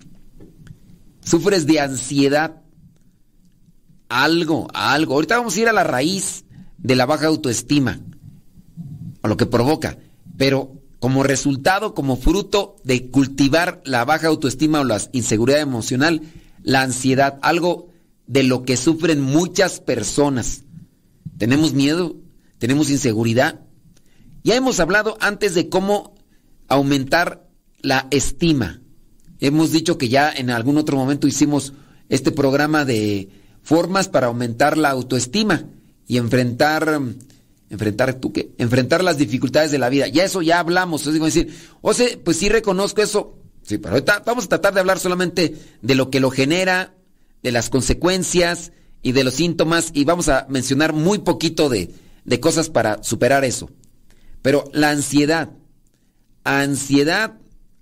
Sufres 1.24 1.66
de 1.68 1.80
ansiedad. 1.80 2.62
Algo, 4.10 4.68
algo. 4.74 5.14
Ahorita 5.14 5.38
vamos 5.38 5.56
a 5.56 5.60
ir 5.60 5.68
a 5.70 5.74
la 5.74 5.84
raíz 5.84 6.46
de 6.78 6.96
la 6.96 7.06
baja 7.06 7.28
autoestima, 7.28 8.00
a 9.22 9.28
lo 9.28 9.38
que 9.38 9.46
provoca. 9.46 9.98
Pero 10.38 10.80
como 11.00 11.24
resultado, 11.24 11.94
como 11.94 12.18
fruto 12.18 12.76
de 12.84 13.10
cultivar 13.10 13.82
la 13.86 14.04
baja 14.06 14.28
autoestima 14.28 14.82
o 14.82 14.84
la 14.84 15.00
inseguridad 15.14 15.62
emocional, 15.62 16.22
la 16.64 16.82
ansiedad, 16.82 17.40
algo 17.42 17.90
de 18.28 18.44
lo 18.44 18.64
que 18.64 18.78
sufren 18.78 19.22
muchas 19.22 19.80
personas. 19.80 20.64
Tenemos 21.38 21.74
miedo, 21.74 22.18
tenemos 22.58 22.90
inseguridad. 22.90 23.62
Ya 24.44 24.56
hemos 24.56 24.80
hablado 24.80 25.18
antes 25.22 25.56
de 25.56 25.70
cómo 25.70 26.16
aumentar 26.68 27.48
la 27.82 28.08
estima. 28.12 28.82
Hemos 29.40 29.72
dicho 29.72 29.98
que 29.98 30.10
ya 30.10 30.32
en 30.32 30.50
algún 30.50 30.78
otro 30.78 30.98
momento 30.98 31.28
hicimos 31.28 31.74
este 32.10 32.32
programa 32.32 32.86
de 32.86 33.30
formas 33.64 34.08
para 34.08 34.28
aumentar 34.28 34.78
la 34.78 34.90
autoestima 34.90 35.66
y 36.08 36.18
enfrentar 36.18 37.02
enfrentar 37.70 38.16
tú 38.16 38.34
qué, 38.34 38.52
enfrentar 38.58 39.04
las 39.04 39.18
dificultades 39.18 39.72
de 39.72 39.78
la 39.78 39.90
vida. 39.90 40.08
Ya 40.08 40.24
eso 40.24 40.42
ya 40.42 40.60
hablamos, 40.60 41.06
es 41.06 41.20
decir, 41.20 41.54
o 41.82 41.94
sea, 41.94 42.08
pues 42.24 42.38
sí 42.38 42.50
reconozco 42.50 43.02
eso. 43.02 43.36
Sí, 43.64 43.78
pero 43.78 43.94
ahorita 43.94 44.24
vamos 44.26 44.46
a 44.46 44.50
tratar 44.50 44.74
de 44.74 44.80
hablar 44.80 45.00
solamente 45.00 45.56
de 45.82 45.96
lo 45.96 46.10
que 46.10 46.20
lo 46.20 46.32
genera, 46.32 46.96
de 47.44 47.52
las 47.52 47.70
consecuencias 47.70 48.72
y 49.02 49.12
de 49.12 49.24
los 49.24 49.36
síntomas 49.36 49.92
y 49.94 50.06
vamos 50.06 50.28
a 50.28 50.48
mencionar 50.50 50.94
muy 50.94 51.20
poquito 51.20 51.70
de, 51.70 51.94
de 52.26 52.40
cosas 52.40 52.70
para 52.70 53.04
superar 53.04 53.46
eso. 53.46 53.70
Pero 54.42 54.66
la 54.74 54.90
ansiedad, 54.90 55.52
ansiedad 56.44 57.38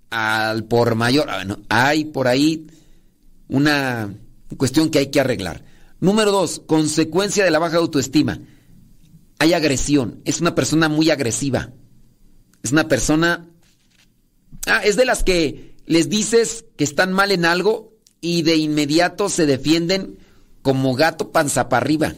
al 0.10 0.66
por 0.66 0.96
mayor, 0.96 1.28
bueno, 1.28 1.60
ah, 1.70 1.88
hay 1.88 2.06
por 2.06 2.28
ahí 2.28 2.68
una 3.48 4.14
cuestión 4.56 4.90
que 4.90 5.00
hay 5.00 5.08
que 5.12 5.20
arreglar. 5.20 5.66
Número 6.00 6.32
dos, 6.32 6.62
consecuencia 6.66 7.44
de 7.44 7.52
la 7.52 7.60
baja 7.60 7.78
autoestima 7.78 8.40
hay 9.40 9.54
agresión. 9.54 10.22
Es 10.26 10.42
una 10.42 10.56
persona 10.56 10.90
muy 10.90 11.10
agresiva. 11.10 11.72
Es 12.64 12.72
una 12.72 12.88
persona... 12.88 13.48
Ah, 14.66 14.82
es 14.84 14.96
de 14.96 15.06
las 15.06 15.24
que 15.24 15.76
les 15.86 16.10
dices 16.10 16.66
que 16.76 16.84
están 16.84 17.14
mal 17.14 17.32
en 17.32 17.46
algo 17.46 17.94
y 18.20 18.42
de 18.42 18.58
inmediato 18.58 19.30
se 19.30 19.46
defienden 19.46 20.18
como 20.62 20.96
gato 20.96 21.32
panza 21.32 21.70
para 21.70 21.86
arriba. 21.86 22.16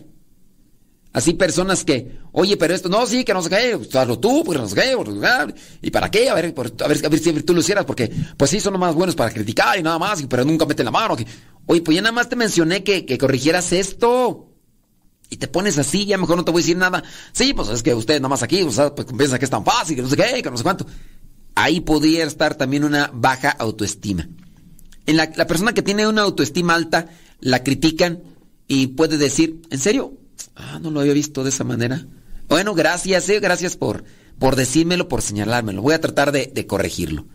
Así 1.11 1.33
personas 1.33 1.83
que, 1.83 2.19
oye, 2.33 2.55
pero 2.55 2.75
esto, 2.75 2.87
no, 2.87 3.05
sí, 3.07 3.23
que 3.23 3.33
no 3.33 3.41
sé 3.41 3.49
qué, 3.49 3.77
pues, 3.77 3.95
hazlo 3.95 4.19
tú, 4.19 4.43
pues 4.43 4.59
no 4.59 4.67
sé 4.67 4.75
qué, 4.75 4.95
pues, 4.95 5.55
¿y 5.81 5.89
para 5.89 6.11
qué? 6.11 6.29
A 6.29 6.35
ver, 6.35 6.53
a 6.55 6.87
ver, 6.87 7.05
a 7.05 7.09
ver 7.09 7.19
si 7.19 7.33
tú 7.41 7.55
lo 7.55 7.61
hicieras, 7.61 7.85
porque 7.85 8.11
pues 8.37 8.51
sí, 8.51 8.59
son 8.59 8.73
los 8.73 8.79
más 8.79 8.93
buenos 8.93 9.15
para 9.15 9.31
criticar 9.31 9.79
y 9.79 9.81
nada 9.81 9.97
más, 9.97 10.23
pero 10.29 10.45
nunca 10.45 10.67
meten 10.67 10.85
la 10.85 10.91
mano. 10.91 11.17
Oye, 11.65 11.81
pues 11.81 11.95
ya 11.95 12.01
nada 12.03 12.11
más 12.11 12.29
te 12.29 12.35
mencioné 12.35 12.83
que, 12.83 13.07
que 13.07 13.17
corrigieras 13.17 13.71
esto 13.71 14.49
y 15.31 15.37
te 15.37 15.47
pones 15.47 15.79
así, 15.79 16.05
ya 16.05 16.19
mejor 16.19 16.37
no 16.37 16.45
te 16.45 16.51
voy 16.51 16.61
a 16.61 16.63
decir 16.63 16.77
nada. 16.77 17.03
Sí, 17.31 17.53
pues 17.53 17.69
es 17.69 17.81
que 17.81 17.95
usted 17.95 18.17
nada 18.19 18.29
más 18.29 18.43
aquí, 18.43 18.61
o 18.61 18.71
sea, 18.71 18.93
pues 18.93 19.07
piensa 19.07 19.39
que 19.39 19.45
es 19.45 19.51
tan 19.51 19.65
fácil, 19.65 19.95
que 19.95 20.03
no 20.03 20.09
sé 20.09 20.15
qué, 20.15 20.43
que 20.43 20.51
no 20.51 20.57
sé 20.57 20.63
cuánto. 20.63 20.85
Ahí 21.55 21.81
podría 21.81 22.23
estar 22.25 22.53
también 22.53 22.83
una 22.83 23.09
baja 23.11 23.49
autoestima. 23.49 24.29
En 25.07 25.17
la 25.17 25.47
persona 25.47 25.73
que 25.73 25.81
tiene 25.81 26.07
una 26.07 26.21
autoestima 26.21 26.75
alta, 26.75 27.07
la 27.39 27.63
critican 27.63 28.21
y 28.67 28.87
puede 28.87 29.17
decir, 29.17 29.63
¿en 29.71 29.79
serio? 29.79 30.18
Ah, 30.55 30.79
no 30.81 30.91
lo 30.91 31.01
había 31.01 31.13
visto 31.13 31.43
de 31.43 31.49
esa 31.49 31.63
manera. 31.63 32.05
Bueno, 32.47 32.73
gracias, 32.73 33.29
eh, 33.29 33.39
gracias 33.39 33.75
por, 33.77 34.03
por 34.39 34.55
decírmelo, 34.55 35.07
por 35.07 35.21
señalármelo. 35.21 35.81
Voy 35.81 35.93
a 35.93 36.01
tratar 36.01 36.31
de, 36.31 36.47
de 36.47 36.67
corregirlo. 36.67 37.25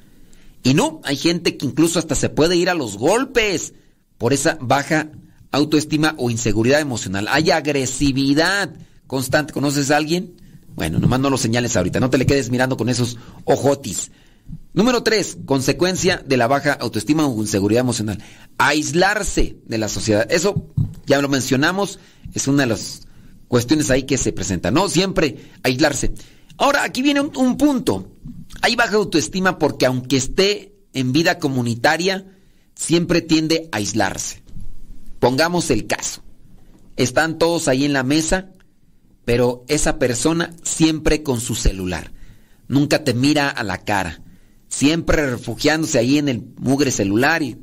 Y 0.63 0.75
no, 0.75 1.01
hay 1.05 1.17
gente 1.17 1.57
que 1.57 1.67
incluso 1.67 1.99
hasta 1.99 2.15
se 2.15 2.31
puede 2.31 2.57
ir 2.57 2.71
a 2.71 2.75
los 2.75 2.97
golpes 2.97 3.75
por 4.19 4.33
esa 4.33 4.57
baja 4.61 5.11
autoestima 5.53 6.15
o 6.19 6.31
inseguridad 6.31 6.81
emocional. 6.81 7.29
Hay 7.29 7.51
agresividad 7.51 8.75
constante. 9.07 9.53
¿Conoces 9.53 9.91
a 9.91 9.97
alguien? 9.97 10.35
Bueno, 10.75 10.99
nomás 10.99 11.21
no 11.21 11.31
lo 11.31 11.39
señales 11.39 11.77
ahorita. 11.77 12.01
No 12.01 12.11
te 12.11 12.19
le 12.19 12.27
quedes 12.27 12.51
mirando 12.51 12.77
con 12.77 12.89
esos 12.89 13.17
ojotis. 13.45 14.11
Número 14.75 15.05
tres, 15.05 15.39
consecuencia 15.47 16.21
de 16.27 16.37
la 16.37 16.49
baja 16.49 16.73
autoestima 16.73 17.25
o 17.27 17.41
inseguridad 17.41 17.83
emocional. 17.83 18.21
Aislarse 18.59 19.57
de 19.65 19.79
la 19.79 19.89
sociedad. 19.89 20.27
Eso 20.31 20.69
ya 21.07 21.23
lo 21.23 21.29
mencionamos. 21.29 22.01
Es 22.35 22.49
una 22.49 22.65
de 22.65 22.71
las 22.71 23.03
cuestiones 23.47 23.91
ahí 23.91 24.03
que 24.03 24.19
se 24.19 24.33
presentan. 24.33 24.75
No 24.75 24.89
siempre 24.89 25.53
aislarse. 25.63 26.13
Ahora, 26.57 26.83
aquí 26.83 27.03
viene 27.03 27.21
un, 27.21 27.37
un 27.37 27.57
punto. 27.57 28.17
Hay 28.63 28.75
baja 28.75 28.97
autoestima 28.97 29.61
porque 29.61 29.87
aunque 29.87 30.17
esté 30.17 30.75
en 30.93 31.13
vida 31.13 31.39
comunitaria, 31.39 32.27
siempre 32.75 33.23
tiende 33.23 33.69
a 33.71 33.77
aislarse. 33.77 34.43
Pongamos 35.21 35.71
el 35.71 35.87
caso. 35.87 36.25
Están 36.97 37.39
todos 37.39 37.69
ahí 37.69 37.85
en 37.85 37.93
la 37.93 38.03
mesa, 38.03 38.51
pero 39.25 39.65
esa 39.69 40.01
persona 40.01 40.53
siempre 40.65 41.23
con 41.23 41.41
su 41.41 41.55
celular. 41.55 42.11
Nunca 42.67 43.05
te 43.05 43.15
mira 43.15 43.51
a 43.51 43.63
la 43.63 43.79
cara. 43.79 44.21
Siempre 44.75 45.31
refugiándose 45.31 46.01
ahí 46.01 46.19
en 46.19 46.29
el 46.29 46.43
mugre 46.59 46.91
celular 46.91 47.45
y... 47.45 47.57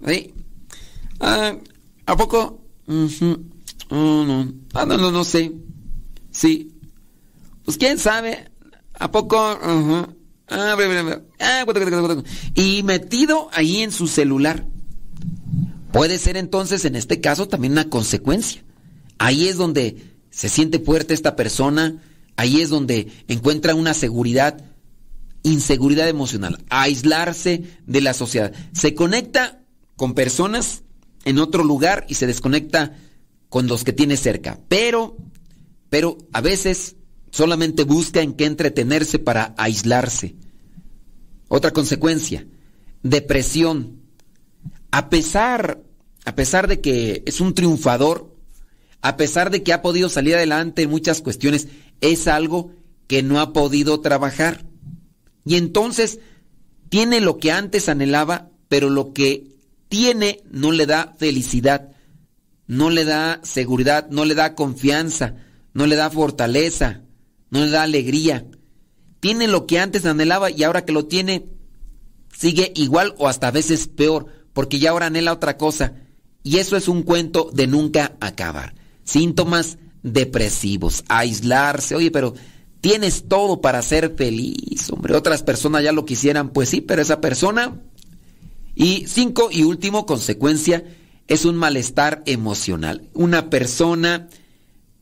Ah, 1.20 1.58
¿A 2.06 2.16
poco? 2.16 2.62
Oh, 2.88 4.24
no. 4.26 4.54
Ah, 4.74 4.86
no, 4.86 4.98
no, 4.98 5.12
no 5.12 5.26
sé. 5.26 5.52
Sí. 6.32 6.72
Pues 7.66 7.78
quién 7.78 8.00
sabe. 8.00 8.50
¿A 8.94 9.12
poco? 9.12 9.60
Y 12.56 12.84
metido 12.84 13.50
ahí 13.52 13.82
en 13.82 13.92
su 13.92 14.08
celular. 14.08 14.66
Puede 15.92 16.18
ser 16.18 16.38
entonces 16.38 16.86
en 16.86 16.96
este 16.96 17.20
caso 17.20 17.50
también 17.50 17.74
una 17.74 17.90
consecuencia. 17.90 18.64
Ahí 19.18 19.50
es 19.50 19.58
donde 19.58 20.16
se 20.30 20.48
siente 20.48 20.80
fuerte 20.80 21.14
esta 21.14 21.36
persona, 21.36 22.02
ahí 22.38 22.62
es 22.62 22.70
donde 22.70 23.12
encuentra 23.28 23.76
una 23.76 23.94
seguridad, 23.94 24.64
inseguridad 25.44 26.08
emocional, 26.08 26.64
aislarse 26.70 27.64
de 27.86 28.02
la 28.02 28.14
sociedad. 28.14 28.54
Se 28.74 28.94
conecta 28.96 29.64
con 29.96 30.14
personas 30.14 30.84
en 31.26 31.40
otro 31.40 31.64
lugar 31.64 32.06
y 32.08 32.16
se 32.16 32.28
desconecta 32.28 32.98
con 33.50 33.68
los 33.68 33.84
que 33.84 33.94
tiene 33.94 34.18
cerca. 34.18 34.60
Pero, 34.68 35.18
pero 35.90 36.18
a 36.34 36.42
veces 36.42 36.96
solamente 37.32 37.84
busca 37.84 38.22
en 38.22 38.34
qué 38.34 38.46
entretenerse 38.46 39.20
para 39.20 39.54
aislarse. 39.58 40.36
Otra 41.48 41.72
consecuencia, 41.72 42.46
depresión 43.04 44.02
a 44.92 45.10
pesar, 45.10 45.82
a 46.26 46.36
pesar 46.36 46.68
de 46.68 46.82
que 46.82 47.24
es 47.26 47.42
un 47.42 47.54
triunfador, 47.54 48.36
a 49.02 49.18
pesar 49.18 49.50
de 49.50 49.64
que 49.64 49.74
ha 49.74 49.82
podido 49.82 50.10
salir 50.10 50.36
adelante 50.36 50.84
en 50.84 50.90
muchas 50.90 51.22
cuestiones, 51.22 51.70
es 52.02 52.28
algo 52.28 52.72
que 53.08 53.24
no 53.24 53.40
ha 53.40 53.54
podido 53.54 54.02
trabajar. 54.02 54.66
Y 55.46 55.56
entonces 55.56 56.20
tiene 56.90 57.22
lo 57.22 57.38
que 57.38 57.52
antes 57.52 57.90
anhelaba, 57.90 58.50
pero 58.68 58.90
lo 58.90 59.14
que 59.14 59.52
tiene 59.90 60.44
no 60.52 60.72
le 60.72 60.86
da 60.86 61.16
felicidad, 61.18 61.92
no 62.68 62.90
le 62.90 63.06
da 63.06 63.40
seguridad, 63.44 64.08
no 64.10 64.26
le 64.26 64.36
da 64.36 64.56
confianza, 64.56 65.36
no 65.74 65.86
le 65.88 65.96
da 65.96 66.10
fortaleza, 66.10 67.02
no 67.50 67.60
le 67.66 67.70
da 67.70 67.84
alegría. 67.84 68.46
Tiene 69.20 69.48
lo 69.48 69.68
que 69.68 69.80
antes 69.80 70.06
anhelaba 70.06 70.50
y 70.52 70.64
ahora 70.64 70.86
que 70.86 70.94
lo 70.94 71.06
tiene, 71.06 71.48
sigue 72.36 72.72
igual 72.76 73.14
o 73.18 73.28
hasta 73.28 73.48
a 73.48 73.52
veces 73.52 73.88
peor 73.88 74.28
porque 74.54 74.80
ya 74.80 74.92
ahora 74.92 75.08
anhela 75.08 75.34
otra 75.34 75.58
cosa. 75.58 75.94
Y 76.44 76.58
eso 76.58 76.76
es 76.76 76.88
un 76.88 77.04
cuento 77.04 77.50
de 77.54 77.68
nunca 77.68 78.18
acabar. 78.20 78.74
Síntomas 79.04 79.78
depresivos, 80.04 81.04
aislarse. 81.08 81.96
Oye, 81.96 82.12
pero 82.12 82.34
tienes 82.82 83.28
todo 83.28 83.62
para 83.62 83.82
ser 83.82 84.16
feliz, 84.16 84.90
hombre. 84.92 85.16
Otras 85.16 85.44
personas 85.44 85.84
ya 85.84 85.92
lo 85.92 86.06
quisieran, 86.06 86.50
pues 86.50 86.70
sí, 86.70 86.82
pero 86.82 87.02
esa 87.02 87.22
persona. 87.22 87.80
Y 88.76 89.06
cinco 89.08 89.50
y 89.52 89.64
último 89.64 90.06
consecuencia 90.06 90.84
es 91.28 91.46
un 91.46 91.56
malestar 91.56 92.24
emocional. 92.26 93.08
Una 93.14 93.50
persona 93.50 94.28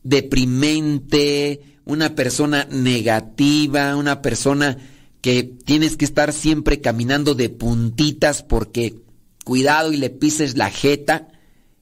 deprimente, 0.04 1.62
una 1.86 2.16
persona 2.16 2.68
negativa, 2.70 3.96
una 3.96 4.22
persona 4.22 4.78
que 5.22 5.44
tienes 5.44 5.98
que 5.98 6.06
estar 6.06 6.34
siempre 6.34 6.82
caminando 6.82 7.36
de 7.36 7.50
puntitas 7.50 8.44
porque 8.44 8.96
cuidado 9.44 9.92
y 9.92 9.98
le 9.98 10.10
pises 10.10 10.58
la 10.58 10.70
jeta, 10.70 11.28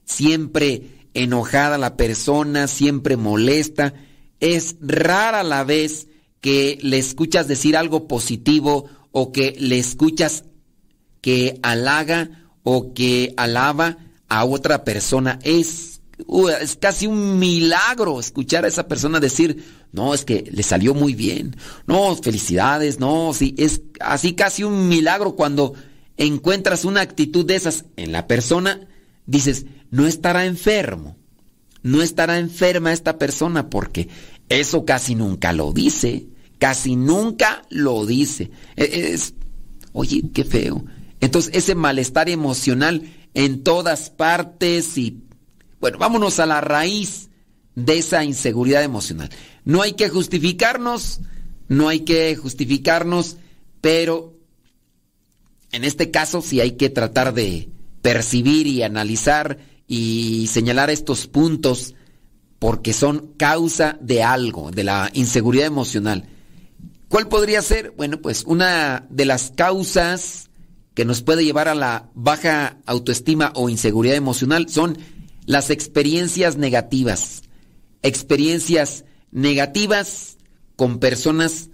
siempre 0.04 1.06
enojada 1.14 1.78
la 1.78 1.96
persona, 1.96 2.68
siempre 2.68 3.16
molesta. 3.16 3.94
Es 4.40 4.76
rara 4.80 5.42
la 5.42 5.64
vez 5.64 6.08
que 6.40 6.78
le 6.82 6.98
escuchas 6.98 7.48
decir 7.48 7.76
algo 7.76 8.06
positivo 8.08 8.88
o 9.12 9.32
que 9.32 9.56
le 9.58 9.78
escuchas 9.78 10.44
que 11.20 11.58
halaga 11.62 12.48
o 12.62 12.94
que 12.94 13.34
alaba 13.36 13.98
a 14.28 14.44
otra 14.44 14.84
persona. 14.84 15.38
Es, 15.42 16.00
es 16.60 16.76
casi 16.76 17.06
un 17.06 17.38
milagro 17.38 18.20
escuchar 18.20 18.64
a 18.64 18.68
esa 18.68 18.88
persona 18.88 19.20
decir, 19.20 19.64
no, 19.92 20.14
es 20.14 20.24
que 20.24 20.48
le 20.50 20.62
salió 20.62 20.94
muy 20.94 21.14
bien. 21.14 21.56
No, 21.86 22.14
felicidades, 22.16 22.98
no, 22.98 23.32
sí, 23.34 23.54
es 23.58 23.82
así 24.00 24.34
casi 24.34 24.64
un 24.64 24.88
milagro 24.88 25.34
cuando 25.34 25.74
encuentras 26.16 26.84
una 26.84 27.00
actitud 27.00 27.44
de 27.44 27.56
esas 27.56 27.84
en 27.96 28.12
la 28.12 28.26
persona, 28.26 28.86
dices, 29.26 29.66
no 29.90 30.06
estará 30.06 30.46
enfermo. 30.46 31.17
No 31.88 32.02
estará 32.02 32.38
enferma 32.38 32.92
esta 32.92 33.16
persona 33.16 33.70
porque 33.70 34.10
eso 34.50 34.84
casi 34.84 35.14
nunca 35.14 35.54
lo 35.54 35.72
dice. 35.72 36.26
Casi 36.58 36.96
nunca 36.96 37.62
lo 37.70 38.04
dice. 38.04 38.50
E, 38.76 39.12
es, 39.14 39.32
oye, 39.92 40.22
qué 40.34 40.44
feo. 40.44 40.84
Entonces, 41.20 41.54
ese 41.54 41.74
malestar 41.74 42.28
emocional 42.28 43.10
en 43.32 43.62
todas 43.62 44.10
partes 44.10 44.98
y, 44.98 45.22
bueno, 45.80 45.96
vámonos 45.96 46.38
a 46.40 46.44
la 46.44 46.60
raíz 46.60 47.30
de 47.74 47.96
esa 47.96 48.22
inseguridad 48.22 48.82
emocional. 48.82 49.30
No 49.64 49.80
hay 49.80 49.94
que 49.94 50.10
justificarnos, 50.10 51.20
no 51.68 51.88
hay 51.88 52.00
que 52.00 52.36
justificarnos, 52.36 53.38
pero 53.80 54.34
en 55.72 55.84
este 55.84 56.10
caso 56.10 56.42
sí 56.42 56.60
hay 56.60 56.72
que 56.72 56.90
tratar 56.90 57.32
de 57.32 57.70
percibir 58.02 58.66
y 58.66 58.82
analizar 58.82 59.58
y 59.88 60.46
señalar 60.48 60.90
estos 60.90 61.26
puntos 61.26 61.94
porque 62.58 62.92
son 62.92 63.32
causa 63.36 63.98
de 64.00 64.22
algo, 64.22 64.70
de 64.70 64.84
la 64.84 65.10
inseguridad 65.14 65.66
emocional. 65.66 66.28
¿Cuál 67.08 67.28
podría 67.28 67.62
ser? 67.62 67.92
Bueno, 67.96 68.20
pues 68.20 68.44
una 68.46 69.06
de 69.08 69.24
las 69.24 69.50
causas 69.56 70.50
que 70.94 71.04
nos 71.04 71.22
puede 71.22 71.44
llevar 71.44 71.68
a 71.68 71.74
la 71.74 72.10
baja 72.14 72.78
autoestima 72.84 73.52
o 73.54 73.68
inseguridad 73.70 74.16
emocional 74.16 74.68
son 74.68 74.98
las 75.46 75.70
experiencias 75.70 76.56
negativas. 76.56 77.42
Experiencias 78.02 79.04
negativas 79.30 80.36
con 80.76 80.98
personas 80.98 81.70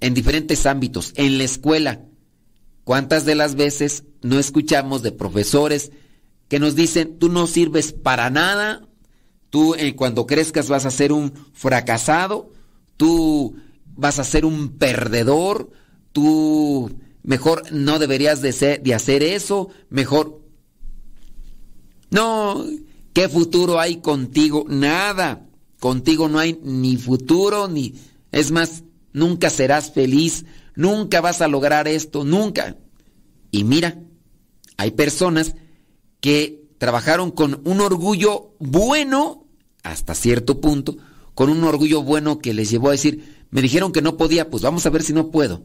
en 0.00 0.14
diferentes 0.14 0.66
ámbitos, 0.66 1.12
en 1.16 1.38
la 1.38 1.44
escuela. 1.44 2.04
¿Cuántas 2.84 3.24
de 3.24 3.34
las 3.34 3.56
veces 3.56 4.04
no 4.22 4.38
escuchamos 4.38 5.02
de 5.02 5.12
profesores 5.12 5.90
que 6.50 6.58
nos 6.58 6.74
dicen, 6.74 7.16
tú 7.16 7.28
no 7.28 7.46
sirves 7.46 7.92
para 7.92 8.28
nada, 8.28 8.82
tú 9.50 9.76
eh, 9.76 9.94
cuando 9.94 10.26
crezcas 10.26 10.68
vas 10.68 10.84
a 10.84 10.90
ser 10.90 11.12
un 11.12 11.32
fracasado, 11.52 12.50
tú 12.96 13.54
vas 13.94 14.18
a 14.18 14.24
ser 14.24 14.44
un 14.44 14.76
perdedor, 14.76 15.70
tú 16.10 16.90
mejor 17.22 17.70
no 17.70 18.00
deberías 18.00 18.42
de, 18.42 18.52
ser, 18.52 18.82
de 18.82 18.94
hacer 18.94 19.22
eso, 19.22 19.68
mejor... 19.90 20.40
No, 22.10 22.66
¿qué 23.12 23.28
futuro 23.28 23.78
hay 23.78 23.98
contigo? 23.98 24.64
Nada. 24.68 25.46
Contigo 25.78 26.28
no 26.28 26.40
hay 26.40 26.58
ni 26.64 26.96
futuro, 26.96 27.68
ni... 27.68 27.94
Es 28.32 28.50
más, 28.50 28.82
nunca 29.12 29.50
serás 29.50 29.92
feliz, 29.92 30.44
nunca 30.74 31.20
vas 31.20 31.42
a 31.42 31.48
lograr 31.48 31.86
esto, 31.86 32.24
nunca. 32.24 32.76
Y 33.52 33.62
mira, 33.62 34.02
hay 34.76 34.90
personas 34.90 35.54
que 36.20 36.62
trabajaron 36.78 37.30
con 37.30 37.60
un 37.64 37.80
orgullo 37.80 38.54
bueno, 38.58 39.44
hasta 39.82 40.14
cierto 40.14 40.60
punto, 40.60 40.96
con 41.34 41.50
un 41.50 41.64
orgullo 41.64 42.02
bueno 42.02 42.38
que 42.38 42.54
les 42.54 42.70
llevó 42.70 42.88
a 42.88 42.92
decir, 42.92 43.44
me 43.50 43.62
dijeron 43.62 43.92
que 43.92 44.02
no 44.02 44.16
podía, 44.16 44.50
pues 44.50 44.62
vamos 44.62 44.86
a 44.86 44.90
ver 44.90 45.02
si 45.02 45.12
no 45.12 45.30
puedo. 45.30 45.62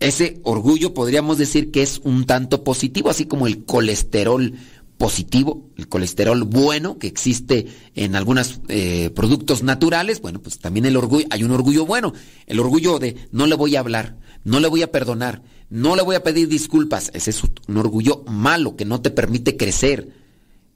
Ese 0.00 0.40
orgullo 0.44 0.94
podríamos 0.94 1.38
decir 1.38 1.70
que 1.70 1.82
es 1.82 2.00
un 2.04 2.24
tanto 2.24 2.62
positivo, 2.62 3.10
así 3.10 3.26
como 3.26 3.46
el 3.46 3.64
colesterol 3.64 4.54
positivo, 4.96 5.70
el 5.76 5.88
colesterol 5.88 6.42
bueno 6.42 6.98
que 6.98 7.06
existe 7.06 7.66
en 7.94 8.16
algunos 8.16 8.60
eh, 8.68 9.10
productos 9.14 9.62
naturales, 9.62 10.20
bueno, 10.20 10.40
pues 10.40 10.58
también 10.58 10.86
el 10.86 10.96
orgullo, 10.96 11.26
hay 11.30 11.44
un 11.44 11.52
orgullo 11.52 11.86
bueno, 11.86 12.12
el 12.46 12.58
orgullo 12.58 12.98
de 12.98 13.16
no 13.30 13.46
le 13.46 13.54
voy 13.54 13.76
a 13.76 13.80
hablar, 13.80 14.16
no 14.44 14.60
le 14.60 14.68
voy 14.68 14.82
a 14.82 14.90
perdonar, 14.90 15.42
no 15.70 15.96
le 15.96 16.02
voy 16.02 16.16
a 16.16 16.22
pedir 16.22 16.48
disculpas, 16.48 17.10
ese 17.14 17.30
es 17.30 17.42
un 17.42 17.76
orgullo 17.76 18.24
malo 18.26 18.76
que 18.76 18.84
no 18.84 19.00
te 19.00 19.10
permite 19.10 19.56
crecer. 19.56 20.08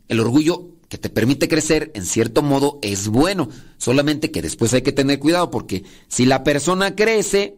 El 0.08 0.20
orgullo 0.20 0.72
que 0.88 0.98
te 0.98 1.08
permite 1.08 1.48
crecer, 1.48 1.90
en 1.94 2.04
cierto 2.04 2.42
modo, 2.42 2.78
es 2.82 3.08
bueno, 3.08 3.48
solamente 3.78 4.30
que 4.30 4.42
después 4.42 4.74
hay 4.74 4.82
que 4.82 4.92
tener 4.92 5.18
cuidado 5.18 5.50
porque 5.50 5.84
si 6.08 6.26
la 6.26 6.44
persona 6.44 6.94
crece, 6.94 7.56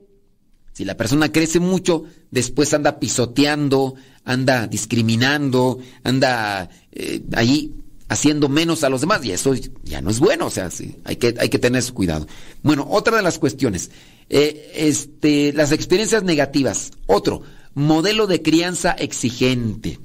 si 0.73 0.85
la 0.85 0.97
persona 0.97 1.33
crece 1.33 1.59
mucho, 1.59 2.05
después 2.31 2.73
anda 2.75 3.01
pisoteando, 3.01 3.97
anda 4.25 4.69
discriminando, 4.69 5.79
anda 6.05 6.71
eh, 6.93 7.23
ahí 7.35 7.75
haciendo 8.09 8.49
menos 8.49 8.85
a 8.85 8.89
los 8.89 9.01
demás. 9.01 9.25
Y 9.25 9.33
eso 9.33 9.55
ya 9.83 10.01
no 10.01 10.11
es 10.11 10.21
bueno, 10.21 10.47
o 10.47 10.51
sea, 10.51 10.69
hay, 11.05 11.17
que, 11.17 11.35
hay 11.39 11.49
que 11.49 11.59
tener 11.59 11.85
cuidado. 11.93 12.27
Bueno, 12.63 12.87
otra 12.89 13.17
de 13.17 13.23
las 13.23 13.39
cuestiones, 13.39 13.91
eh, 14.29 14.73
este, 14.75 15.53
las 15.53 15.73
experiencias 15.73 16.23
negativas. 16.23 16.93
Otro, 17.07 17.43
modelo 17.75 18.27
de 18.27 18.43
crianza 18.43 18.93
exigente. 18.93 20.01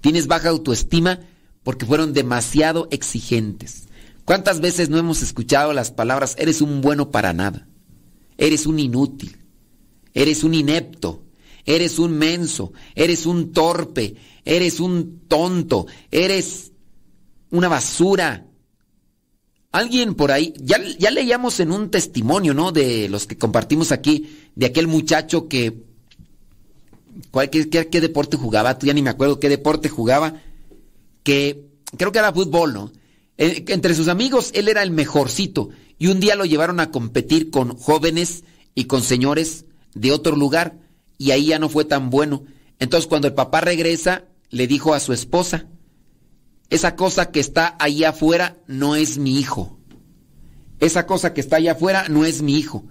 Tienes 0.00 0.26
baja 0.26 0.48
autoestima 0.48 1.20
porque 1.62 1.86
fueron 1.86 2.12
demasiado 2.12 2.88
exigentes. 2.90 3.88
¿Cuántas 4.24 4.60
veces 4.60 4.88
no 4.88 4.98
hemos 4.98 5.22
escuchado 5.22 5.72
las 5.72 5.90
palabras, 5.90 6.36
eres 6.38 6.60
un 6.60 6.80
bueno 6.80 7.10
para 7.10 7.32
nada? 7.32 7.66
Eres 8.38 8.66
un 8.66 8.78
inútil. 8.78 9.36
Eres 10.14 10.44
un 10.44 10.54
inepto 10.54 11.22
eres 11.64 11.98
un 11.98 12.12
menso, 12.12 12.72
eres 12.94 13.26
un 13.26 13.52
torpe, 13.52 14.16
eres 14.44 14.80
un 14.80 15.22
tonto, 15.28 15.86
eres 16.10 16.72
una 17.50 17.68
basura. 17.68 18.46
Alguien 19.72 20.14
por 20.14 20.32
ahí, 20.32 20.52
ya, 20.58 20.80
ya 20.98 21.10
leíamos 21.10 21.60
en 21.60 21.70
un 21.70 21.90
testimonio, 21.90 22.54
¿no? 22.54 22.72
De 22.72 23.08
los 23.08 23.26
que 23.26 23.38
compartimos 23.38 23.92
aquí, 23.92 24.36
de 24.56 24.66
aquel 24.66 24.88
muchacho 24.88 25.46
que, 25.46 25.84
¿cuál, 27.30 27.50
qué, 27.50 27.68
qué, 27.68 28.00
deporte 28.00 28.36
jugaba? 28.36 28.78
Tú 28.78 28.86
ya 28.86 28.94
ni 28.94 29.02
me 29.02 29.10
acuerdo 29.10 29.38
qué 29.38 29.48
deporte 29.48 29.88
jugaba, 29.88 30.42
que 31.22 31.68
creo 31.96 32.10
que 32.10 32.18
era 32.18 32.32
fútbol, 32.32 32.74
¿no? 32.74 32.92
Entre 33.36 33.94
sus 33.94 34.08
amigos 34.08 34.50
él 34.54 34.68
era 34.68 34.82
el 34.82 34.90
mejorcito 34.90 35.70
y 35.98 36.08
un 36.08 36.20
día 36.20 36.34
lo 36.34 36.44
llevaron 36.44 36.78
a 36.78 36.90
competir 36.90 37.50
con 37.50 37.74
jóvenes 37.74 38.44
y 38.74 38.84
con 38.84 39.02
señores 39.02 39.64
de 39.94 40.12
otro 40.12 40.36
lugar 40.36 40.78
y 41.16 41.30
ahí 41.30 41.46
ya 41.46 41.58
no 41.58 41.68
fue 41.68 41.84
tan 41.86 42.10
bueno. 42.10 42.44
Entonces 42.78 43.06
cuando 43.06 43.28
el 43.28 43.34
papá 43.34 43.62
regresa, 43.62 44.24
le 44.50 44.66
dijo 44.66 44.92
a 44.92 45.00
su 45.00 45.12
esposa, 45.12 45.66
esa 46.70 46.94
cosa 46.94 47.32
que 47.32 47.40
está 47.40 47.76
ahí 47.80 48.04
afuera 48.04 48.56
no 48.66 48.94
es 48.96 49.18
mi 49.18 49.38
hijo. 49.38 49.78
Esa 50.78 51.04
cosa 51.04 51.34
que 51.34 51.40
está 51.40 51.56
allá 51.56 51.72
afuera 51.72 52.06
no 52.08 52.24
es 52.24 52.42
mi 52.42 52.56
hijo. 52.56 52.86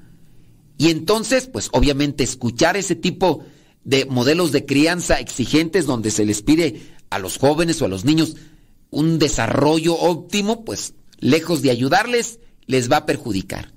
Y 0.78 0.90
entonces, 0.90 1.48
pues 1.48 1.70
obviamente 1.72 2.24
escuchar 2.24 2.78
ese 2.78 2.96
tipo 2.96 3.44
de 3.84 4.06
modelos 4.06 4.52
de 4.52 4.66
crianza 4.66 5.20
exigentes 5.20 5.86
donde 5.86 6.12
se 6.12 6.26
les 6.26 6.42
pide 6.42 6.82
a 7.10 7.20
los 7.20 7.38
jóvenes 7.38 7.82
o 7.82 7.86
a 7.86 7.90
los 7.90 8.06
niños 8.06 8.36
un 8.92 9.18
desarrollo 9.18 9.96
óptimo, 9.96 10.64
pues 10.66 10.94
lejos 11.20 11.62
de 11.62 11.72
ayudarles, 11.72 12.40
les 12.66 12.92
va 12.92 12.98
a 12.98 13.06
perjudicar. 13.06 13.74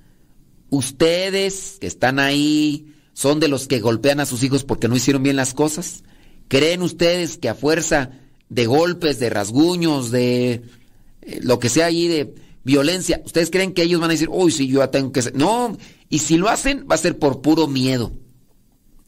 Ustedes 0.68 1.78
que 1.80 1.86
están 1.86 2.18
ahí 2.18 2.94
son 3.14 3.40
de 3.40 3.48
los 3.48 3.68
que 3.68 3.80
golpean 3.80 4.20
a 4.20 4.26
sus 4.26 4.42
hijos 4.42 4.64
porque 4.64 4.88
no 4.88 4.96
hicieron 4.96 5.22
bien 5.22 5.36
las 5.36 5.54
cosas? 5.54 6.02
¿Creen 6.48 6.82
ustedes 6.82 7.38
que 7.38 7.48
a 7.48 7.54
fuerza 7.54 8.10
de 8.52 8.66
golpes, 8.66 9.18
de 9.18 9.30
rasguños, 9.30 10.10
de 10.10 10.62
eh, 11.22 11.40
lo 11.42 11.58
que 11.58 11.70
sea 11.70 11.86
ahí, 11.86 12.06
de 12.06 12.34
violencia, 12.64 13.22
ustedes 13.24 13.50
creen 13.50 13.72
que 13.72 13.82
ellos 13.82 14.00
van 14.00 14.10
a 14.10 14.12
decir, 14.12 14.28
uy, 14.30 14.52
sí, 14.52 14.68
yo 14.68 14.80
ya 14.80 14.90
tengo 14.90 15.10
que 15.10 15.22
ser... 15.22 15.34
No, 15.34 15.76
y 16.10 16.18
si 16.18 16.36
lo 16.36 16.50
hacen, 16.50 16.86
va 16.90 16.96
a 16.96 16.98
ser 16.98 17.18
por 17.18 17.40
puro 17.40 17.66
miedo. 17.66 18.12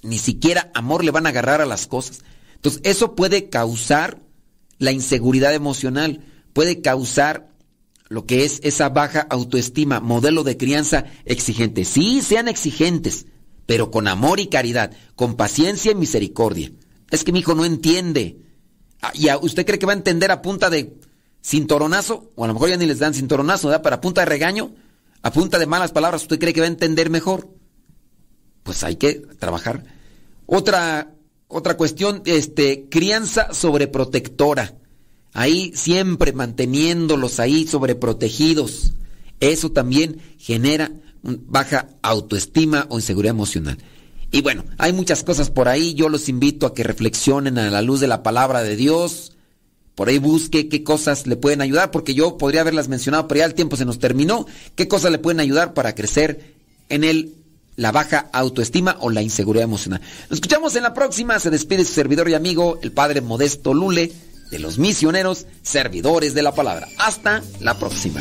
Ni 0.03 0.19
siquiera 0.19 0.71
amor 0.75 1.05
le 1.05 1.11
van 1.11 1.27
a 1.27 1.29
agarrar 1.29 1.61
a 1.61 1.67
las 1.67 1.87
cosas. 1.87 2.23
Entonces, 2.55 2.81
eso 2.85 3.15
puede 3.15 3.51
causar 3.51 4.23
la 4.79 4.93
inseguridad 4.93 5.55
emocional, 5.55 6.25
puede 6.55 6.81
causar 6.81 7.51
lo 8.09 8.25
que 8.25 8.45
es 8.45 8.61
esa 8.63 8.89
baja 8.89 9.27
autoestima, 9.29 10.01
modelo 10.01 10.43
de 10.43 10.57
crianza 10.57 11.05
exigente. 11.27 11.85
Sí, 11.85 12.23
sean 12.23 12.49
exigentes, 12.49 13.27
pero 13.67 13.91
con 13.91 14.09
amor 14.09 14.41
y 14.41 14.47
caridad, 14.47 14.93
con 15.17 15.35
paciencia 15.35 15.93
y 15.93 15.97
misericordia. 15.97 16.73
Es 17.11 17.25
que 17.25 17.33
mi 17.33 17.41
hijo 17.41 17.55
no 17.55 17.67
entiende. 17.67 18.44
Ah, 19.05 19.13
¿Y 19.15 19.29
usted 19.45 19.67
cree 19.67 19.79
que 19.79 19.85
va 19.85 19.93
a 19.93 19.97
entender 19.97 20.31
a 20.31 20.41
punta 20.41 20.71
de 20.71 20.99
cintoronazo? 21.45 22.33
O 22.37 22.45
a 22.45 22.47
lo 22.47 22.55
mejor 22.55 22.71
ya 22.71 22.79
ni 22.79 22.87
les 22.87 23.01
dan 23.01 23.13
cintoronazo, 23.13 23.69
¿verdad? 23.69 23.83
Para 23.83 24.01
punta 24.01 24.23
de 24.23 24.27
regaño, 24.27 24.75
a 25.21 25.31
punta 25.31 25.59
de 25.59 25.67
malas 25.67 25.93
palabras, 25.93 26.23
¿usted 26.23 26.39
cree 26.39 26.55
que 26.55 26.61
va 26.61 26.67
a 26.67 26.71
entender 26.71 27.11
mejor? 27.11 27.51
Pues 28.63 28.83
hay 28.83 28.97
que 28.97 29.15
trabajar. 29.39 29.85
Otra, 30.47 31.13
otra 31.49 31.77
cuestión, 31.77 32.23
este, 32.25 32.89
crianza 32.89 33.53
sobreprotectora. 33.53 34.75
Ahí 35.35 35.73
siempre 35.75 36.33
manteniéndolos 36.33 37.41
ahí 37.41 37.67
sobreprotegidos. 37.67 38.95
Eso 39.39 39.71
también 39.71 40.23
genera 40.39 40.93
baja 41.23 41.89
autoestima 42.01 42.87
o 42.89 42.97
inseguridad 42.97 43.35
emocional. 43.35 43.77
Y 44.35 44.43
bueno, 44.43 44.65
hay 44.79 44.93
muchas 44.93 45.23
cosas 45.23 45.49
por 45.49 45.69
ahí. 45.69 45.95
Yo 45.95 46.09
los 46.09 46.29
invito 46.29 46.67
a 46.67 46.75
que 46.75 46.83
reflexionen 46.83 47.57
a 47.57 47.71
la 47.71 47.83
luz 47.83 48.01
de 48.01 48.09
la 48.09 48.25
palabra 48.25 48.65
de 48.65 48.75
Dios. 48.75 49.31
Por 49.95 50.09
ahí 50.09 50.19
busque 50.19 50.69
qué 50.69 50.83
cosas 50.83 51.29
le 51.29 51.37
pueden 51.37 51.61
ayudar, 51.61 51.93
porque 51.93 52.15
yo 52.15 52.37
podría 52.37 52.63
haberlas 52.63 52.89
mencionado, 52.89 53.29
pero 53.29 53.39
ya 53.39 53.45
el 53.45 53.55
tiempo 53.55 53.77
se 53.77 53.85
nos 53.85 54.01
terminó. 54.01 54.45
¿Qué 54.75 54.89
cosas 54.89 55.13
le 55.13 55.21
pueden 55.21 55.39
ayudar 55.39 55.73
para 55.73 55.95
crecer 55.95 56.53
en 56.89 57.05
el, 57.05 57.37
la 57.77 57.93
baja 57.93 58.29
autoestima 58.33 58.97
o 58.99 59.09
la 59.09 59.23
inseguridad 59.23 59.63
emocional? 59.63 60.01
Nos 60.29 60.39
escuchamos 60.39 60.75
en 60.75 60.83
la 60.83 60.95
próxima. 60.95 61.39
Se 61.39 61.51
despide 61.51 61.85
su 61.85 61.95
servidor 61.95 62.29
y 62.29 62.35
amigo, 62.35 62.81
el 62.83 62.91
padre 62.91 63.21
Modesto 63.21 63.73
Lule, 63.73 64.11
de 64.51 64.59
los 64.59 64.79
misioneros 64.79 65.47
servidores 65.63 66.35
de 66.35 66.43
la 66.43 66.53
palabra. 66.57 66.89
Hasta 66.99 67.41
la 67.61 67.79
próxima. 67.79 68.21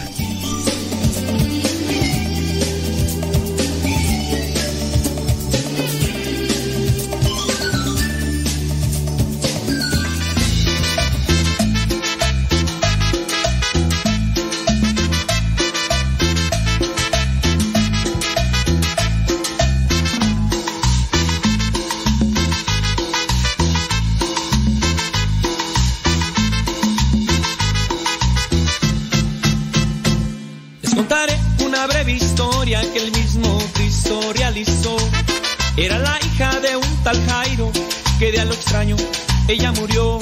Ella 39.47 39.71
murió. 39.73 40.19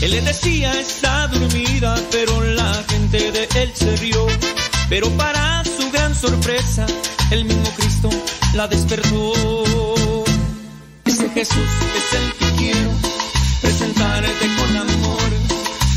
Él 0.00 0.10
le 0.10 0.20
decía 0.22 0.72
está 0.80 1.28
dormida, 1.28 1.94
pero 2.10 2.40
la 2.42 2.84
gente 2.88 3.30
de 3.32 3.48
él 3.56 3.72
se 3.74 3.96
rió. 3.96 4.26
Pero 4.88 5.08
para 5.10 5.62
su 5.64 5.90
gran 5.90 6.14
sorpresa, 6.14 6.86
el 7.30 7.44
mismo 7.44 7.70
Cristo 7.76 8.10
la 8.54 8.66
despertó. 8.68 10.24
Ese 11.04 11.28
Jesús 11.30 11.70
es 11.96 12.20
el 12.20 12.32
que 12.34 12.56
quiero 12.56 12.90
presentarte 13.60 14.46
con 14.56 14.76
amor. 14.76 15.30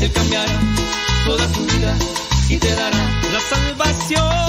Él 0.00 0.12
cambiará 0.12 0.60
toda 1.26 1.46
tu 1.48 1.64
vida 1.66 1.94
y 2.48 2.56
te 2.58 2.74
dará 2.74 3.20
la 3.32 3.40
salvación. 3.40 4.46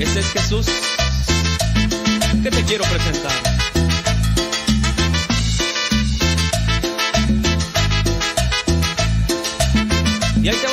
Ese 0.00 0.20
es 0.20 0.26
Jesús 0.32 0.66
que 2.42 2.50
te 2.50 2.64
quiero 2.64 2.84
presentar. 2.84 3.32
Y 10.42 10.48
ahí 10.48 10.56
te 10.56 10.66